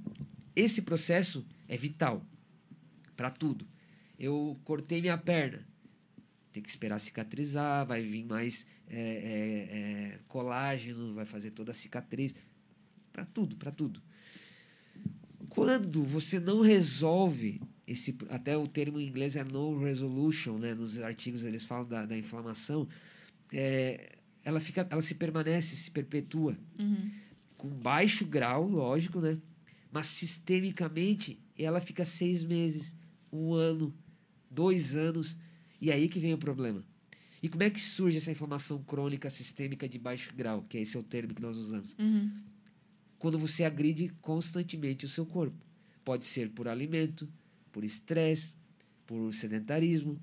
esse 0.56 0.82
processo 0.84 1.44
é 1.68 1.76
vital 1.76 2.24
para 3.18 3.32
tudo. 3.32 3.66
Eu 4.20 4.60
cortei 4.64 5.02
minha 5.02 5.18
perna. 5.18 5.66
Tem 6.56 6.64
que 6.64 6.70
esperar 6.70 7.00
cicatrizar, 7.02 7.86
vai 7.86 8.02
vir 8.02 8.24
mais 8.24 8.66
é, 8.88 8.98
é, 8.98 9.78
é, 9.78 10.20
colágeno, 10.26 11.14
vai 11.14 11.26
fazer 11.26 11.52
toda 11.52 11.72
a 11.72 11.74
cicatriz. 11.76 12.34
Para 13.12 13.26
tudo, 13.26 13.58
para 13.58 13.72
tudo. 13.72 14.02
Quando 15.50 16.02
você 16.06 16.40
não 16.40 16.62
resolve 16.62 17.62
esse 17.86 18.18
até 18.30 18.56
o 18.56 18.70
termo 18.70 19.02
em 19.02 19.06
inglês 19.06 19.36
é 19.36 19.44
no 19.44 19.78
resolution, 19.84 20.58
né? 20.58 20.74
Nos 20.74 20.98
artigos 20.98 21.44
eles 21.44 21.66
falam 21.66 21.90
da, 21.90 22.06
da 22.06 22.18
inflamação. 22.18 22.88
É, 23.52 24.16
ela 24.42 24.62
fica, 24.62 24.88
ela 24.90 25.02
se 25.02 25.14
permanece, 25.14 25.76
se 25.76 25.92
perpetua 25.92 26.58
Uhum. 26.80 27.12
com 27.58 27.68
baixo 27.68 28.26
grau, 28.26 28.66
lógico, 28.66 29.20
né? 29.20 29.38
Mas 29.92 30.06
sistemicamente 30.06 31.38
ela 31.60 31.82
fica 31.82 32.06
seis 32.06 32.46
meses, 32.46 32.96
um 33.30 33.54
ano, 33.54 33.94
dois 34.50 34.96
anos, 34.96 35.36
e 35.86 35.92
aí 35.92 36.10
que 36.10 36.20
vem 36.20 36.34
o 36.34 36.38
problema. 36.38 36.84
E 37.44 37.48
como 37.48 37.62
é 37.62 37.70
que 37.70 37.80
surge 37.80 38.18
essa 38.18 38.32
inflamação 38.32 38.82
crônica 38.84 39.30
sistêmica 39.30 39.88
de 39.88 40.00
baixo 40.00 40.34
grau, 40.36 40.64
que 40.68 40.80
esse 40.80 40.98
é 40.98 41.00
o 41.00 41.04
termo 41.04 41.34
que 41.36 41.42
nós 41.42 41.58
usamos? 41.58 41.96
Uhum. 42.00 42.32
Quando 43.20 43.38
você 43.38 43.64
agride 43.64 44.10
constantemente 44.22 45.06
o 45.06 45.10
seu 45.10 45.26
corpo. 45.28 45.56
Pode 46.04 46.26
ser 46.26 46.50
por 46.50 46.68
alimento, 46.68 47.28
por 47.72 47.84
estresse, 47.84 48.56
por 49.06 49.32
sedentarismo, 49.34 50.20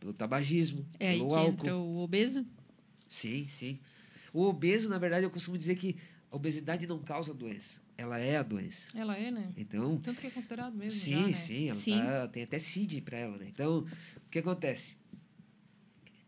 pelo 0.00 0.14
tabagismo, 0.14 0.86
É 0.98 1.10
aí 1.10 1.18
pelo 1.18 1.28
que 1.28 1.34
álcool. 1.34 1.52
entra 1.52 1.76
o 1.76 1.98
obeso? 1.98 2.44
Sim, 3.06 3.46
sim. 3.48 3.78
O 4.32 4.42
obeso, 4.44 4.88
na 4.88 4.98
verdade, 4.98 5.24
eu 5.26 5.30
costumo 5.30 5.58
dizer 5.58 5.76
que 5.76 5.96
a 6.30 6.36
obesidade 6.36 6.86
não 6.86 6.98
causa 7.00 7.34
doença. 7.34 7.80
Ela 7.98 8.18
é 8.18 8.36
a 8.38 8.42
doença. 8.42 8.96
Ela 8.96 9.16
é, 9.18 9.30
né? 9.30 9.52
Então, 9.56 9.98
Tanto 9.98 10.20
que 10.22 10.26
é 10.26 10.30
considerado 10.30 10.74
mesmo 10.74 10.98
sim, 10.98 11.10
já, 11.10 11.22
né? 11.28 11.32
sim, 11.34 11.64
ela 11.68 11.78
Sim. 11.78 11.98
tá- 11.98 12.28
tem 12.28 12.42
até 12.44 12.58
CID 12.58 13.02
para 13.02 13.18
ela, 13.18 13.36
né? 13.36 13.46
Então, 13.48 13.80
o 14.26 14.30
que 14.30 14.38
acontece? 14.38 14.96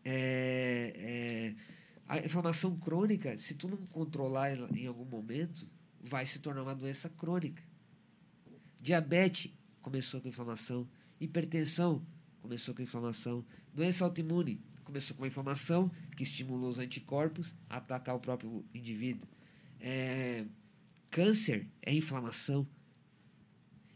É, 0.05 0.93
é, 0.95 1.55
a 2.07 2.19
inflamação 2.19 2.77
crônica, 2.77 3.35
se 3.39 3.55
tu 3.55 3.67
não 3.67 3.77
controlar 3.87 4.55
em 4.77 4.85
algum 4.85 5.03
momento, 5.03 5.67
vai 5.99 6.25
se 6.25 6.37
tornar 6.39 6.61
uma 6.61 6.75
doença 6.75 7.09
crônica. 7.09 7.63
Diabetes 8.79 9.51
começou 9.81 10.21
com 10.21 10.27
inflamação, 10.27 10.87
hipertensão 11.19 12.05
começou 12.41 12.75
com 12.75 12.83
inflamação, 12.83 13.43
doença 13.73 14.05
autoimune 14.05 14.61
começou 14.83 15.17
com 15.17 15.23
uma 15.23 15.27
inflamação 15.27 15.91
que 16.15 16.21
estimulou 16.21 16.69
os 16.69 16.77
anticorpos 16.77 17.55
a 17.67 17.77
atacar 17.77 18.15
o 18.15 18.19
próprio 18.19 18.63
indivíduo. 18.73 19.27
É, 19.79 20.45
câncer 21.09 21.67
é 21.81 21.91
inflamação. 21.91 22.67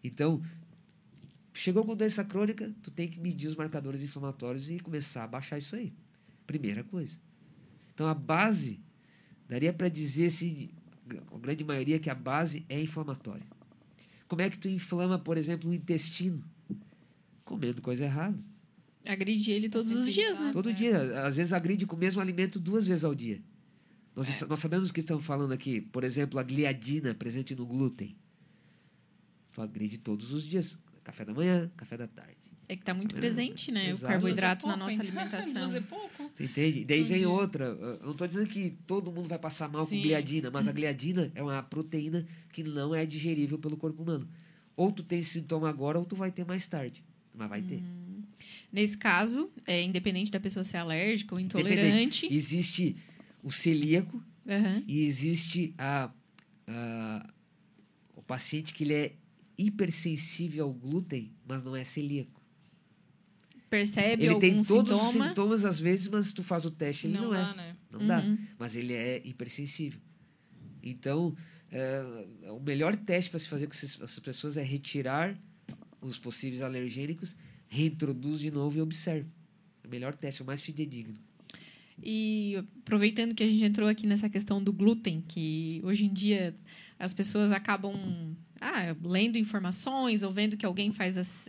Então, 0.04 0.42
chegou 1.60 1.84
com 1.86 1.96
doença 1.96 2.24
crônica, 2.24 2.74
tu 2.82 2.92
tem 2.92 3.08
que 3.10 3.20
medir 3.20 3.48
os 3.48 3.56
marcadores 3.56 4.02
inflamatórios 4.02 4.70
e 4.70 4.80
começar 4.80 5.24
a 5.24 5.28
baixar 5.28 5.58
isso 5.58 5.76
aí. 5.76 5.94
Primeira 6.48 6.84
coisa. 6.84 7.20
Então, 7.94 8.08
a 8.08 8.14
base, 8.14 8.80
daria 9.48 9.74
para 9.74 9.90
dizer, 9.90 10.28
assim, 10.28 10.70
a 11.34 11.38
grande 11.38 11.64
maioria, 11.64 12.00
que 12.00 12.10
a 12.10 12.16
base 12.16 12.66
é 12.70 12.82
inflamatória. 12.82 13.46
Como 14.28 14.42
é 14.42 14.50
que 14.50 14.58
tu 14.58 14.68
inflama, 14.70 15.20
por 15.20 15.38
exemplo, 15.38 15.70
o 15.70 15.74
intestino? 15.74 16.44
Comendo 17.44 17.82
coisa 17.82 18.06
errada. 18.06 18.38
Agride 19.06 19.52
ele 19.52 19.70
todos 19.70 19.92
os 19.92 20.14
dias, 20.14 20.38
né? 20.38 20.52
Todo 20.52 20.70
É. 20.70 20.74
dia. 20.74 21.26
Às 21.26 21.38
vezes 21.38 21.52
agride 21.52 21.86
com 21.86 21.96
o 21.96 22.00
mesmo 22.00 22.22
alimento 22.22 22.60
duas 22.60 22.88
vezes 22.88 23.04
ao 23.04 23.16
dia. 23.16 23.42
Nós, 24.16 24.42
nós 24.42 24.60
sabemos 24.60 24.92
que 24.92 25.00
estão 25.00 25.20
falando 25.20 25.52
aqui, 25.52 25.82
por 25.82 26.04
exemplo, 26.04 26.38
a 26.40 26.44
gliadina 26.44 27.14
presente 27.16 27.56
no 27.56 27.66
glúten. 27.66 28.16
Tu 29.54 29.62
agride 29.62 29.98
todos 29.98 30.32
os 30.32 30.44
dias. 30.46 30.78
Café 31.10 31.26
da 31.26 31.34
manhã, 31.34 31.72
café 31.76 31.98
da 31.98 32.08
tarde. 32.08 32.38
É 32.68 32.76
que 32.76 32.84
tá 32.84 32.94
muito 32.94 33.16
É, 33.16 33.20
presente, 33.20 33.72
né? 33.72 33.88
O 33.88 33.90
exato. 33.94 34.06
carboidrato 34.14 34.66
Duas 34.68 34.78
na 34.78 34.86
nossa 34.86 34.96
pouco, 34.98 35.10
alimentação. 35.18 35.76
É 35.76 35.82
pouco. 35.82 36.30
Tu 36.36 36.44
entende? 36.44 36.86
Daí 36.86 37.04
vem 37.04 37.26
outra. 37.26 37.66
Eu 37.66 38.00
não 38.04 38.12
estou 38.12 38.28
dizendo 38.28 38.48
que 38.48 38.78
todo 38.86 39.12
mundo 39.12 39.28
vai 39.28 39.40
passar 39.40 39.68
mal 39.68 39.88
Sim. 39.88 39.96
com 39.98 40.04
gliadina, 40.04 40.52
mas 40.52 40.68
a 40.68 40.72
gliadina 40.80 41.32
é 41.34 41.42
uma 41.42 41.64
proteína 41.64 42.28
que 42.54 42.62
não 42.64 42.94
é 42.94 43.08
digerível 43.08 43.58
pelo 43.58 43.76
corpo 43.76 44.04
humano. 44.04 44.30
Ou 44.78 44.92
tu 44.92 45.02
tem 45.02 45.24
sintoma 45.24 45.68
agora, 45.68 45.98
ou 45.98 46.06
tu 46.06 46.16
vai 46.16 46.32
ter 46.32 46.46
mais 46.46 46.68
tarde. 46.68 47.04
Mas 47.34 47.50
vai 47.50 47.62
ter. 47.64 47.82
Nesse 48.72 48.96
caso, 49.00 49.50
é 49.66 49.82
independente 49.82 50.30
da 50.32 50.40
pessoa 50.40 50.64
ser 50.64 50.78
alérgica 50.78 51.34
ou 51.34 51.42
intolerante. 51.42 52.32
Existe 52.32 52.96
o 53.42 53.52
celíaco, 53.52 54.24
Aham. 54.48 54.84
E 54.88 55.06
existe 55.06 55.74
a, 55.78 56.12
a- 56.68 57.30
o 58.16 58.22
paciente 58.22 58.74
que 58.76 58.84
ele 58.84 58.94
é 58.94 59.14
hipersensível 59.60 60.66
ao 60.66 60.74
glúten, 60.74 61.32
mas 61.46 61.64
não 61.64 61.76
é 61.76 61.84
celíaco. 61.84 62.40
Percebe 63.70 64.24
Ele 64.24 64.30
algum 64.30 64.40
tem 64.40 64.62
todos 64.62 64.92
os 64.92 65.12
sintoma? 65.12 65.28
sintomas 65.30 65.66
às 65.66 65.80
vezes, 65.80 66.10
mas 66.10 66.34
tu 66.34 66.44
faz 66.44 66.66
o 66.66 66.72
teste, 66.72 67.08
ele 67.08 67.18
não, 67.20 67.30
dá, 67.30 67.52
é. 67.52 67.56
né? 67.56 67.76
Não 67.92 68.08
dá. 68.08 68.20
Uhum. 68.20 68.38
Mas 68.58 68.76
ele 68.76 68.94
é 68.94 69.22
hipersensível. 69.24 70.00
Então, 70.82 71.36
é, 71.70 72.26
o 72.50 72.60
melhor 72.60 72.96
teste 72.96 73.30
para 73.30 73.38
se 73.38 73.48
fazer 73.48 73.68
com 73.68 73.74
essas, 73.74 74.00
essas 74.02 74.20
pessoas 74.20 74.58
é 74.58 74.64
retirar 74.64 75.38
os 76.02 76.18
possíveis 76.18 76.62
alergênicos, 76.62 77.36
reintroduz 77.68 78.40
de 78.40 78.50
novo 78.50 78.78
e 78.78 78.82
observa. 78.82 79.30
O 79.86 79.90
melhor 79.90 80.16
teste, 80.16 80.42
o 80.42 80.46
mais 80.46 80.62
fidedigno. 80.62 81.14
E 82.02 82.56
aproveitando 82.82 83.36
que 83.36 83.44
a 83.44 83.48
gente 83.48 83.64
entrou 83.64 83.88
aqui 83.88 84.08
nessa 84.08 84.30
questão 84.30 84.64
do 84.64 84.72
glúten, 84.72 85.22
que 85.28 85.82
hoje 85.84 86.06
em 86.06 86.14
dia 86.14 86.56
as 86.98 87.14
pessoas 87.14 87.52
acabam 87.52 87.94
ah, 88.62 88.96
lendo 89.04 89.38
informações 89.38 90.24
ou 90.24 90.32
vendo 90.32 90.58
que 90.58 90.66
alguém 90.66 90.92
faz, 90.92 91.18
as, 91.18 91.48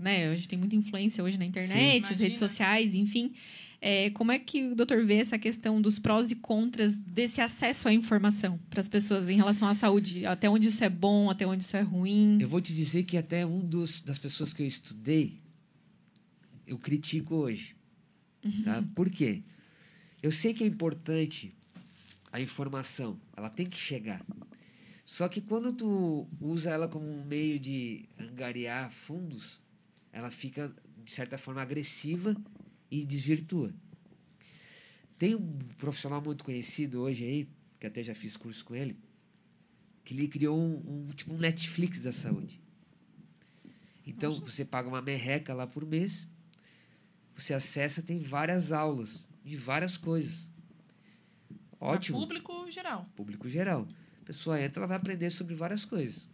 né? 0.00 0.30
A 0.30 0.36
gente 0.36 0.48
tem 0.48 0.58
muita 0.58 0.76
influência 0.76 1.22
hoje 1.22 1.38
na 1.38 1.44
internet, 1.44 2.12
as 2.12 2.20
redes 2.20 2.38
sociais, 2.38 2.94
enfim. 2.94 3.32
É, 3.80 4.10
como 4.10 4.32
é 4.32 4.38
que 4.38 4.68
o 4.68 4.74
doutor 4.74 5.04
vê 5.04 5.16
essa 5.16 5.38
questão 5.38 5.80
dos 5.80 5.98
prós 5.98 6.30
e 6.30 6.36
contras 6.36 6.98
desse 6.98 7.40
acesso 7.40 7.88
à 7.88 7.92
informação 7.92 8.58
para 8.70 8.80
as 8.80 8.88
pessoas 8.88 9.28
em 9.28 9.36
relação 9.36 9.68
à 9.68 9.74
saúde? 9.74 10.24
Até 10.24 10.48
onde 10.48 10.68
isso 10.68 10.82
é 10.82 10.88
bom, 10.88 11.30
até 11.30 11.46
onde 11.46 11.62
isso 11.62 11.76
é 11.76 11.82
ruim? 11.82 12.38
Eu 12.40 12.48
vou 12.48 12.60
te 12.60 12.74
dizer 12.74 13.04
que 13.04 13.16
até 13.16 13.44
um 13.44 13.58
dos, 13.58 14.00
das 14.00 14.18
pessoas 14.18 14.52
que 14.52 14.62
eu 14.62 14.66
estudei, 14.66 15.38
eu 16.66 16.78
critico 16.78 17.34
hoje. 17.34 17.76
Tá? 18.64 18.82
Por 18.94 19.10
quê? 19.10 19.42
Eu 20.22 20.32
sei 20.32 20.54
que 20.54 20.64
é 20.64 20.66
importante 20.66 21.52
a 22.32 22.40
informação, 22.40 23.18
ela 23.36 23.48
tem 23.48 23.66
que 23.66 23.76
chegar. 23.76 24.24
Só 25.06 25.28
que 25.28 25.40
quando 25.40 25.72
tu 25.72 26.26
usa 26.40 26.72
ela 26.72 26.88
como 26.88 27.08
um 27.08 27.24
meio 27.24 27.60
de 27.60 28.08
angariar 28.18 28.90
fundos, 28.90 29.60
ela 30.12 30.32
fica, 30.32 30.74
de 31.04 31.12
certa 31.12 31.38
forma, 31.38 31.62
agressiva 31.62 32.36
e 32.90 33.04
desvirtua. 33.04 33.72
Tem 35.16 35.36
um 35.36 35.58
profissional 35.78 36.20
muito 36.20 36.42
conhecido 36.42 37.00
hoje 37.02 37.24
aí, 37.24 37.48
que 37.78 37.86
até 37.86 38.02
já 38.02 38.16
fiz 38.16 38.36
curso 38.36 38.64
com 38.64 38.74
ele, 38.74 38.98
que 40.04 40.12
ele 40.12 40.26
criou 40.26 40.58
um, 40.58 41.06
um 41.06 41.06
tipo 41.14 41.32
um 41.32 41.38
Netflix 41.38 42.02
da 42.02 42.10
saúde. 42.10 42.60
Então, 44.04 44.32
você 44.32 44.64
paga 44.64 44.88
uma 44.88 45.00
merreca 45.00 45.54
lá 45.54 45.68
por 45.68 45.86
mês, 45.86 46.26
você 47.32 47.54
acessa, 47.54 48.02
tem 48.02 48.18
várias 48.18 48.72
aulas 48.72 49.28
de 49.44 49.54
várias 49.56 49.96
coisas. 49.96 50.50
Ótimo. 51.78 52.18
Pra 52.18 52.26
público 52.26 52.70
geral. 52.72 53.08
Público 53.14 53.48
geral. 53.48 53.86
A 54.26 54.32
pessoa 54.34 54.60
entra, 54.60 54.80
ela 54.80 54.88
vai 54.88 54.96
aprender 54.96 55.30
sobre 55.30 55.54
várias 55.54 55.84
coisas. 55.84 56.28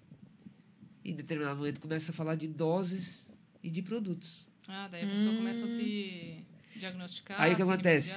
E 1.04 1.10
em 1.10 1.14
determinado 1.14 1.58
momento 1.58 1.78
começa 1.78 2.10
a 2.10 2.14
falar 2.14 2.36
de 2.36 2.48
doses 2.48 3.30
e 3.62 3.68
de 3.68 3.82
produtos. 3.82 4.48
Ah, 4.66 4.88
daí 4.88 5.04
a 5.04 5.08
pessoa 5.08 5.36
começa 5.36 5.66
a 5.66 5.68
se 5.68 6.42
diagnosticar. 6.74 7.38
Aí 7.38 7.52
o 7.52 7.56
que 7.56 7.62
se 7.62 7.70
acontece? 7.70 8.14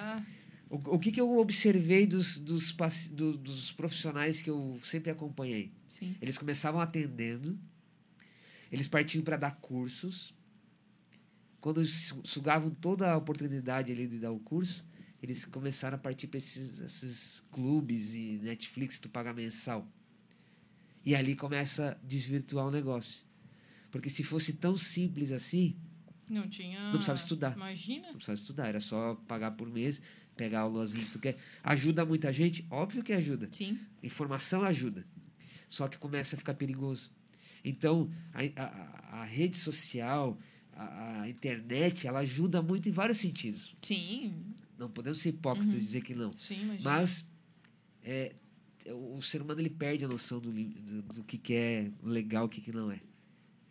O, 0.69 0.95
o 0.95 0.97
que, 0.97 1.11
que 1.11 1.19
eu 1.19 1.38
observei 1.38 2.07
dos, 2.07 2.38
dos, 2.39 2.71
do- 3.11 3.38
dos 3.38 3.73
profissionais 3.73 4.39
que 4.39 4.49
eu 4.49 4.80
sempre 4.82 5.11
acompanhei? 5.11 5.73
Sim. 5.89 6.15
Eles 6.21 6.38
começavam 6.38 6.80
atendendo, 6.80 7.59
eles 8.71 8.88
partiam 8.88 9.26
para 9.26 9.36
dar 9.36 9.57
cursos. 9.57 10.34
Quando 11.59 11.86
su- 11.86 12.21
sugavam 12.23 12.69
toda 12.69 13.11
a 13.11 13.17
oportunidade 13.17 13.91
ali 13.91 14.07
de 14.07 14.19
dar 14.19 14.32
o 14.32 14.39
curso, 14.39 14.86
eles 15.26 15.45
começaram 15.45 15.95
a 15.95 15.99
partir 15.99 16.28
para 16.28 16.38
esses, 16.38 16.80
esses 16.80 17.43
clubes 17.51 18.13
e 18.13 18.39
Netflix 18.43 18.99
tu 18.99 19.09
paga 19.09 19.34
mensal. 19.34 19.88
E 21.05 21.13
ali 21.15 21.36
começa 21.36 21.91
a 21.91 22.05
desvirtuar 22.07 22.65
o 22.67 22.71
negócio. 22.71 23.23
Porque 23.91 24.09
se 24.09 24.23
fosse 24.23 24.53
tão 24.53 24.76
simples 24.76 25.32
assim, 25.32 25.76
Não 26.30 26.47
tinha. 26.49 26.80
Não 26.86 26.91
precisava 26.93 27.19
estudar. 27.19 27.55
Imagina. 27.55 28.07
não 28.07 28.15
precisava 28.15 28.36
estudar, 28.39 28.67
era 28.67 28.80
só 28.80 29.15
pagar 29.28 29.51
por 29.51 29.69
mês, 29.69 30.01
pegar 30.36 30.59
a 30.59 30.63
aulazinha 30.63 31.05
que 31.05 31.11
tu 31.11 31.19
quer. 31.19 31.38
Ajuda 31.63 32.03
muita 32.05 32.34
gente? 32.34 32.65
Óbvio 32.69 33.03
que 33.03 33.13
ajuda. 33.13 33.47
Sim. 33.51 33.80
Informação 34.01 34.63
ajuda. 34.63 35.05
Só 35.69 35.88
que 35.88 35.97
começa 35.97 36.36
a 36.36 36.39
ficar 36.39 36.55
perigoso. 36.55 37.11
Então, 37.63 38.11
a, 38.34 38.41
a- 38.61 39.21
a 39.21 39.26
rede 39.26 39.57
social, 39.57 40.38
a, 40.73 41.21
a 41.21 41.30
internet, 41.30 42.05
ela 42.07 42.19
ajuda 42.19 42.61
muito 42.61 42.89
em 42.89 42.91
vários 42.91 43.17
sentidos. 43.19 43.76
Sim. 43.82 44.34
Não 44.78 44.89
podemos 44.89 45.19
ser 45.19 45.30
hipócritas 45.30 45.73
e 45.73 45.78
dizer 45.78 46.01
que 46.01 46.13
não. 46.13 46.32
Sim, 46.38 46.63
imagina. 46.63 46.89
Mas 46.89 47.26
é, 48.03 48.36
o 48.91 49.21
ser 49.21 49.41
humano 49.41 49.61
ele 49.61 49.69
perde 49.69 50.03
a 50.05 50.07
noção 50.07 50.39
do, 50.39 50.51
do, 50.51 51.01
do 51.01 51.23
que, 51.23 51.38
que 51.38 51.53
é 51.53 51.91
legal 52.03 52.43
e 52.43 52.47
o 52.47 52.49
que, 52.49 52.61
que 52.61 52.71
não 52.71 52.91
é. 52.91 52.99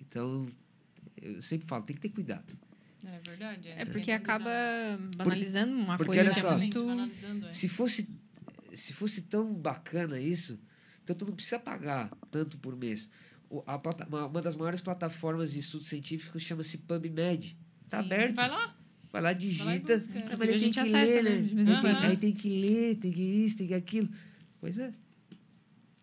Então, 0.01 0.49
eu 1.21 1.43
sempre 1.43 1.67
falo, 1.67 1.85
tem 1.85 1.95
que 1.95 2.03
ter 2.03 2.09
cuidado. 2.11 2.57
É 3.07 3.21
verdade. 3.29 3.69
É 3.69 3.77
tem 3.77 3.87
porque 3.87 4.01
que 4.05 4.11
acaba 4.13 4.51
banalizando 5.17 5.75
uma 5.77 5.97
porque 5.97 6.07
coisa 6.07 6.23
olha 6.23 6.33
que 6.33 6.39
é 6.39 6.43
só. 6.43 6.49
Exatamente, 6.49 6.77
muito. 6.79 6.89
banalizando, 6.89 7.47
é. 7.47 7.53
Se 7.53 7.69
fosse, 7.69 8.09
se 8.73 8.93
fosse 8.95 9.23
tão 9.23 9.53
bacana 9.53 10.19
isso, 10.19 10.59
então 11.03 11.15
tu 11.15 11.27
não 11.27 11.35
precisa 11.35 11.59
pagar 11.59 12.11
tanto 12.31 12.57
por 12.59 12.75
mês. 12.75 13.09
O- 13.51 13.63
a 13.67 13.77
uma 14.27 14.41
das 14.41 14.57
maiores 14.57 14.81
plataformas 14.81 15.53
de 15.53 15.59
estudos 15.59 15.87
científicos 15.89 16.43
chama-se 16.43 16.79
PubMed. 16.79 17.57
Tá 17.91 17.99
Sim. 17.99 18.07
aberto. 18.07 18.37
Vai 18.37 18.49
lá. 18.49 18.75
Vai 19.15 19.23
lá, 19.23 19.33
Vai 19.33 19.33
lá 19.33 19.33
e 19.33 19.35
digita. 19.39 19.95
Ah, 19.95 20.27
mas 20.31 20.41
aí 20.43 20.49
a 20.49 20.51
tem 20.51 20.59
gente 20.59 20.75
que 20.75 20.81
acessa, 20.81 20.97
ler, 21.23 21.23
né, 21.23 21.63
né? 21.63 21.73
Aí 21.73 21.81
tem-. 21.83 21.97
Aí 22.11 22.17
tem 22.17 22.33
que 22.33 22.49
ler, 22.49 22.97
tem 22.97 23.13
que 23.13 23.23
isso, 23.23 23.57
tem 23.59 23.67
que 23.69 23.75
aquilo. 23.75 24.09
Pois 24.61 24.77
é. 24.77 24.93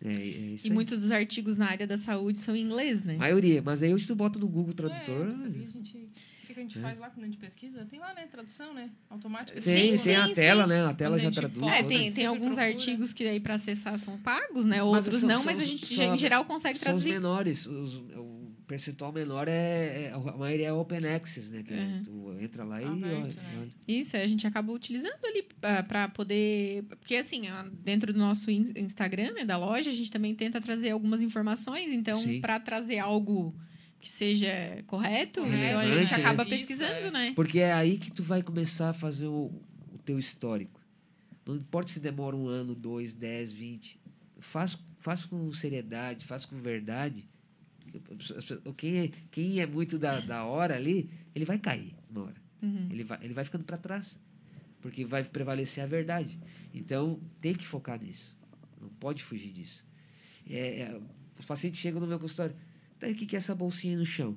É, 0.04 0.08
é 0.08 0.24
isso 0.54 0.66
E 0.66 0.70
aí. 0.70 0.74
muitos 0.74 0.98
dos 1.00 1.12
artigos 1.12 1.56
na 1.58 1.66
área 1.68 1.86
da 1.86 1.96
saúde 1.98 2.38
são 2.38 2.56
em 2.56 2.62
inglês, 2.62 3.02
né? 3.04 3.16
Maioria, 3.16 3.60
mas 3.62 3.82
aí 3.82 3.92
hoje 3.92 4.06
tu 4.06 4.14
bota 4.14 4.38
no 4.38 4.48
Google 4.48 4.72
É, 4.72 4.74
Tradutor. 4.74 5.26
mas 5.26 5.42
ali 5.42 5.64
a 5.68 5.70
gente. 5.70 5.96
O 5.98 6.54
que, 6.54 6.58
a 6.58 6.62
gente 6.62 6.78
faz 6.80 6.98
lá 6.98 7.08
quando 7.10 7.24
a 7.24 7.26
gente 7.26 7.38
pesquisa? 7.38 7.86
Tem 7.90 7.98
lá, 8.00 8.12
né? 8.14 8.26
Tradução, 8.30 8.74
né? 8.74 8.90
Automática. 9.08 9.60
tem, 9.60 9.96
Sim, 9.96 10.02
tem 10.04 10.16
a 10.16 10.26
sim, 10.28 10.32
tela, 10.34 10.62
sim. 10.64 10.68
né? 10.70 10.84
A 10.86 10.92
tela 10.94 11.16
Quando 11.18 11.22
já 11.34 11.40
traduz. 11.40 11.72
É, 11.72 11.82
tem, 11.82 12.12
tem 12.12 12.26
alguns 12.26 12.54
procura. 12.56 12.66
artigos 12.66 13.12
que 13.12 13.24
aí 13.24 13.40
para 13.40 13.54
acessar 13.54 13.98
são 13.98 14.18
pagos, 14.18 14.64
né? 14.64 14.78
Mas 14.82 15.04
Outros 15.04 15.20
são- 15.20 15.28
não, 15.28 15.36
são 15.36 15.44
mas 15.46 15.58
a 15.60 15.62
os- 15.62 15.68
gente 15.68 15.94
são- 15.94 16.14
em 16.14 16.18
geral 16.18 16.44
consegue 16.46 16.78
São 16.78 16.94
os 16.94 17.02
traduzir. 17.02 17.10
menores. 17.10 17.66
os- 17.66 17.94
o 17.94 18.41
percentual 18.72 19.12
menor 19.12 19.48
é, 19.48 20.04
é- 20.04 20.12
A 20.14 20.18
maioria 20.36 20.68
é 20.68 20.72
open 20.72 21.06
access, 21.06 21.50
né? 21.52 21.62
Que 21.62 21.74
é- 21.74 21.76
Uhum. 21.76 22.04
tu 22.04 22.42
entra 22.42 22.64
lá 22.64 22.80
e 22.80 22.84
Aberto, 22.86 23.04
olha. 23.04 23.34
né? 23.34 23.58
olha. 23.60 23.70
Isso, 23.86 24.16
a 24.16 24.26
gente 24.26 24.46
acaba 24.46 24.72
utilizando 24.72 25.22
ali 25.24 25.46
para 25.86 26.08
poder. 26.08 26.84
Porque, 26.98 27.16
assim, 27.16 27.50
ó, 27.50 27.64
dentro 27.84 28.12
do 28.14 28.18
nosso 28.18 28.50
in- 28.50 28.72
Instagram, 28.76 29.32
né, 29.32 29.44
da 29.44 29.58
loja, 29.58 29.90
a 29.90 29.92
gente 29.92 30.10
também 30.10 30.34
tenta 30.34 30.58
trazer 30.60 30.90
algumas 30.90 31.20
informações. 31.20 31.92
Então, 31.92 32.18
para 32.40 32.58
trazer 32.58 32.98
algo 32.98 33.54
que 34.00 34.08
seja 34.08 34.82
correto, 34.86 35.40
então 35.40 35.78
a 35.78 35.84
gente 35.84 36.10
né? 36.12 36.16
acaba 36.18 36.42
Isso, 36.44 36.50
pesquisando, 36.50 37.06
é. 37.08 37.10
né? 37.10 37.32
Porque 37.36 37.58
é 37.60 37.72
aí 37.74 37.98
que 37.98 38.10
tu 38.10 38.22
vai 38.22 38.42
começar 38.42 38.88
a 38.88 38.94
fazer 38.94 39.26
o, 39.26 39.52
o 39.92 39.98
teu 40.04 40.18
histórico. 40.18 40.80
Não 41.46 41.56
importa 41.56 41.92
se 41.92 42.00
demora 42.00 42.34
um 42.34 42.46
ano, 42.48 42.74
dois, 42.74 43.12
dez, 43.12 43.52
vinte. 43.52 44.00
Faz, 44.40 44.78
faz 44.98 45.24
com 45.26 45.52
seriedade, 45.52 46.24
faz 46.24 46.44
com 46.46 46.56
verdade. 46.60 47.24
Quem 48.76 48.98
é, 48.98 49.10
quem 49.30 49.60
é 49.60 49.66
muito 49.66 49.98
da, 49.98 50.20
da 50.20 50.44
hora 50.44 50.76
ali, 50.76 51.10
ele 51.34 51.44
vai 51.44 51.58
cair 51.58 51.94
uma 52.10 52.24
hora. 52.24 52.42
Uhum. 52.62 52.88
Ele 52.90 53.04
vai, 53.04 53.18
ele 53.22 53.34
vai 53.34 53.44
ficando 53.44 53.64
para 53.64 53.76
trás. 53.76 54.18
Porque 54.80 55.04
vai 55.04 55.24
prevalecer 55.24 55.82
a 55.82 55.86
verdade. 55.86 56.38
Então, 56.74 57.20
tem 57.40 57.54
que 57.54 57.66
focar 57.66 58.00
nisso. 58.02 58.36
Não 58.80 58.88
pode 58.88 59.22
fugir 59.22 59.52
disso. 59.52 59.86
É, 60.48 60.80
é, 60.80 61.00
os 61.38 61.44
pacientes 61.44 61.80
chegam 61.80 62.00
no 62.00 62.06
meu 62.06 62.18
consultório. 62.18 62.56
Tá, 62.98 63.06
o 63.06 63.14
que 63.14 63.26
que 63.26 63.36
é 63.36 63.38
essa 63.38 63.54
bolsinha 63.54 63.94
aí 63.94 63.98
no 63.98 64.06
chão? 64.06 64.36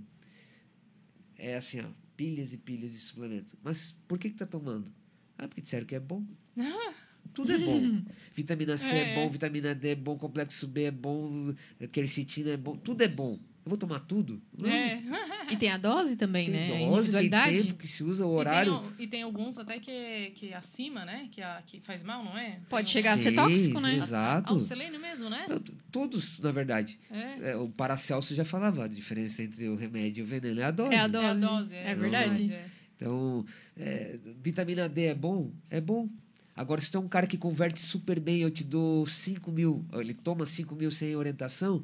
É 1.37 1.55
assim, 1.55 1.81
ó. 1.81 1.89
Pilhas 2.15 2.53
e 2.53 2.57
pilhas 2.57 2.91
de 2.91 2.99
suplemento. 2.99 3.57
Mas 3.63 3.93
por 4.07 4.17
que 4.17 4.29
que 4.29 4.35
tá 4.35 4.45
tomando? 4.45 4.91
Ah, 5.37 5.47
porque 5.47 5.61
disseram 5.61 5.85
que 5.85 5.95
é 5.95 5.99
bom. 5.99 6.23
Tudo 7.35 7.51
é 7.51 7.57
bom. 7.59 8.01
Vitamina 8.35 8.77
C 8.77 8.95
é, 8.95 9.11
É. 9.11 9.15
bom, 9.15 9.29
vitamina 9.29 9.75
D 9.75 9.89
é 9.89 9.95
bom, 9.95 10.17
complexo 10.17 10.67
B 10.67 10.83
é 10.85 10.91
bom, 10.91 11.53
quercetina 11.91 12.49
é 12.51 12.57
bom. 12.57 12.75
Tudo 12.75 13.01
é 13.03 13.07
bom. 13.07 13.33
Eu 13.65 13.69
vou 13.69 13.77
tomar 13.77 13.99
tudo? 13.99 14.41
Não. 14.57 14.69
É. 14.69 14.99
E 15.47 15.55
tem 15.55 15.69
a 15.69 15.77
dose 15.77 16.15
também, 16.15 16.45
Tem 16.49 16.53
né? 16.55 16.65
A 16.65 16.69
dose, 16.69 16.79
tem 16.79 16.87
individualidade. 17.25 17.63
tempo 17.67 17.77
que 17.77 17.87
se 17.87 18.03
usa 18.03 18.25
o 18.25 18.29
E 18.29 18.31
tem, 18.31 18.39
horário. 18.39 18.93
e 18.97 19.05
tem 19.07 19.21
alguns 19.21 19.59
até 19.59 19.77
que, 19.79 20.31
que 20.33 20.51
acima, 20.55 21.05
né? 21.05 21.27
Que, 21.31 21.39
a, 21.39 21.61
que 21.67 21.79
faz 21.81 22.01
mal, 22.01 22.23
não 22.23 22.35
é? 22.35 22.59
Pode 22.67 22.91
Tem 22.91 22.93
chegar 23.01 23.13
a 23.13 23.17
ser 23.17 23.29
Sim, 23.29 23.35
tóxico, 23.35 23.79
né? 23.79 23.95
Exato. 23.95 24.53
Ah, 24.53 24.57
o 24.57 24.61
selênio 24.61 24.99
mesmo, 24.99 25.29
né? 25.29 25.45
Eu- 25.47 25.61
Todos, 25.91 26.39
na 26.39 26.51
verdade. 26.51 26.99
É. 27.11 27.51
É, 27.51 27.55
o 27.57 27.69
Paracelso 27.69 28.33
já 28.33 28.43
falava 28.43 28.85
a 28.85 28.87
diferença 28.87 29.43
entre 29.43 29.67
o 29.69 29.75
remédio 29.75 30.21
e 30.21 30.23
o 30.23 30.25
veneno. 30.27 30.59
É 30.61 30.63
a 30.63 30.71
dose. 30.71 30.93
É 30.95 30.97
a 30.97 31.01
É 31.01 31.03
a 31.03 31.07
dose. 31.07 31.41
dose. 31.41 31.75
É 31.75 31.93
verdade. 31.95 32.51
é. 32.51 32.65
Então, 32.95 33.45
é, 33.77 34.17
vitamina 34.41 34.89
D 34.89 35.05
é 35.05 35.13
bom? 35.15 35.51
É 35.69 35.79
bom. 35.79 36.09
Agora, 36.55 36.79
se 36.79 36.89
tu 36.89 36.97
é 36.97 37.01
um 37.01 37.07
cara 37.07 37.27
que 37.27 37.37
converte 37.37 37.79
super 37.79 38.19
bem, 38.19 38.39
eu 38.41 38.49
te 38.49 38.63
dou 38.63 39.05
5 39.05 39.51
mil, 39.51 39.83
ele 39.93 40.13
toma 40.13 40.45
5 40.45 40.73
mil 40.73 40.89
sem 40.89 41.13
orientação, 41.15 41.83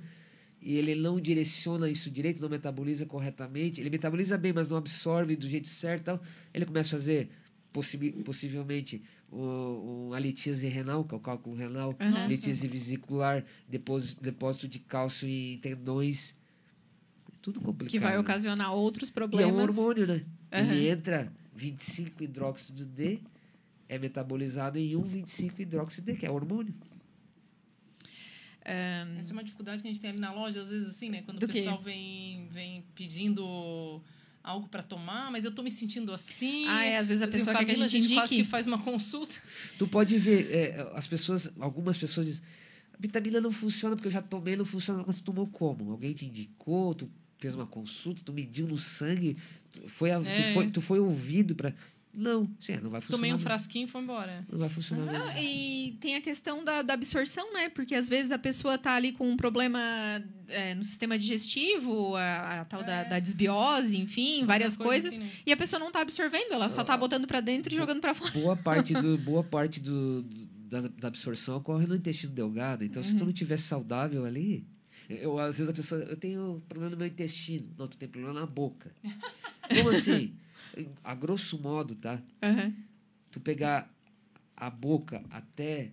e 0.61 0.75
ele 0.75 0.95
não 0.95 1.19
direciona 1.19 1.89
isso 1.89 2.09
direito, 2.09 2.41
não 2.41 2.47
metaboliza 2.47 3.05
corretamente, 3.05 3.81
ele 3.81 3.89
metaboliza 3.89 4.37
bem, 4.37 4.53
mas 4.53 4.69
não 4.69 4.77
absorve 4.77 5.35
do 5.35 5.49
jeito 5.49 5.67
certo, 5.67 6.05
tal, 6.05 6.21
ele 6.53 6.65
começa 6.65 6.95
a 6.95 6.99
fazer, 6.99 7.29
possi- 7.73 8.11
possivelmente, 8.23 9.01
um, 9.29 10.09
um 10.11 10.17
litíase 10.17 10.67
renal, 10.67 11.03
que 11.03 11.13
é 11.13 11.17
o 11.17 11.19
cálculo 11.19 11.55
renal, 11.55 11.93
Aham. 11.99 12.27
litíase 12.27 12.65
vesicular, 12.67 13.43
depósito, 13.67 14.21
depósito 14.21 14.67
de 14.69 14.79
cálcio 14.79 15.27
em 15.27 15.57
tendões. 15.57 16.33
tudo 17.41 17.59
complicado. 17.59 17.91
Que 17.91 17.99
vai 17.99 18.13
né? 18.13 18.19
ocasionar 18.19 18.73
outros 18.73 19.09
E 19.09 19.11
é 19.11 19.15
problemas. 19.15 19.53
um 19.53 19.61
hormônio, 19.61 20.07
né? 20.07 20.23
Aham. 20.53 20.63
Ele 20.73 20.87
entra 20.89 21.33
25 21.55 22.23
hidróxido 22.23 22.85
D, 22.85 23.19
é 23.91 23.99
metabolizado 23.99 24.79
em 24.79 24.95
1 24.95 25.01
25 25.03 25.61
hidróxido 25.61 26.05
D, 26.05 26.15
que 26.17 26.25
é 26.25 26.31
hormônio. 26.31 26.73
Essa 28.63 29.31
é 29.31 29.33
uma 29.33 29.43
dificuldade 29.43 29.81
que 29.81 29.87
a 29.87 29.91
gente 29.91 29.99
tem 29.99 30.11
ali 30.11 30.19
na 30.19 30.31
loja, 30.33 30.61
às 30.61 30.69
vezes, 30.69 30.87
assim, 30.87 31.09
né? 31.09 31.21
Quando 31.23 31.39
Do 31.39 31.45
o 31.45 31.49
quê? 31.49 31.55
pessoal 31.59 31.81
vem, 31.81 32.47
vem 32.49 32.85
pedindo 32.95 34.01
algo 34.41 34.69
para 34.69 34.81
tomar, 34.81 35.29
mas 35.29 35.43
eu 35.43 35.51
tô 35.51 35.61
me 35.61 35.69
sentindo 35.69 36.13
assim. 36.13 36.65
Ah, 36.67 36.85
é, 36.85 36.97
às 36.97 37.09
vezes 37.09 37.21
a 37.21 37.27
pessoa 37.27 37.47
quer 37.53 37.65
que 37.65 37.71
a 37.71 37.75
Camila, 37.75 37.87
gente 37.89 38.13
quase 38.13 38.35
que 38.35 38.43
faz 38.45 38.65
uma 38.65 38.77
consulta. 38.81 39.35
Tu 39.77 39.85
pode 39.87 40.17
ver, 40.17 40.49
é, 40.55 40.91
as 40.95 41.05
pessoas, 41.05 41.51
algumas 41.59 41.97
pessoas 41.97 42.27
dizem, 42.27 42.43
a 42.93 42.97
vitamina 42.97 43.41
não 43.41 43.51
funciona 43.51 43.95
porque 43.95 44.07
eu 44.07 44.11
já 44.11 44.21
tomei, 44.21 44.55
não 44.55 44.63
funciona. 44.65 45.03
Mas 45.05 45.17
tu 45.17 45.23
tomou 45.23 45.47
como? 45.47 45.91
Alguém 45.91 46.13
te 46.13 46.25
indicou, 46.25 46.95
tu 46.95 47.09
fez 47.39 47.55
uma 47.55 47.67
consulta, 47.67 48.21
tu 48.23 48.31
mediu 48.31 48.67
no 48.67 48.77
sangue, 48.77 49.35
tu 49.69 49.89
foi, 49.89 50.11
a- 50.11 50.19
tu 50.21 50.27
É. 50.29 50.53
foi, 50.53 50.69
tu 50.71 50.81
foi 50.81 50.99
ouvido 50.99 51.55
para 51.55 51.73
Não, 52.13 52.45
sim, 52.59 52.73
não 52.81 52.89
vai 52.89 52.99
funcionar. 52.99 53.17
Tomei 53.17 53.33
um 53.33 53.39
frasquinho 53.39 53.85
e 53.85 53.87
foi 53.87 54.01
embora. 54.01 54.45
Não 54.51 54.59
vai 54.59 54.67
funcionar. 54.69 55.11
não. 55.13 55.25
Ah, 55.29 55.41
e 55.41 55.97
tem 56.01 56.15
a 56.15 56.21
questão 56.21 56.63
da, 56.63 56.81
da 56.81 56.93
absorção, 56.93 57.53
né? 57.53 57.69
Porque 57.69 57.95
às 57.95 58.09
vezes 58.09 58.31
a 58.33 58.37
pessoa 58.37 58.77
tá 58.77 58.93
ali 58.95 59.13
com 59.13 59.29
um 59.29 59.37
problema 59.37 59.79
é, 60.49 60.75
no 60.75 60.83
sistema 60.83 61.17
digestivo, 61.17 62.15
a, 62.17 62.61
a 62.61 62.65
tal 62.65 62.83
da, 62.83 62.93
É. 62.97 63.05
da 63.05 63.19
desbiose, 63.19 63.97
enfim, 63.97 64.43
várias 64.45 64.75
coisa 64.75 64.89
coisas. 65.09 65.13
assim, 65.13 65.23
né? 65.23 65.31
E 65.45 65.51
a 65.53 65.57
pessoa 65.57 65.79
não 65.79 65.89
tá 65.91 66.01
absorvendo, 66.01 66.51
ela 66.53 66.67
só 66.69 66.83
tá 66.83 66.97
botando 66.97 67.25
pra 67.25 67.39
dentro 67.39 67.73
e 67.73 67.77
jogando 67.77 68.01
pra 68.01 68.13
fora. 68.13 68.31
boa 68.31 68.57
parte 68.57 68.93
do 68.93 69.17
boa 69.23 69.43
parte 69.43 69.79
do, 69.79 70.21
do- 70.21 70.45
da, 70.71 70.81
da 70.81 71.07
absorção 71.07 71.57
ocorre 71.57 71.85
no 71.85 71.95
intestino 71.95 72.33
delgado 72.33 72.83
então 72.85 73.03
se 73.03 73.15
tu 73.17 73.25
não 73.25 73.33
tiver 73.33 73.57
saudável 73.57 74.23
ali 74.25 74.65
eu 75.09 75.37
às 75.37 75.57
vezes 75.57 75.69
a 75.69 75.73
pessoa 75.73 75.99
eu 76.01 76.15
tenho 76.15 76.63
problema 76.69 76.89
no 76.91 76.97
meu 76.97 77.07
intestino 77.07 77.67
não 77.77 77.87
tu 77.89 77.97
tem 77.97 78.07
problema 78.07 78.39
na 78.39 78.45
boca 78.45 78.89
como 79.75 79.89
assim 79.89 80.33
a 81.03 81.15
grosso 81.15 81.59
modo 81.61 81.95
tá 81.95 82.21
Aham. 82.41 82.73
tu 83.31 83.39
pegar 83.39 83.89
a 84.55 84.69
boca 84.69 85.23
até 85.29 85.91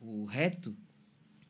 o 0.00 0.24
reto 0.24 0.76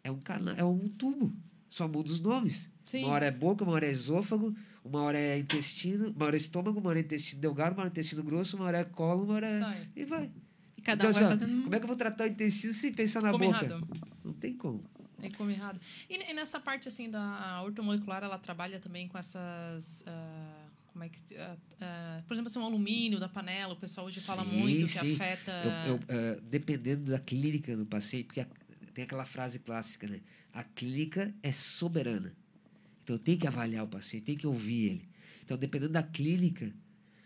é 0.03 0.11
um 0.11 0.19
cana 0.19 0.55
é 0.57 0.65
um 0.65 0.89
tubo 0.89 1.33
só 1.69 1.87
muda 1.89 2.11
os 2.11 2.21
nomes 2.21 2.71
Sim. 2.85 3.05
uma 3.05 3.13
hora 3.15 3.27
é 3.27 3.31
boca 3.31 3.65
uma 3.65 3.73
hora 3.73 3.87
é 3.87 3.91
esôfago 3.91 4.55
uma 4.85 5.01
hora 5.03 5.19
é 5.19 5.39
intestino 5.39 6.11
uma 6.11 6.27
hora 6.27 6.37
é 6.37 6.39
estômago 6.39 6.79
uma 6.79 6.91
hora 6.91 6.99
é 6.99 7.03
intestino 7.03 7.41
delgado 7.41 7.73
uma 7.75 7.81
hora 7.83 7.89
é 7.89 7.93
intestino 7.93 8.23
grosso 8.23 8.57
uma 8.57 8.67
hora 8.67 8.79
é 8.79 8.85
colo 8.85 9.25
uma 9.25 9.35
hora 9.35 9.49
é... 9.51 9.59
Sai. 9.59 9.89
e 9.97 10.05
vai 10.05 10.31
E 10.77 10.83
cada 10.83 11.09
então, 11.09 11.11
um 11.11 11.13
vai 11.15 11.23
assim, 11.23 11.25
ó, 11.25 11.39
fazendo. 11.39 11.63
Como 11.65 11.75
é 11.75 11.79
que 11.79 11.85
eu 11.85 11.89
vou 11.89 11.97
tratar 11.97 12.25
o 12.25 12.27
intestino 12.29 12.73
sem 12.73 12.93
pensar 12.93 13.23
na 13.23 13.33
Come 13.33 13.47
boca? 13.47 13.65
errado. 13.65 13.89
Não 14.25 14.33
tem 14.33 14.55
como. 14.55 14.85
É 15.23 15.31
come 15.31 15.55
errado. 15.55 15.81
E, 16.09 16.15
e 16.31 16.35
nessa 16.35 16.61
parte, 16.61 16.87
assim, 16.89 17.11
da 17.11 17.63
ortomolecular, 17.65 18.23
ela 18.23 18.39
trabalha 18.39 18.79
também 18.79 19.09
com 19.09 19.17
essas... 19.17 20.05
ah, 20.07 20.66
como 20.97 21.05
é 21.05 21.11
que... 21.11 21.37
ah, 21.37 21.57
ah, 21.83 22.23
por 22.27 22.33
exemplo, 22.33 22.49
assim, 22.49 22.59
o 22.59 22.63
alumínio 22.63 23.21
da 23.21 23.29
panela, 23.29 23.75
o 23.75 23.77
pessoal 23.77 24.07
hoje 24.07 24.19
fala 24.19 24.43
Sim, 24.47 24.57
muito 24.57 24.87
que 24.87 24.89
sim. 24.93 25.13
afeta... 25.15 25.53
Eu, 25.87 25.93
eu, 25.95 26.01
eh, 26.09 26.41
dependendo 26.43 27.11
da 27.11 27.19
clínica 27.19 27.77
do 27.77 27.85
paciente, 27.85 28.25
porque 28.25 28.41
a- 28.41 28.47
tem 28.95 29.05
aquela 29.05 29.27
frase 29.27 29.59
clássica, 29.59 30.07
né? 30.09 30.21
A 30.55 30.65
clínica 30.65 31.35
é 31.43 31.53
soberana. 31.53 32.33
Então 33.05 33.19
tem 33.19 33.37
que 33.37 33.47
avaliar 33.47 33.85
o 33.85 33.89
paciente, 33.89 34.25
tem 34.25 34.37
que 34.39 34.47
ouvir 34.47 34.85
ele. 34.87 35.09
Então, 35.45 35.59
dependendo 35.59 35.93
da 35.93 36.03
clínica, 36.03 36.73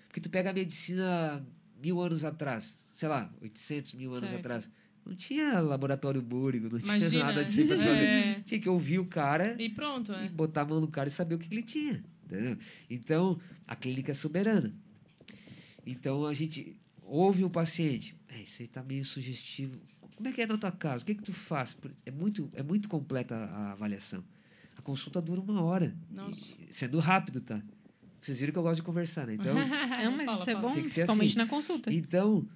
porque 0.09 0.21
tu 0.21 0.29
pega 0.29 0.51
a 0.51 0.53
medicina 0.53 1.47
mil 1.81 2.01
anos 2.01 2.25
atrás, 2.25 2.77
sei 2.93 3.09
lá, 3.09 3.33
800 3.41 3.93
mil 3.95 4.11
anos 4.11 4.21
Certo. 4.29 4.35
atrás, 4.41 4.69
não 5.07 5.15
tinha 5.15 5.61
laboratório 5.61 6.21
búrigo, 6.21 6.69
não 6.71 6.79
tinha 6.81 6.97
Imagina. 6.99 7.25
nada 7.25 7.45
de 7.45 7.53
sempre 7.53 7.77
É. 7.77 8.41
Tinha 8.45 8.61
que 8.61 8.69
ouvir 8.69 8.99
o 8.99 9.07
cara 9.07 9.55
E 9.63 9.71
pronto, 9.71 10.11
e 10.13 10.27
é. 10.27 10.29
botar 10.29 10.63
a 10.63 10.65
mão 10.65 10.81
no 10.81 10.89
cara 10.89 11.09
e 11.09 11.13
saber 11.13 11.37
o 11.37 11.39
que, 11.39 11.49
que 11.49 11.55
ele 11.55 11.63
tinha. 11.63 12.03
Entendeu? 12.31 12.57
Então, 12.89 13.41
a 13.67 13.75
clínica 13.75 14.13
é 14.13 14.15
soberana. 14.15 14.73
Então, 15.87 16.25
a 16.27 16.33
gente 16.35 16.77
ouve 17.03 17.45
o 17.45 17.51
paciente. 17.51 18.17
É, 18.29 18.43
isso 18.43 18.63
aí 18.63 18.69
tá 18.69 18.83
meio 18.83 19.05
sugestivo. 19.05 19.79
Como 20.17 20.29
é 20.29 20.33
que 20.33 20.43
é 20.43 20.47
na 20.47 20.57
tua 20.59 20.71
casa? 20.71 21.03
O 21.03 21.07
que, 21.07 21.15
que 21.15 21.23
tu 21.23 21.33
faz? 21.33 21.77
É 22.07 22.11
muito, 22.11 22.49
é 22.53 22.63
muito 22.63 22.89
completa 22.89 23.35
a 23.35 23.73
avaliação. 23.73 24.23
A 24.77 24.83
consulta 24.83 25.21
dura 25.21 25.41
uma 25.41 25.61
hora. 25.63 25.97
Nossa. 26.15 26.55
E- 26.61 26.73
sendo 26.73 26.99
rápido, 27.01 27.41
tá? 27.41 27.61
Vocês 28.21 28.39
viram 28.39 28.53
que 28.53 28.59
eu 28.59 28.63
gosto 28.63 28.77
de 28.77 28.83
conversar, 28.83 29.27
né? 29.27 29.35
Então, 29.35 29.55
Não, 29.55 29.61
mas 30.17 30.27
Fala, 30.27 30.41
isso 30.41 30.51
é 30.51 30.55
bom, 30.55 30.73
principalmente 30.75 31.31
assim. 31.31 31.39
na 31.39 31.47
consulta. 31.47 31.93
então 31.93 32.47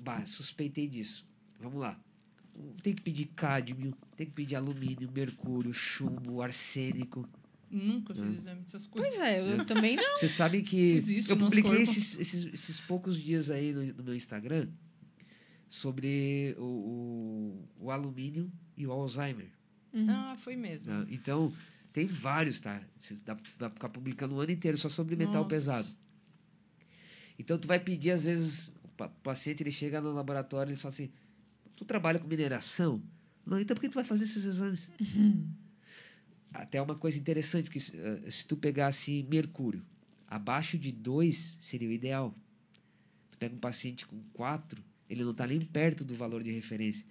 bah, 0.00 0.24
suspeitei 0.24 0.88
disso. 0.88 1.24
Vamos 1.60 1.78
lá. 1.80 1.98
Tem 2.82 2.94
que 2.94 3.02
pedir 3.02 3.26
cádmio, 3.36 3.94
tem 4.16 4.26
que 4.26 4.32
pedir 4.32 4.56
alumínio, 4.56 5.10
mercúrio, 5.12 5.72
chumbo, 5.74 6.40
arsênico. 6.40 7.28
Nunca 7.70 8.14
fiz 8.14 8.38
exame 8.38 8.60
dessas 8.62 8.86
coisas. 8.86 9.14
Pois 9.14 9.22
é, 9.26 9.40
eu 9.60 9.64
também 9.66 9.96
não. 9.96 10.16
Você 10.18 10.28
sabe 10.28 10.62
que 10.62 10.96
eu 11.28 11.36
publiquei 11.36 11.82
esses, 11.82 12.18
esses, 12.18 12.44
esses 12.54 12.80
poucos 12.80 13.20
dias 13.20 13.50
aí 13.50 13.72
no, 13.72 13.84
no 13.94 14.04
meu 14.04 14.14
Instagram 14.14 14.68
sobre 15.68 16.54
o, 16.58 16.62
o, 16.62 17.68
o 17.86 17.90
alumínio 17.90 18.50
e 18.76 18.86
o 18.86 18.92
Alzheimer. 18.92 19.48
Uhum. 19.92 20.04
Ah, 20.08 20.36
foi 20.36 20.54
mesmo. 20.56 20.92
né? 20.92 21.06
Então, 21.10 21.52
tem 21.92 22.06
vários, 22.06 22.60
tá? 22.60 22.80
Você 23.00 23.14
dá, 23.24 23.34
dá 23.58 23.68
pra 23.68 23.70
ficar 23.70 23.88
publicando 23.88 24.34
o 24.34 24.40
ano 24.40 24.52
inteiro 24.52 24.76
só 24.78 24.88
sobre 24.88 25.16
metal 25.16 25.34
Nossa. 25.42 25.48
pesado. 25.48 25.88
Então, 27.38 27.58
tu 27.58 27.66
vai 27.66 27.80
pedir, 27.80 28.12
às 28.12 28.24
vezes, 28.24 28.68
o 28.84 28.88
pa- 28.96 29.08
paciente 29.08 29.62
ele 29.62 29.70
chega 29.72 30.00
no 30.00 30.12
laboratório 30.12 30.72
e 30.72 30.76
fala 30.76 30.94
assim: 30.94 31.10
Tu 31.74 31.84
trabalha 31.84 32.18
com 32.18 32.26
mineração? 32.28 33.02
Não, 33.44 33.60
então 33.60 33.74
por 33.74 33.80
que 33.82 33.88
tu 33.88 33.94
vai 33.94 34.04
fazer 34.04 34.24
esses 34.24 34.44
exames? 34.44 34.90
Até 36.62 36.80
uma 36.80 36.94
coisa 36.94 37.18
interessante, 37.18 37.64
porque 37.64 37.80
se, 37.80 37.92
eh, 37.96 38.28
tu 38.48 38.56
pegasse 38.56 39.22
mercúrio, 39.30 39.84
abaixo 40.26 40.78
de 40.78 40.90
2 40.92 41.56
seria 41.60 41.88
o 41.88 41.92
ideal. 41.92 42.34
Tu 43.30 43.38
pega 43.38 43.54
um 43.54 43.58
paciente 43.58 44.06
com 44.06 44.20
4, 44.32 44.82
ele 45.08 45.22
não 45.24 45.32
está 45.32 45.46
nem 45.46 45.60
perto 45.60 46.04
do 46.04 46.14
valor 46.14 46.42
de 46.42 46.50
referência. 46.50 47.06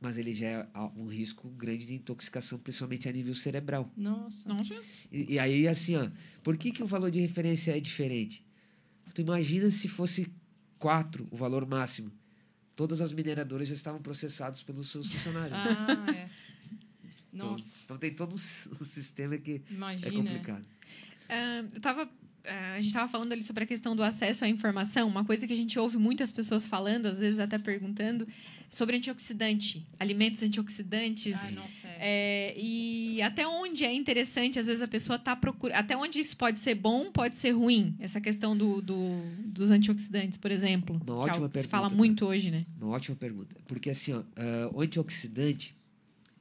Mas 0.00 0.18
ele 0.18 0.34
já 0.34 0.46
é 0.46 0.68
a- 0.74 0.86
um 0.96 1.06
risco 1.06 1.48
grande 1.48 1.86
de 1.86 1.94
intoxicação, 1.94 2.58
principalmente 2.58 3.08
a 3.08 3.12
nível 3.12 3.34
cerebral. 3.34 3.90
Nossa. 3.96 4.48
Nossa. 4.48 4.74
E, 5.10 5.34
e 5.34 5.38
aí, 5.38 5.66
assim, 5.66 5.96
ó, 5.96 6.10
por 6.42 6.56
que, 6.58 6.70
que 6.70 6.82
o 6.82 6.86
valor 6.86 7.10
de 7.10 7.18
referência 7.20 7.76
é 7.76 7.80
diferente? 7.80 8.44
Tu 9.14 9.22
imagina 9.22 9.70
se 9.70 9.88
fosse 9.88 10.26
4 10.78 11.26
o 11.30 11.36
valor 11.36 11.66
máximo. 11.66 12.12
Todas 12.74 13.00
as 13.00 13.10
mineradoras 13.10 13.66
já 13.68 13.74
estavam 13.74 14.02
processadas 14.02 14.62
pelos 14.62 14.90
seus 14.90 15.10
funcionários. 15.10 15.56
Ah, 15.58 16.06
é. 16.14 16.28
Nossa, 17.44 17.82
Então, 17.84 17.98
tem 17.98 18.12
todo 18.14 18.34
um 18.34 18.84
sistema 18.84 19.36
que 19.38 19.62
é 19.70 19.72
imagina. 19.74 20.12
complicado. 20.12 20.66
Ah, 21.28 21.64
eu 21.74 21.80
tava. 21.80 22.08
ah, 22.44 22.72
a 22.74 22.76
gente 22.76 22.86
estava 22.88 23.08
falando 23.08 23.32
ali 23.32 23.42
sobre 23.42 23.64
a 23.64 23.66
questão 23.66 23.96
do 23.96 24.02
acesso 24.02 24.44
à 24.44 24.48
informação, 24.48 25.08
uma 25.08 25.24
coisa 25.24 25.46
que 25.46 25.52
a 25.52 25.56
gente 25.56 25.78
ouve 25.78 25.96
muitas 25.98 26.30
pessoas 26.32 26.64
falando, 26.66 27.06
às 27.06 27.18
vezes 27.18 27.40
até 27.40 27.58
perguntando, 27.58 28.26
sobre 28.70 28.96
antioxidante, 28.96 29.84
alimentos 29.98 30.42
antioxidantes. 30.42 31.34
Ai, 31.36 31.52
nossa, 31.54 31.88
é. 31.88 31.96
É, 32.00 32.54
e 32.56 33.20
até 33.22 33.46
onde 33.46 33.84
é 33.84 33.92
interessante, 33.92 34.58
às 34.58 34.66
vezes 34.66 34.82
a 34.82 34.86
pessoa 34.88 35.16
está 35.16 35.34
procurando. 35.34 35.76
Até 35.76 35.96
onde 35.96 36.20
isso 36.20 36.36
pode 36.36 36.60
ser 36.60 36.74
bom, 36.76 37.10
pode 37.10 37.36
ser 37.36 37.50
ruim. 37.50 37.96
Essa 37.98 38.20
questão 38.20 38.56
do, 38.56 38.80
do- 38.80 39.22
dos 39.46 39.70
antioxidantes, 39.72 40.38
por 40.38 40.50
exemplo. 40.52 40.94
Uma 40.96 41.04
que 41.04 41.10
é 41.10 41.32
ótima 41.32 41.48
que 41.48 41.58
se 41.60 41.66
fala 41.68 41.88
pergunta, 41.88 41.96
muito 41.96 42.26
hoje, 42.26 42.50
né? 42.52 42.64
Uma 42.80 42.90
ótima 42.94 43.16
pergunta. 43.16 43.56
Porque, 43.66 43.90
assim, 43.90 44.12
ó, 44.12 44.22
ah, 44.36 44.70
o 44.72 44.80
antioxidante, 44.80 45.74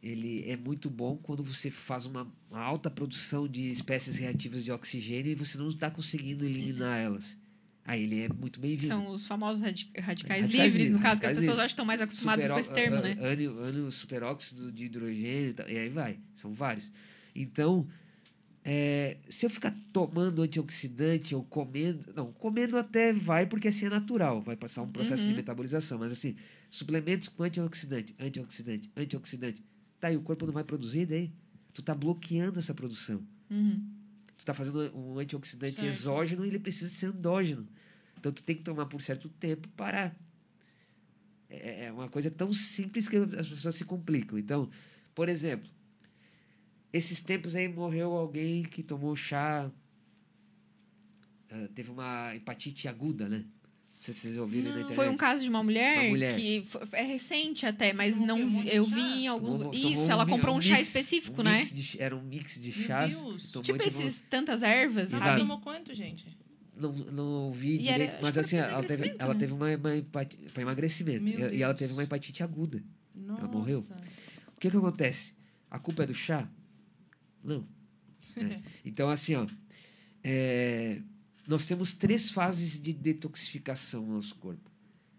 ele 0.08 0.44
é 0.50 0.56
muito 0.56 0.90
bom 0.90 1.18
quando 1.18 1.44
você 1.44 1.70
faz 1.72 2.06
uma, 2.06 2.32
uma 2.50 2.60
alta 2.60 2.90
produção 2.92 3.48
de 3.48 3.72
espécies 3.72 4.18
reativas 4.18 4.64
de 4.64 4.72
oxigênio 4.72 5.32
e 5.32 5.36
você 5.36 5.58
não 5.58 5.70
está 5.70 5.90
conseguindo 5.90 6.46
eliminar 6.46 7.00
elas. 7.00 7.38
Aí 7.84 8.04
ele 8.04 8.22
é 8.22 8.30
muito 8.30 8.60
bem-vindo. 8.60 8.88
São 8.88 9.10
os 9.12 9.28
famosos 9.28 9.62
radi- 9.64 9.90
radicais, 9.98 10.46
Radicais 10.46 10.52
livres, 10.52 10.92
no 10.92 11.00
caso, 11.00 11.20
que 11.22 11.28
as 11.28 11.34
pessoas 11.34 11.58
livres. 11.58 11.72
estão 11.72 11.86
mais 11.86 12.02
acostumadas 12.02 12.52
com 12.52 12.60
esse 12.60 12.74
termo, 12.74 12.98
né? 13.02 13.16
Ânio, 13.20 13.60
ânio 13.60 13.92
superóxido 13.92 14.72
de 14.72 14.86
hidrogênio, 14.86 15.50
e 15.50 15.54
tal, 15.54 15.70
e 15.70 15.78
aí 15.78 15.90
vai. 15.90 16.18
São 16.34 16.52
vários. 16.54 16.92
Então, 17.36 17.88
é, 18.64 19.18
se 19.30 19.46
eu 19.46 19.50
ficar 19.52 19.76
tomando 19.94 20.42
antioxidante 20.42 21.36
ou 21.36 21.44
comendo. 21.44 22.12
Não, 22.16 22.32
comendo 22.34 22.78
até 22.78 23.14
vai, 23.14 23.46
porque 23.46 23.68
assim 23.68 23.86
é 23.86 23.90
natural, 23.90 24.42
vai 24.42 24.56
passar 24.56 24.82
um 24.82 24.92
processo 24.92 25.24
de 25.24 25.30
Uhum. 25.30 25.36
metabolização. 25.36 26.00
Mas 26.00 26.12
assim, 26.12 26.36
suplementos 26.72 27.28
com 27.28 27.44
antioxidante, 27.44 28.16
antioxidante, 28.20 28.90
antioxidante. 28.98 29.64
Tá, 30.06 30.12
e 30.12 30.18
o 30.18 30.22
corpo 30.22 30.46
não 30.46 30.54
vai 30.54 30.64
produzir 30.64 31.08
daí? 31.08 31.32
Tu 31.74 31.82
tá 31.82 31.96
bloqueando 31.96 32.60
essa 32.60 32.76
produção. 32.76 33.26
Uhum. 33.50 33.84
Tu 34.38 34.46
tá 34.46 34.54
fazendo 34.54 34.96
um 34.96 35.18
antioxidante 35.18 35.78
Certo. 35.78 35.88
exógeno 35.88 36.46
e 36.46 36.48
ele 36.50 36.60
precisa 36.60 36.94
ser 36.94 37.08
endógeno. 37.08 37.68
Então 38.16 38.32
tu 38.32 38.44
tem 38.44 38.56
que 38.56 38.62
tomar 38.62 38.86
por 38.86 39.02
certo 39.02 39.28
tempo 39.30 39.68
parar. 39.70 40.16
É 41.50 41.86
é 41.86 41.92
uma 41.92 42.08
coisa 42.08 42.30
tão 42.30 42.54
simples 42.54 43.10
que 43.10 43.18
as 43.18 43.48
pessoas 43.48 43.74
se 43.76 43.84
complicam. 43.84 44.38
Então, 44.38 44.70
por 45.16 45.28
exemplo, 45.28 45.72
esses 46.94 47.24
tempos 47.24 47.56
aí 47.56 47.68
morreu 47.68 48.12
alguém 48.14 48.62
que 48.62 48.84
tomou 48.84 49.16
chá. 49.16 49.72
ah, 51.50 51.68
teve 51.74 51.90
uma 51.90 52.36
hepatite 52.36 52.88
aguda, 52.88 53.28
né? 53.28 53.44
Sei 54.06 54.14
se 54.14 54.20
vocês 54.22 54.38
ouviram 54.38 54.66
na 54.66 54.76
internet. 54.78 54.96
Foi 54.96 55.10
um 55.10 55.18
caso 55.18 55.44
de 55.44 55.50
uma 55.50 55.64
mulher, 55.64 56.00
Uma 56.02 56.10
mulher. 56.10 56.36
que 56.36 56.62
fo- 56.64 56.80
é 56.94 57.02
recente 57.04 57.66
até, 57.66 57.92
mas 57.94 58.20
não 58.20 58.40
um 58.42 58.48
vi- 58.62 58.70
de 58.70 58.76
eu 58.76 58.84
chá? 58.86 58.96
vi 58.96 59.02
em 59.02 59.28
alguns. 59.28 59.58
Tomou- 59.58 59.74
Isso, 59.74 59.94
tomou 59.94 60.12
ela 60.12 60.26
mi- 60.26 60.32
comprou 60.32 60.58
um, 60.58 60.62
chá 60.62 60.76
mix- 60.76 60.88
específico, 60.88 61.42
um 61.42 61.44
né? 61.44 61.62
de- 61.64 62.02
era 62.02 62.16
um 62.16 62.22
mix 62.22 62.60
de 62.62 62.78
Meu 62.78 62.88
chás. 62.88 63.14
Tipo 63.14 63.64
tomou- 63.64 63.82
esses 63.88 64.22
tantas 64.30 64.64
ervas, 64.64 65.14
Ela 65.14 65.24
sabe? 65.24 65.40
tomou 65.42 65.60
quanto, 65.60 65.94
gente? 65.94 66.26
Não, 66.78 66.92
não 66.92 67.26
ouvi 67.48 67.78
E 67.78 67.88
era- 67.88 67.94
direito, 67.94 68.14
acho 68.16 68.22
mas 68.24 68.38
era 68.38 68.46
assim, 68.46 68.58
ela 68.58 68.68
teve, 68.70 68.94
emagrecimento, 68.94 69.24
ela 69.24 69.34
né? 69.34 69.40
teve 69.40 69.54
uma, 69.54 69.76
uma 69.78 69.96
hepati- 69.98 70.38
para 70.54 70.62
emagrecimento. 70.62 71.24
Meu 71.24 71.54
E, 71.54 71.58
e 71.58 71.64
ela 71.64 71.74
teve 71.74 71.94
uma 71.94 72.04
hepatite 72.04 72.44
aguda. 72.44 72.84
Nossa. 73.16 73.48
morreu? 73.48 73.80
O 74.56 74.60
que 74.60 74.70
que 74.70 74.76
acontece? 74.78 75.34
A 75.72 75.80
culpa 75.80 76.04
é 76.04 76.06
do 76.08 76.14
chá? 76.14 76.48
Não. 77.44 77.66
né? 78.36 78.62
Então, 78.84 79.10
assim, 79.10 79.36
ó, 79.36 79.48
é, 80.24 81.00
nós 81.48 81.66
temos 81.66 81.94
três 81.94 82.32
fases 82.32 82.80
de 82.80 82.94
detoxificação 82.94 84.06
no 84.06 84.16
nosso 84.16 84.36
corpo. 84.36 84.72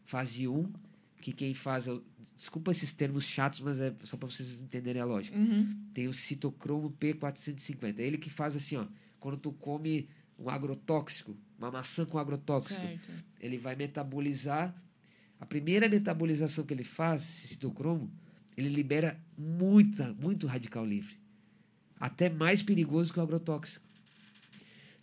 Fase 0.04 0.46
1, 0.48 0.72
que 1.20 1.32
quem 1.32 1.54
faz... 1.54 1.86
é 1.88 1.98
Desculpa 2.36 2.70
esses 2.70 2.92
termos 2.92 3.24
chatos, 3.24 3.60
mas 3.60 3.78
é 3.78 3.94
só 4.02 4.14
para 4.16 4.28
vocês 4.28 4.60
entenderem 4.60 5.00
a 5.00 5.06
lógica. 5.06 5.38
Uhum. 5.38 5.74
Tem 5.94 6.06
o 6.06 6.12
citocromo 6.12 6.94
P450. 7.00 7.98
É 7.98 8.02
ele 8.02 8.18
que 8.18 8.28
faz 8.28 8.54
assim, 8.54 8.76
ó. 8.76 8.86
Quando 9.18 9.38
tu 9.38 9.52
come 9.52 10.06
um 10.38 10.50
agrotóxico, 10.50 11.34
uma 11.58 11.70
maçã 11.70 12.04
com 12.04 12.18
agrotóxico, 12.18 12.78
Certo. 12.78 13.10
ele 13.40 13.56
vai 13.56 13.74
metabolizar. 13.74 14.74
A 15.40 15.46
primeira 15.46 15.88
metabolização 15.88 16.64
que 16.64 16.74
ele 16.74 16.84
faz, 16.84 17.22
esse 17.22 17.48
citocromo, 17.48 18.10
ele 18.54 18.68
libera 18.68 19.18
muita, 19.36 20.12
muito 20.14 20.46
radical 20.46 20.84
livre. 20.84 21.18
Até 21.98 22.28
mais 22.28 22.62
perigoso 22.62 23.12
que 23.12 23.18
o 23.18 23.22
agrotóxico. 23.22 23.85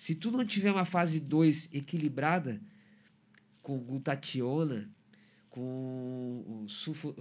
Se 0.04 0.14
tu 0.14 0.32
não 0.32 0.44
tiver 0.44 0.70
uma 0.70 0.84
fase 0.84 1.18
2 1.18 1.70
equilibrada, 1.72 2.60
com 3.62 3.80
glutationa, 3.80 4.92
com 5.50 6.66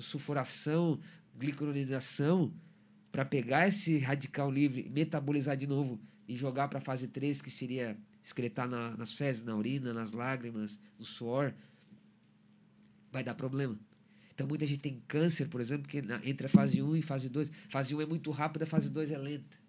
sulfuração, 0.01 0.99
glicuronidação, 1.39 2.53
para 3.12 3.24
pegar 3.24 3.68
esse 3.68 3.99
radical 3.99 4.51
livre, 4.51 4.91
metabolizar 4.91 5.57
de 5.57 5.64
novo 5.64 6.01
e 6.26 6.37
jogar 6.37 6.66
para 6.66 6.80
a 6.80 6.83
fase 6.83 7.07
3, 7.07 7.41
que 7.41 7.53
seria 7.53 7.97
excretar 8.20 8.68
na- 8.68 8.97
nas 8.97 9.12
fezes, 9.12 9.45
na 9.45 9.55
urina, 9.55 9.95
nas 9.95 10.11
lágrimas, 10.11 10.76
no 10.99 11.05
suor, 11.05 11.55
vai 13.12 13.22
dar 13.22 13.37
problema. 13.37 13.78
Então, 14.35 14.45
muita 14.49 14.66
gente 14.66 14.80
tem 14.80 15.01
câncer, 15.07 15.49
por 15.49 15.61
exemplo, 15.61 15.87
que 15.87 16.03
na- 16.03 16.20
entre 16.26 16.47
a 16.47 16.51
fase 16.51 16.83
1 16.83 16.97
e 16.97 17.03
fase 17.03 17.28
2. 17.28 17.49
Fase 17.68 17.95
1 17.95 18.01
é 18.01 18.07
muito 18.07 18.28
rápida, 18.33 18.66
fase 18.66 18.91
2 18.91 19.12
é 19.12 19.18
lenta. 19.18 19.61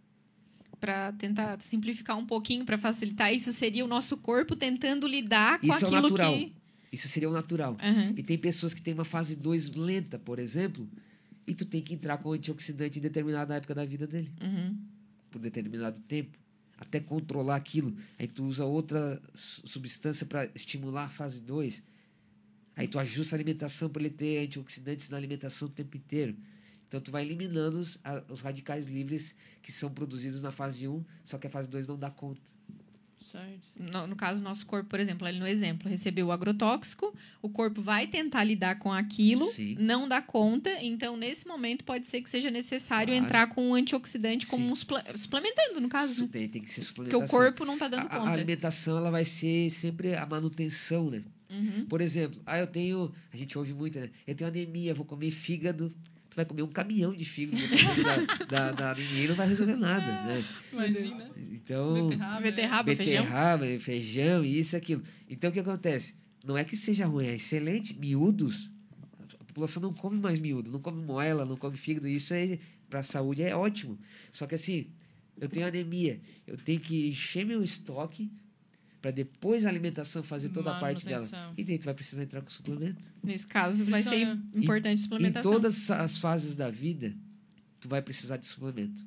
Pra 0.84 1.13
tentar 1.13 1.61
simplificar 1.61 2.17
um 2.17 2.25
pouquinho, 2.25 2.65
pra 2.65 2.77
facilitar, 2.77 3.34
isso 3.34 3.53
seria 3.53 3.86
o 3.86 3.88
nosso 3.88 4.17
corpo 4.17 4.53
tentando 4.53 5.07
lidar 5.07 5.57
com 5.61 5.67
Isso 5.67 5.75
é 5.86 5.88
aquilo 5.88 6.01
natural. 6.01 6.34
que. 6.38 6.53
Isso 6.91 7.07
seria 7.07 7.29
o 7.29 7.31
natural. 7.31 7.77
Aham. 7.81 8.13
E 8.17 8.21
tem 8.21 8.38
pessoas 8.38 8.73
que 8.73 8.81
têm 8.81 8.93
uma 8.93 9.05
fase 9.05 9.34
2 9.34 9.69
lenta, 9.75 10.19
por 10.19 10.39
exemplo, 10.39 10.86
e 11.47 11.55
tu 11.55 11.63
tem 11.63 11.81
que 11.81 11.93
entrar 11.93 12.17
com 12.17 12.34
antioxidante 12.34 12.99
em 12.99 13.01
determinada 13.01 13.55
época 13.55 13.73
da 13.73 13.86
vida 13.86 14.05
dele, 14.05 14.29
Uhum. 14.43 14.77
por 15.31 15.39
determinado 15.39 16.01
tempo, 16.01 16.38
até 16.77 16.99
controlar 16.99 17.55
aquilo. 17.55 17.95
Aí 18.19 18.27
tu 18.27 18.43
usa 18.43 18.65
outra 18.65 19.21
su- 19.34 19.65
substância 19.65 20.25
para 20.25 20.49
estimular 20.53 21.05
a 21.05 21.09
fase 21.09 21.39
2. 21.41 21.81
Aí 22.75 22.89
tu 22.89 22.99
ajusta 22.99 23.36
a 23.36 23.38
alimentação 23.38 23.88
para 23.89 24.01
ele 24.01 24.09
ter 24.13 24.45
antioxidantes 24.45 25.07
na 25.07 25.15
alimentação 25.15 25.69
o 25.69 25.71
tempo 25.71 25.95
inteiro. 25.95 26.36
Então 26.93 27.01
tu 27.01 27.09
vai 27.09 27.23
eliminando 27.25 27.79
os, 27.79 27.97
a- 28.03 28.21
os 28.29 28.41
radicais 28.41 28.85
livres 28.85 29.33
que 29.63 29.71
são 29.71 29.89
produzidos 29.89 30.43
na 30.43 30.51
fase 30.51 30.87
1, 30.87 31.03
só 31.25 31.39
que 31.39 31.47
a 31.47 31.49
fase 31.49 31.67
2 31.67 31.87
não 31.87 31.97
dá 31.97 32.11
conta. 32.11 32.39
Certo. 33.17 33.67
No, 33.79 34.05
no 34.05 34.15
caso, 34.15 34.43
nosso 34.43 34.63
corpo, 34.67 34.87
por 34.89 34.99
exemplo, 34.99 35.25
ali 35.25 35.39
no 35.39 35.47
exemplo, 35.47 35.89
recebeu 35.89 36.27
o 36.27 36.31
agrotóxico, 36.31 37.11
o 37.41 37.49
corpo 37.49 37.81
vai 37.81 38.05
tentar 38.05 38.43
lidar 38.43 38.77
com 38.77 38.91
aquilo, 38.93 39.47
Sim. 39.49 39.75
não 39.79 40.07
dá 40.07 40.21
conta, 40.21 40.69
então 40.83 41.17
nesse 41.17 41.47
momento 41.47 41.83
pode 41.83 42.05
ser 42.05 42.21
que 42.21 42.29
seja 42.29 42.51
necessário 42.51 43.11
Claro. 43.11 43.25
entrar 43.25 43.47
com 43.47 43.69
um 43.69 43.73
antioxidante, 43.73 44.45
como 44.45 44.63
Sim. 44.75 44.85
um 44.85 45.17
suplementando, 45.17 45.81
no 45.81 45.89
caso? 45.89 46.27
Tem, 46.27 46.47
tem 46.47 46.61
que 46.61 46.69
ser 46.69 46.81
Porque 46.93 47.09
suplementação. 47.09 47.25
o 47.25 47.27
corpo 47.43 47.65
não 47.65 47.75
tá 47.75 47.87
dando 47.87 48.01
a, 48.07 48.15
a 48.17 48.19
conta. 48.19 48.29
alimentação 48.33 48.97
ela 48.97 49.09
vai 49.09 49.25
ser 49.25 49.67
sempre 49.71 50.13
a 50.15 50.27
manutenção, 50.27 51.09
né? 51.09 51.23
Uhum. 51.49 51.85
Por 51.85 52.01
exemplo, 52.01 52.39
ah, 52.45 52.59
eu 52.59 52.67
tenho. 52.67 53.11
A 53.31 53.37
gente 53.37 53.57
ouve 53.57 53.73
muito, 53.73 53.99
né? 53.99 54.09
Eu 54.27 54.35
tenho 54.35 54.47
anemia, 54.49 54.93
vou 54.93 55.05
comer 55.05 55.31
fígado. 55.31 55.91
Tu 56.34 56.36
vai 56.36 56.45
comer 56.45 56.63
um 56.63 56.67
caminhão 56.67 57.13
de 57.13 57.25
fígado 57.25 57.61
dependendo 57.61 58.27
da, 58.49 58.71
da, 58.71 58.93
da 58.93 58.99
e 58.99 59.27
não 59.27 59.36
vai 59.36 59.47
resolver 59.47 59.75
nada, 59.75 60.07
né? 60.23 60.43
Imagina. 60.71 61.29
Então. 61.38 62.09
Beterraba. 62.09 62.41
Beterraba, 62.41 62.95
feijão. 62.95 63.23
Beterraba, 63.23 63.65
feijão, 63.79 64.43
isso 64.43 64.75
e 64.75 64.77
aquilo. 64.77 65.03
Então 65.29 65.51
o 65.51 65.53
que 65.53 65.59
acontece? 65.59 66.15
Não 66.43 66.57
é 66.57 66.63
que 66.63 66.75
seja 66.75 67.05
ruim, 67.05 67.27
é 67.27 67.36
excelente. 67.36 67.93
Miúdos, 67.93 68.71
a 69.39 69.43
população 69.43 69.79
não 69.79 69.93
come 69.93 70.19
mais 70.19 70.39
miúdo, 70.39 70.71
não 70.71 70.79
come 70.79 71.03
moela, 71.03 71.45
não 71.45 71.55
come 71.55 71.77
fígado. 71.77 72.07
Isso 72.07 72.34
é 72.34 72.57
para 72.89 73.01
a 73.01 73.03
saúde 73.03 73.43
é 73.43 73.55
ótimo. 73.55 73.99
Só 74.31 74.47
que 74.47 74.55
assim, 74.55 74.88
eu 75.39 75.47
tenho 75.47 75.67
anemia, 75.67 76.19
eu 76.47 76.57
tenho 76.57 76.79
que 76.79 77.09
encher 77.09 77.45
meu 77.45 77.63
estoque 77.63 78.31
para 79.04 79.12
depois 79.12 79.66
a 79.66 79.70
alimentação 79.70 80.24
fazer 80.24 80.47
toda 80.47 80.72
a 80.78 80.80
parte 80.80 81.04
dela. 81.06 81.28
E 81.58 81.64
daí 81.66 81.78
tu 81.78 81.84
vai 81.84 81.93
precisar 81.93 82.24
entrar 82.24 82.41
com 82.41 82.49
suplemento. 82.49 83.04
Nesse 83.22 83.45
caso, 83.45 83.84
vai 83.84 84.01
ser 84.01 84.10
Precisa- 84.26 84.41
importante 84.56 84.93
Em 85.01 85.04
suplementação. 85.04 85.51
todas 85.51 85.91
as 85.91 86.18
fases 86.18 86.56
da 86.56 86.70
vida, 86.70 87.14
tu 87.82 87.89
vai 87.89 88.01
precisar 88.01 88.38
de 88.38 88.45
suplemento. 88.45 89.06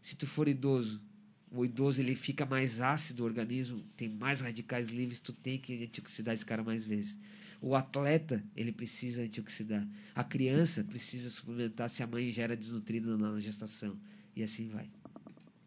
Se 0.00 0.16
tu 0.16 0.26
for 0.26 0.48
idoso, 0.48 1.02
o 1.50 1.66
idoso 1.66 2.00
ele 2.00 2.14
fica 2.14 2.46
mais 2.46 2.80
ácido, 2.80 3.24
o 3.24 3.26
organismo 3.26 3.84
tem 3.94 4.08
mais 4.08 4.40
radicais 4.40 4.88
livres, 4.88 5.20
tu 5.20 5.34
tem 5.34 5.58
que 5.58 5.84
antioxidar 5.84 6.32
esse 6.32 6.46
cara 6.46 6.64
mais 6.64 6.86
vezes. 6.86 7.18
O 7.60 7.74
atleta, 7.74 8.42
ele 8.56 8.72
precisa 8.72 9.20
antioxidar. 9.22 9.86
A 10.14 10.24
criança 10.24 10.82
precisa 10.82 11.28
suplementar 11.28 11.90
se 11.90 12.02
a 12.02 12.06
mãe 12.06 12.32
já 12.32 12.44
era 12.44 12.56
desnutrida 12.56 13.18
na 13.18 13.38
gestação. 13.38 13.98
E 14.34 14.42
assim 14.42 14.68
vai. 14.68 14.88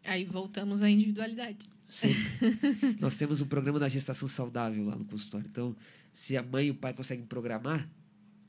Aí 0.04 0.24
voltamos 0.24 0.82
à 0.82 0.90
individualidade. 0.90 1.66
Sempre. 1.88 2.20
Nós 3.00 3.16
temos 3.16 3.40
um 3.40 3.46
programa 3.46 3.78
da 3.78 3.88
gestação 3.88 4.26
saudável 4.26 4.84
lá 4.86 4.96
no 4.96 5.04
consultório. 5.04 5.46
Então, 5.50 5.76
se 6.12 6.36
a 6.36 6.42
mãe 6.42 6.66
e 6.68 6.70
o 6.70 6.74
pai 6.74 6.92
conseguem 6.94 7.24
programar 7.24 7.88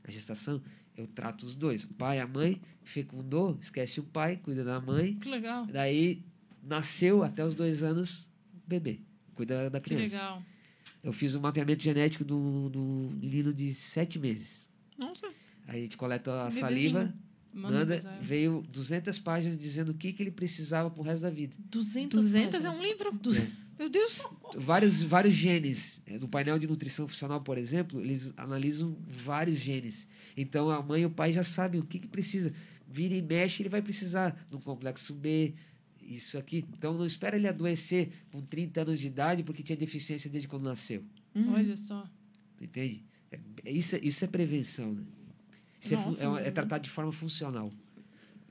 a 0.04 0.12
gestação, 0.12 0.62
eu 0.96 1.06
trato 1.08 1.44
os 1.46 1.56
dois. 1.56 1.84
O 1.84 1.90
pai 1.90 2.18
e 2.18 2.22
a 2.22 2.28
mãe 2.28 2.62
fecundou, 2.84 3.58
esquece 3.62 4.00
o 4.00 4.04
pai, 4.04 4.38
cuida 4.38 4.64
da 4.64 4.80
mãe. 4.80 5.16
Que 5.16 5.30
legal. 5.30 5.66
Daí, 5.66 6.22
nasceu 6.62 7.24
até 7.24 7.44
os 7.46 7.54
dois 7.56 7.84
anos, 7.84 8.30
bebê. 8.68 9.00
Cuida 9.36 9.70
da 9.70 9.80
Que 9.80 9.90
criança. 9.90 10.04
legal. 10.16 10.44
Eu 11.04 11.12
fiz 11.12 11.36
um 11.36 11.42
mapeamento 11.42 11.84
genético 11.84 12.24
do, 12.24 12.70
do 12.70 13.12
menino 13.20 13.54
de 13.54 13.74
sete 13.74 14.18
meses. 14.18 14.68
Nossa. 14.98 15.28
Aí 15.68 15.80
a 15.80 15.84
gente 15.84 15.98
coleta 15.98 16.32
a 16.32 16.44
Bebezinho. 16.46 16.62
saliva, 16.66 17.14
Manda, 17.54 17.80
manda, 17.80 18.18
veio 18.22 18.64
200 18.70 19.20
páginas 19.20 19.58
dizendo 19.58 19.90
o 19.90 19.94
que, 19.94 20.12
que 20.12 20.24
ele 20.24 20.32
precisava 20.32 20.90
pro 20.90 21.04
resto 21.04 21.22
da 21.22 21.30
vida. 21.30 21.56
200, 21.70 22.26
200 22.26 22.66
é 22.66 22.70
um 22.70 22.82
livro? 22.82 23.12
Duze- 23.12 23.48
Meu 23.78 23.90
Deus. 23.90 24.26
vários, 24.56 25.04
vários 25.04 25.34
genes. 25.36 26.02
Eh, 26.08 26.18
No 26.18 26.28
painel 26.28 26.58
de 26.58 26.66
nutrição 26.68 27.08
funcional, 27.08 27.42
por 27.42 27.58
exemplo, 27.58 28.00
eles 28.02 28.34
analisam 28.38 28.98
vários 29.24 29.58
genes. 29.60 30.08
Então 30.36 30.70
a 30.70 30.82
mãe 30.82 31.04
e 31.04 31.06
o 31.06 31.10
pai 31.12 31.32
já 31.32 31.44
sabem 31.44 31.80
o 31.80 31.86
que, 31.86 32.00
que 32.00 32.08
precisa. 32.08 32.52
Vira 32.88 33.14
e 33.16 33.22
mexe, 33.22 33.62
ele 33.62 33.70
vai 33.70 33.82
precisar 33.82 34.46
do 34.50 34.60
complexo 34.60 35.14
B, 35.14 35.54
isso 36.02 36.38
aqui. 36.38 36.66
Então 36.78 36.94
não 36.98 37.06
espera 37.06 37.36
ele 37.36 37.48
adoecer 37.48 38.10
com 38.32 38.42
30 38.42 38.82
anos 38.82 39.00
de 39.00 39.08
idade 39.08 39.44
porque 39.44 39.62
tinha 39.64 39.78
deficiência 39.78 40.30
desde 40.30 40.48
quando 40.48 40.64
nasceu. 40.64 41.04
Uhum. 41.36 41.54
Olha 41.54 41.78
só. 41.78 42.08
Entende? 42.62 43.04
É- 43.32 43.40
é- 43.66 43.72
isso, 43.72 43.96
é- 43.96 44.00
isso 44.04 44.24
é 44.24 44.28
prevenção, 44.28 44.94
né? 44.94 45.04
É 45.92 45.96
Nossa, 45.96 46.24
é, 46.42 46.48
é 46.48 46.52
tratar 46.52 46.78
de 46.78 46.90
forma 46.90 47.12
funcional. 47.12 47.72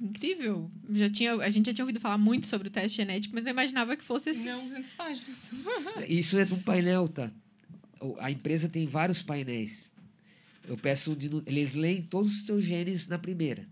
Incrível. 0.00 0.70
Já 0.90 1.08
tinha, 1.08 1.34
a 1.34 1.48
gente 1.48 1.66
já 1.66 1.72
tinha 1.74 1.84
ouvido 1.84 2.00
falar 2.00 2.18
muito 2.18 2.46
sobre 2.46 2.68
o 2.68 2.70
teste 2.70 2.96
genético, 2.96 3.34
mas 3.34 3.44
não 3.44 3.50
imaginava 3.52 3.96
que 3.96 4.02
fosse 4.02 4.30
assim. 4.30 4.44
Não, 4.44 4.64
200 4.64 4.92
páginas. 4.94 5.52
Isso 6.08 6.36
é 6.38 6.44
de 6.44 6.54
um 6.54 6.60
painel, 6.62 7.08
tá? 7.08 7.30
O- 8.00 8.16
A 8.18 8.30
empresa 8.30 8.68
tem 8.68 8.86
vários 8.86 9.22
painéis. 9.22 9.90
Eu 10.66 10.76
peço, 10.76 11.14
de, 11.14 11.30
eles 11.46 11.74
leem 11.74 12.02
todos 12.02 12.34
os 12.36 12.42
teus 12.42 12.64
genes 12.64 13.06
na 13.08 13.18
primeira. 13.18 13.66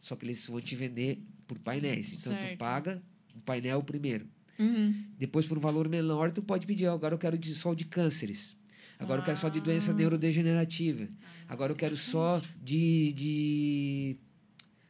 Só 0.00 0.14
que 0.14 0.24
eles 0.24 0.46
vão 0.46 0.60
te 0.60 0.76
vender 0.76 1.18
por 1.48 1.58
painéis. 1.58 2.06
Então 2.08 2.34
tu 2.36 2.40
Certo. 2.42 2.58
paga 2.58 3.02
um 3.34 3.40
painel 3.40 3.82
primeiro. 3.82 4.26
Uhum. 4.58 5.04
Depois, 5.18 5.46
por 5.46 5.58
um 5.58 5.60
valor 5.60 5.88
menor, 5.88 6.30
tu 6.32 6.42
pode 6.42 6.66
pedir, 6.66 6.86
"Ó, 6.86 6.94
agora 6.94 7.14
eu 7.14 7.18
quero 7.18 7.36
de, 7.36 7.54
só 7.54 7.74
de 7.74 7.84
cânceres. 7.84 8.56
Agora 8.98 9.20
eu 9.20 9.24
quero 9.24 9.36
só 9.36 9.48
de 9.48 9.60
doença 9.60 9.90
Ah. 9.92 9.94
neurodegenerativa. 9.94 11.08
Agora 11.48 11.72
eu 11.72 11.76
quero 11.76 11.96
só 11.96 12.40
de, 12.62 13.12
de 13.12 14.16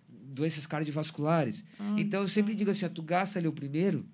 doenças 0.08 0.66
cardiovasculares. 0.66 1.64
Olha 1.78 2.00
então 2.00 2.20
eu 2.20 2.28
sempre 2.28 2.54
digo 2.54 2.70
assim, 2.70 2.84
ó, 2.84 2.88
tu 2.88 3.02
gasta 3.02 3.38
ali 3.38 3.48
o 3.48 3.52
primeiro 3.52 4.06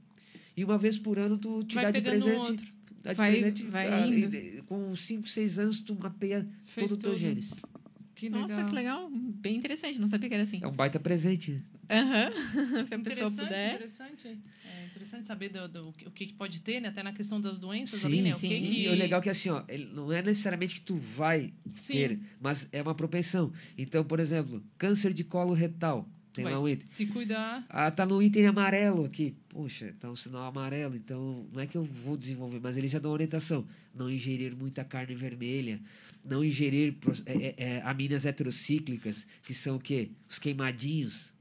e 0.56 0.64
uma 0.64 0.78
vez 0.78 0.96
por 0.98 1.18
ano 1.18 1.36
tu 1.38 1.62
te 1.64 1.74
Vai 1.74 1.84
dá 1.84 1.90
de 1.90 2.00
pegando 2.00 2.22
presente. 2.24 2.48
outro. 2.50 2.66
dá 3.02 3.12
de 3.12 3.16
Vai- 3.18 3.32
presente, 3.32 3.62
vai 3.64 3.92
ah, 3.92 4.06
indo. 4.06 4.34
e- 4.36 4.62
com 4.66 4.94
5, 4.94 5.28
6 5.28 5.58
anos 5.58 5.80
tu 5.80 5.94
mapeia 5.94 6.46
Fez 6.66 6.90
todo 6.90 6.98
o 6.98 7.02
teu 7.02 7.16
genes. 7.16 7.52
Que 8.14 8.28
Nossa, 8.30 8.54
legal. 8.54 8.68
que 8.68 8.74
legal. 8.74 9.10
Bem 9.10 9.56
interessante. 9.56 9.98
Não 9.98 10.06
sabia 10.06 10.28
que 10.28 10.34
era 10.34 10.44
assim. 10.44 10.60
É 10.62 10.66
um 10.68 10.72
baita 10.72 11.00
presente. 11.00 11.60
Aham. 11.92 12.30
Se 12.86 12.94
a 12.94 12.98
pessoa 12.98 13.00
Interessante, 13.00 13.36
puder. 13.36 13.74
interessante. 13.74 14.38
É 14.64 14.84
interessante 14.86 15.26
saber 15.26 15.48
do, 15.50 15.68
do- 15.68 15.88
o 16.06 16.10
que 16.10 16.32
pode 16.32 16.60
ter, 16.62 16.80
né? 16.80 16.88
Até 16.88 17.02
na 17.02 17.12
questão 17.12 17.40
das 17.40 17.58
doenças 17.60 18.00
Sim, 18.00 18.06
ali, 18.06 18.22
né? 18.22 18.34
O 18.34 18.38
sim. 18.38 18.48
que 18.48 18.60
que... 18.60 18.82
E 18.84 18.88
o 18.88 18.94
legal 18.94 19.20
é 19.20 19.22
que 19.22 19.30
assim, 19.30 19.50
ó, 19.50 19.62
não 19.92 20.10
é 20.12 20.22
necessariamente 20.22 20.74
que 20.76 20.80
tu 20.80 20.96
vai 20.96 21.52
Sim. 21.74 21.92
ter, 21.92 22.20
mas 22.40 22.66
é 22.72 22.80
uma 22.82 22.94
propensão. 22.94 23.52
Então, 23.76 24.02
por 24.04 24.20
exemplo, 24.20 24.62
câncer 24.78 25.12
de 25.12 25.22
colo 25.24 25.52
retal. 25.52 26.08
Tem 26.32 26.44
vai 26.44 26.54
lá 26.54 26.60
um 26.62 26.68
item. 26.68 26.86
se 26.86 27.04
cuidar. 27.06 27.66
Ah, 27.68 27.90
tá 27.90 28.06
no 28.06 28.22
item 28.22 28.46
amarelo 28.46 29.04
aqui. 29.04 29.36
Poxa, 29.50 29.94
tá 30.00 30.10
um 30.10 30.16
sinal 30.16 30.46
amarelo, 30.46 30.96
então 30.96 31.46
não 31.52 31.60
é 31.60 31.66
que 31.66 31.76
eu 31.76 31.84
vou 31.84 32.16
desenvolver, 32.16 32.58
mas 32.58 32.78
ele 32.78 32.88
já 32.88 32.98
dá 32.98 33.08
uma 33.08 33.12
orientação. 33.12 33.66
Não 33.94 34.08
ingerir 34.10 34.56
muita 34.56 34.82
carne 34.82 35.14
vermelha, 35.14 35.78
não 36.24 36.42
ingerir 36.42 36.96
é, 37.26 37.32
é, 37.34 37.54
é, 37.58 37.82
aminas 37.82 38.24
heterocíclicas, 38.24 39.26
que 39.42 39.52
são 39.52 39.76
o 39.76 39.80
quê? 39.80 40.10
Os 40.26 40.38
queimadinhos. 40.38 41.31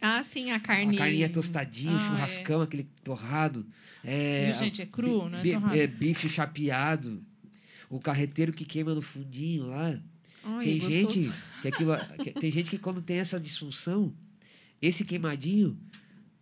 Ah, 0.00 0.22
sim, 0.24 0.50
a 0.50 0.58
carne. 0.58 0.96
A 0.96 0.98
carninha 0.98 1.28
tostadinha, 1.28 1.94
Ah, 1.96 2.00
churrascão, 2.00 2.62
aquele 2.62 2.84
torrado. 3.04 3.66
É, 4.02 4.46
Viu, 4.50 4.58
gente? 4.58 4.80
É 4.82 4.86
cru, 4.86 5.28
não 5.28 5.38
é 5.72 5.78
é, 5.80 5.86
bife 5.86 6.28
chapeado. 6.28 7.22
O 7.88 7.98
carreteiro 7.98 8.52
que 8.52 8.64
queima 8.64 8.94
no 8.94 9.02
fundinho 9.02 9.66
lá. 9.66 10.00
Ai, 10.42 10.64
tem 10.64 10.78
gostoso. 10.78 10.90
gente 10.92 11.32
que 11.60 11.68
aquilo, 11.68 11.92
que- 12.22 12.30
tem 12.32 12.50
gente 12.50 12.70
que 12.70 12.78
quando 12.78 13.02
tem 13.02 13.18
essa 13.18 13.38
disfunção, 13.38 14.14
esse 14.80 15.04
queimadinho 15.04 15.76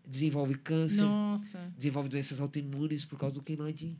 desenvolve 0.07 0.55
câncer, 0.55 1.03
Nossa. 1.03 1.73
desenvolve 1.77 2.09
doenças 2.09 2.41
autoimunes 2.41 3.05
por 3.05 3.19
causa 3.19 3.35
do 3.35 3.43
queimadinho. 3.43 3.97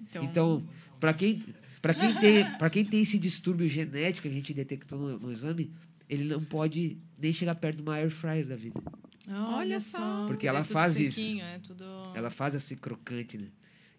Então, 0.00 0.24
Então, 0.24 0.68
para 0.98 1.12
quem 1.12 1.44
para 1.82 1.92
quem 1.94 2.14
tem 2.18 2.44
para 2.56 2.70
quem 2.70 2.84
tem 2.84 3.02
esse 3.02 3.18
distúrbio 3.18 3.68
genético 3.68 4.22
que 4.22 4.28
a 4.28 4.36
gente 4.36 4.54
detectou 4.54 4.98
no, 4.98 5.18
no 5.18 5.32
exame, 5.32 5.70
ele 6.08 6.24
não 6.24 6.44
pode 6.44 6.98
nem 7.18 7.32
chegar 7.32 7.54
perto 7.54 7.76
de 7.78 7.82
uma 7.82 7.94
air 7.94 8.10
fryer 8.10 8.46
da 8.46 8.56
vida. 8.56 8.80
Olha, 9.28 9.80
só. 9.80 9.98
só. 9.98 10.26
Porque 10.26 10.46
É 10.46 10.50
ela 10.50 10.62
tudo 10.62 10.72
faz 10.72 10.98
isso. 11.00 11.20
É 11.40 11.58
tudo... 11.58 11.84
Ela 12.14 12.30
faz 12.30 12.54
esse 12.54 12.76
crocante, 12.76 13.36
né? 13.36 13.48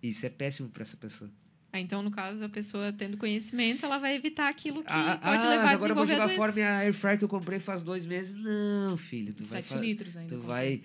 Isso 0.02 0.26
é 0.26 0.30
péssimo 0.30 0.70
para 0.70 0.84
essa 0.84 0.96
pessoa. 0.96 1.30
ah, 1.74 1.80
então, 1.80 2.02
no 2.02 2.10
caso, 2.12 2.46
a 2.46 2.50
pessoa 2.50 2.94
tendo 2.94 3.18
conhecimento, 3.18 3.86
ela 3.86 3.98
vai 3.98 4.16
evitar 4.16 4.48
aquilo 4.48 4.84
que 4.84 4.90
Ah, 4.90 5.20
pode 5.22 5.46
ah, 5.46 5.50
levar 5.50 5.64
mas 5.64 5.72
a 5.72 5.74
agora 5.74 5.92
eu 5.92 5.96
vou 5.96 6.06
jogar 6.06 6.30
fora 6.30 6.52
minha 6.54 6.78
air 6.78 6.94
fryer 6.94 7.18
que 7.18 7.24
eu 7.24 7.30
comprei 7.30 7.60
faz 7.60 7.82
dois 7.82 8.06
meses. 8.06 8.36
Não, 8.36 8.96
filho, 8.96 9.34
tu 9.34 9.44
vai 9.44 9.64
litros 9.82 10.16
ainda. 10.16 10.36
Tu 10.36 10.42
vai 10.42 10.82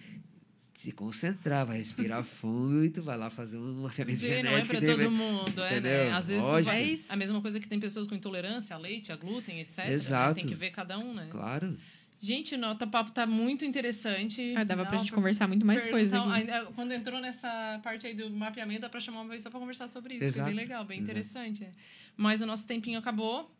se 0.83 0.93
concentrar, 0.93 1.65
vai 1.67 1.79
respirar 1.79 2.25
fundo 2.25 2.85
e 2.85 2.91
tu 2.91 3.03
vai 3.03 3.17
lá 3.17 3.31
fazer 3.31 3.59
um 3.59 3.83
mapeamento 3.83 4.21
não 4.23 4.29
é 4.29 4.35
genético. 4.37 4.69
pra 4.69 4.79
e 4.79 4.81
daí 4.81 4.95
vai- 4.97 5.05
todo 5.05 5.11
mundo, 5.15 5.61
é, 5.63 5.81
né? 5.81 6.11
Às 6.13 6.29
vezes 6.29 6.45
vai... 6.45 6.93
É. 6.95 6.97
A 7.11 7.17
mesma 7.17 7.41
coisa 7.41 7.61
que 7.61 7.69
tem 7.69 7.79
pessoas 7.79 8.07
com 8.07 8.15
intolerância 8.15 8.75
a 8.75 8.79
leite, 8.79 9.13
a 9.13 9.17
glúten, 9.17 9.61
etc. 9.61 9.79
né? 9.79 9.93
Exato. 9.93 10.35
Tem 10.35 10.47
que 10.47 10.55
ver 10.55 10.71
cada 10.71 10.99
um, 10.99 11.15
né? 11.15 11.29
Claro. 11.31 11.77
Gente, 12.21 12.57
nota 12.57 12.87
papo 12.87 13.11
tá 13.11 13.27
muito 13.27 13.65
interessante. 13.65 14.55
Ah, 14.57 14.63
dava 14.65 14.87
pra 14.87 14.97
gente 14.97 15.11
conversar 15.13 15.49
muito 15.49 15.67
mais 15.67 15.83
perguntar- 15.85 15.99
coisa 15.99 16.21
aqui. 16.21 16.33
ainda- 16.53 16.67
Quando 16.75 16.93
entrou 16.93 17.21
nessa 17.21 17.81
parte 17.83 18.07
aí 18.07 18.15
do 18.15 18.31
mapeamento, 18.31 18.81
dá 18.83 18.89
pra 18.89 19.01
chamar 19.01 19.23
uma 19.23 19.31
vez 19.31 19.43
só 19.43 19.51
pra 19.51 19.59
conversar 19.59 19.89
sobre 19.89 20.15
isso. 20.15 20.21
Foi 20.21 20.29
Exato. 20.29 20.47
bem 20.49 20.55
legal, 20.57 20.85
bem 20.85 20.99
Exato. 20.99 21.11
interessante. 21.11 21.69
Mas 22.17 22.41
o 22.41 22.47
nosso 22.47 22.67
tempinho 22.67 22.99
acabou. 22.99 23.51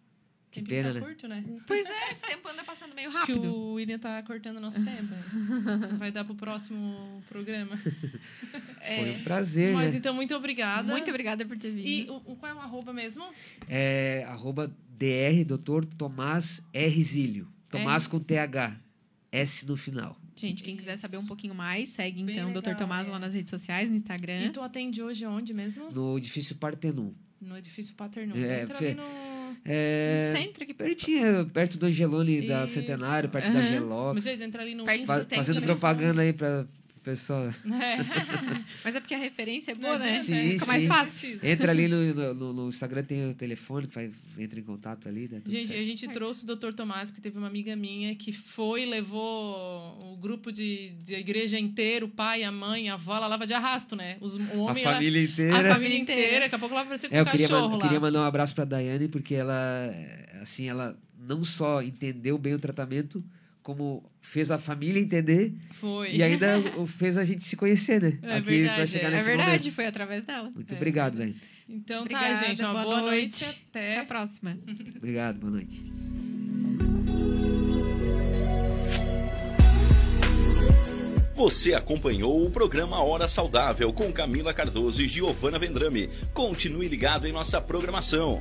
Que 0.53 0.61
tempinho 0.61 0.83
pena, 0.83 0.93
tá 0.93 1.01
né? 1.01 1.07
curto, 1.07 1.29
né? 1.29 1.45
Pois 1.67 1.87
é, 1.87 2.13
esse 2.13 2.21
tempo 2.21 2.47
anda 2.47 2.63
passando 2.63 2.95
meio 2.95 3.09
Acho 3.09 3.17
rápido. 3.19 3.41
que 3.41 3.47
o 3.47 3.73
William 3.73 3.99
tá 3.99 4.23
cortando 4.23 4.61
nosso 4.61 4.85
tempo. 4.85 5.15
Vai 5.99 6.13
dar 6.13 6.25
pro 6.25 6.35
próximo 6.35 7.23
programa. 7.27 7.75
Foi 8.85 9.11
um 9.11 9.23
prazer, 9.25 9.73
Mas 9.73 9.93
né? 9.93 9.99
então, 9.99 10.13
muito 10.15 10.35
obrigada. 10.35 10.93
Muito 10.93 11.09
obrigada 11.09 11.47
por 11.47 11.57
ter 11.57 11.71
vindo. 11.71 11.89
E 11.89 12.07
o, 12.11 12.17
o- 12.33 12.37
qual 12.37 12.53
é 12.53 12.55
o 12.55 12.59
arroba 12.59 12.93
mesmo? 12.93 13.25
É 13.67 14.27
arroba 14.29 14.69
dr, 14.91 15.45
doutor 15.47 15.87
Tomás 15.87 16.63
R. 16.71 17.03
Zílio. 17.03 17.49
Tomás 17.71 18.07
com 18.07 18.21
TH. 18.21 18.77
S 19.33 19.65
no 19.67 19.79
final. 19.79 20.15
Gente, 20.37 20.63
quem 20.63 20.77
quiser 20.77 20.97
saber 20.99 21.17
um 21.17 21.25
pouquinho 21.25 21.55
mais, 21.55 21.89
segue 21.89 22.23
Bem 22.23 22.37
então 22.37 22.51
o 22.51 22.53
Dr. 22.53 22.77
Tomás 22.77 23.09
é. 23.09 23.11
lá 23.11 23.19
nas 23.19 23.33
redes 23.33 23.49
sociais, 23.49 23.89
no 23.89 23.97
Instagram. 23.97 24.43
E 24.43 24.51
tu 24.51 24.61
atende 24.61 25.03
hoje 25.03 25.25
onde 25.25 25.55
mesmo? 25.55 25.89
No 25.91 26.19
edifício 26.19 26.55
Partenon. 26.57 27.13
No 27.41 27.57
edifício 27.57 27.95
Paternon. 27.97 28.37
É, 28.37 28.63
Entra 28.63 28.79
ali 28.79 28.95
no... 28.95 29.03
É, 29.65 30.19
No 30.33 30.39
centro 30.39 30.65
aqui. 30.65 30.75
pertinho, 30.75 31.47
perto 31.47 31.79
do 31.79 31.87
Angelone 31.87 32.47
da. 32.47 32.67
Centenário, 32.67 33.29
perto 33.29 33.53
da 33.53 33.59
Aham. 33.61 33.69
Gelox. 33.69 34.15
Mas 34.15 34.27
eles 34.27 34.41
entram 34.41 34.63
ali 34.63 34.75
no 34.75 34.85
Faz- 34.85 35.25
fazendo 35.27 35.63
propaganda 35.63 36.23
aí 36.23 36.33
pra 36.33 36.67
pessoal. 37.03 37.47
É. 37.49 37.97
Mas 38.85 38.97
é 38.97 39.01
porque 39.01 39.15
a 39.15 39.19
referência 39.19 39.73
é 39.73 39.75
boa, 39.75 39.99
né? 39.99 40.11
adianta, 40.13 40.23
Sim, 40.25 40.51
Fica 40.53 40.67
mais 40.67 40.83
sim. 40.83 40.89
fácil. 40.89 41.39
Entra 41.43 41.73
ali 41.73 41.89
no, 41.89 42.35
no- 42.35 42.53
no- 42.53 42.69
Instagram, 42.69 43.03
tem 43.05 43.31
o 43.31 43.35
telefone, 43.35 43.87
vai, 43.93 44.11
entra 44.39 44.59
em 44.59 44.63
contato 44.63 45.09
ali. 45.09 45.29
Né, 45.31 45.43
Gente, 45.47 45.69
certo. 45.69 45.81
a 45.81 45.85
gente 45.85 46.09
trouxe 46.09 46.45
o 46.45 46.57
Dr. 46.57 46.73
Tomás, 46.73 47.11
porque 47.11 47.21
teve 47.21 47.37
uma 47.39 47.47
amiga 47.47 47.75
minha 47.77 48.15
que 48.15 48.33
foi, 48.33 48.87
levou 48.87 50.13
o 50.13 50.17
grupo 50.17 50.51
de, 50.53 50.91
de 51.03 51.15
igreja 51.15 51.59
inteiro, 51.59 52.07
o 52.07 52.09
pai, 52.09 52.43
a 52.45 52.53
mãe, 52.53 52.89
a 52.89 52.95
avó, 52.95 53.17
ela 53.17 53.27
lava 53.27 53.47
de 53.47 53.55
arrasto, 53.55 53.95
né? 53.97 54.17
Os, 54.21 54.37
o 54.37 54.41
a 54.41 54.71
homem, 54.71 54.85
ela- 54.85 54.95
família 54.95 55.23
inteira. 55.25 55.71
a 55.71 55.75
família 55.75 55.99
inteira. 55.99 56.41
Daqui 56.41 56.55
a 56.55 56.59
pouco 56.59 56.75
ela 56.75 56.83
vai 56.85 56.87
aparecer 56.87 57.09
com 57.09 57.17
É, 57.17 57.19
um 57.19 57.25
eu 57.27 57.31
queria, 57.31 57.49
cachorro 57.49 57.69
man- 57.71 57.77
lá. 57.77 57.83
queria 57.83 58.01
mandar 58.01 58.21
um 58.21 58.25
abraço 58.25 58.55
pra 58.55 58.65
Daiane, 58.65 59.09
porque 59.09 59.35
ela, 59.35 59.55
é, 59.93 60.39
assim, 60.43 60.69
ela 60.69 60.99
não 61.19 61.45
só 61.45 61.83
entendeu 61.83 62.37
bem 62.39 62.55
o 62.55 62.59
tratamento, 62.59 63.23
como 63.63 64.03
fez 64.21 64.51
a 64.51 64.59
família 64.59 65.01
entender 65.01 65.53
Foi. 65.73 66.15
e 66.15 66.23
ainda 66.23 66.61
fez 66.87 67.17
a 67.17 67.25
gente 67.25 67.45
se 67.45 67.57
conhecer, 67.57 68.01
né? 68.03 68.19
É 68.23 68.37
Aqui 68.37 68.47
verdade, 68.51 68.77
pra 68.77 68.87
chegar 68.87 69.05
é. 69.05 69.07
É 69.07 69.15
nesse 69.15 69.27
verdade, 69.27 69.49
momento. 69.51 69.73
foi 69.73 69.87
através 69.87 70.25
dela. 70.25 70.51
Muito 70.55 70.73
É. 70.73 70.77
obrigado, 70.77 71.17
Daiane. 71.17 71.37
Então 71.69 72.01
Obrigada, 72.03 72.35
tá, 72.39 72.45
gente. 72.45 72.63
Uma 72.63 72.73
boa 72.73 72.85
boa, 72.85 73.01
noite. 73.03 73.45
noite. 73.45 73.65
Até 73.71 73.91
Até. 73.91 74.01
a 74.01 74.05
próxima. 74.05 74.59
Obrigado, 74.97 75.39
boa 75.39 75.53
noite. 75.53 75.83
Você 81.35 81.75
acompanhou 81.75 82.45
o 82.47 82.51
programa 82.51 83.03
Hora 83.03 83.27
Saudável 83.27 83.93
com 83.93 84.13
Camila 84.13 84.53
Cardoso 84.55 85.03
e 85.03 85.09
Giovana 85.09 85.59
Vendrame. 85.59 86.09
Continue 86.33 86.89
ligado 86.89 87.27
em 87.27 87.33
nossa 87.33 87.61
programação. 87.61 88.41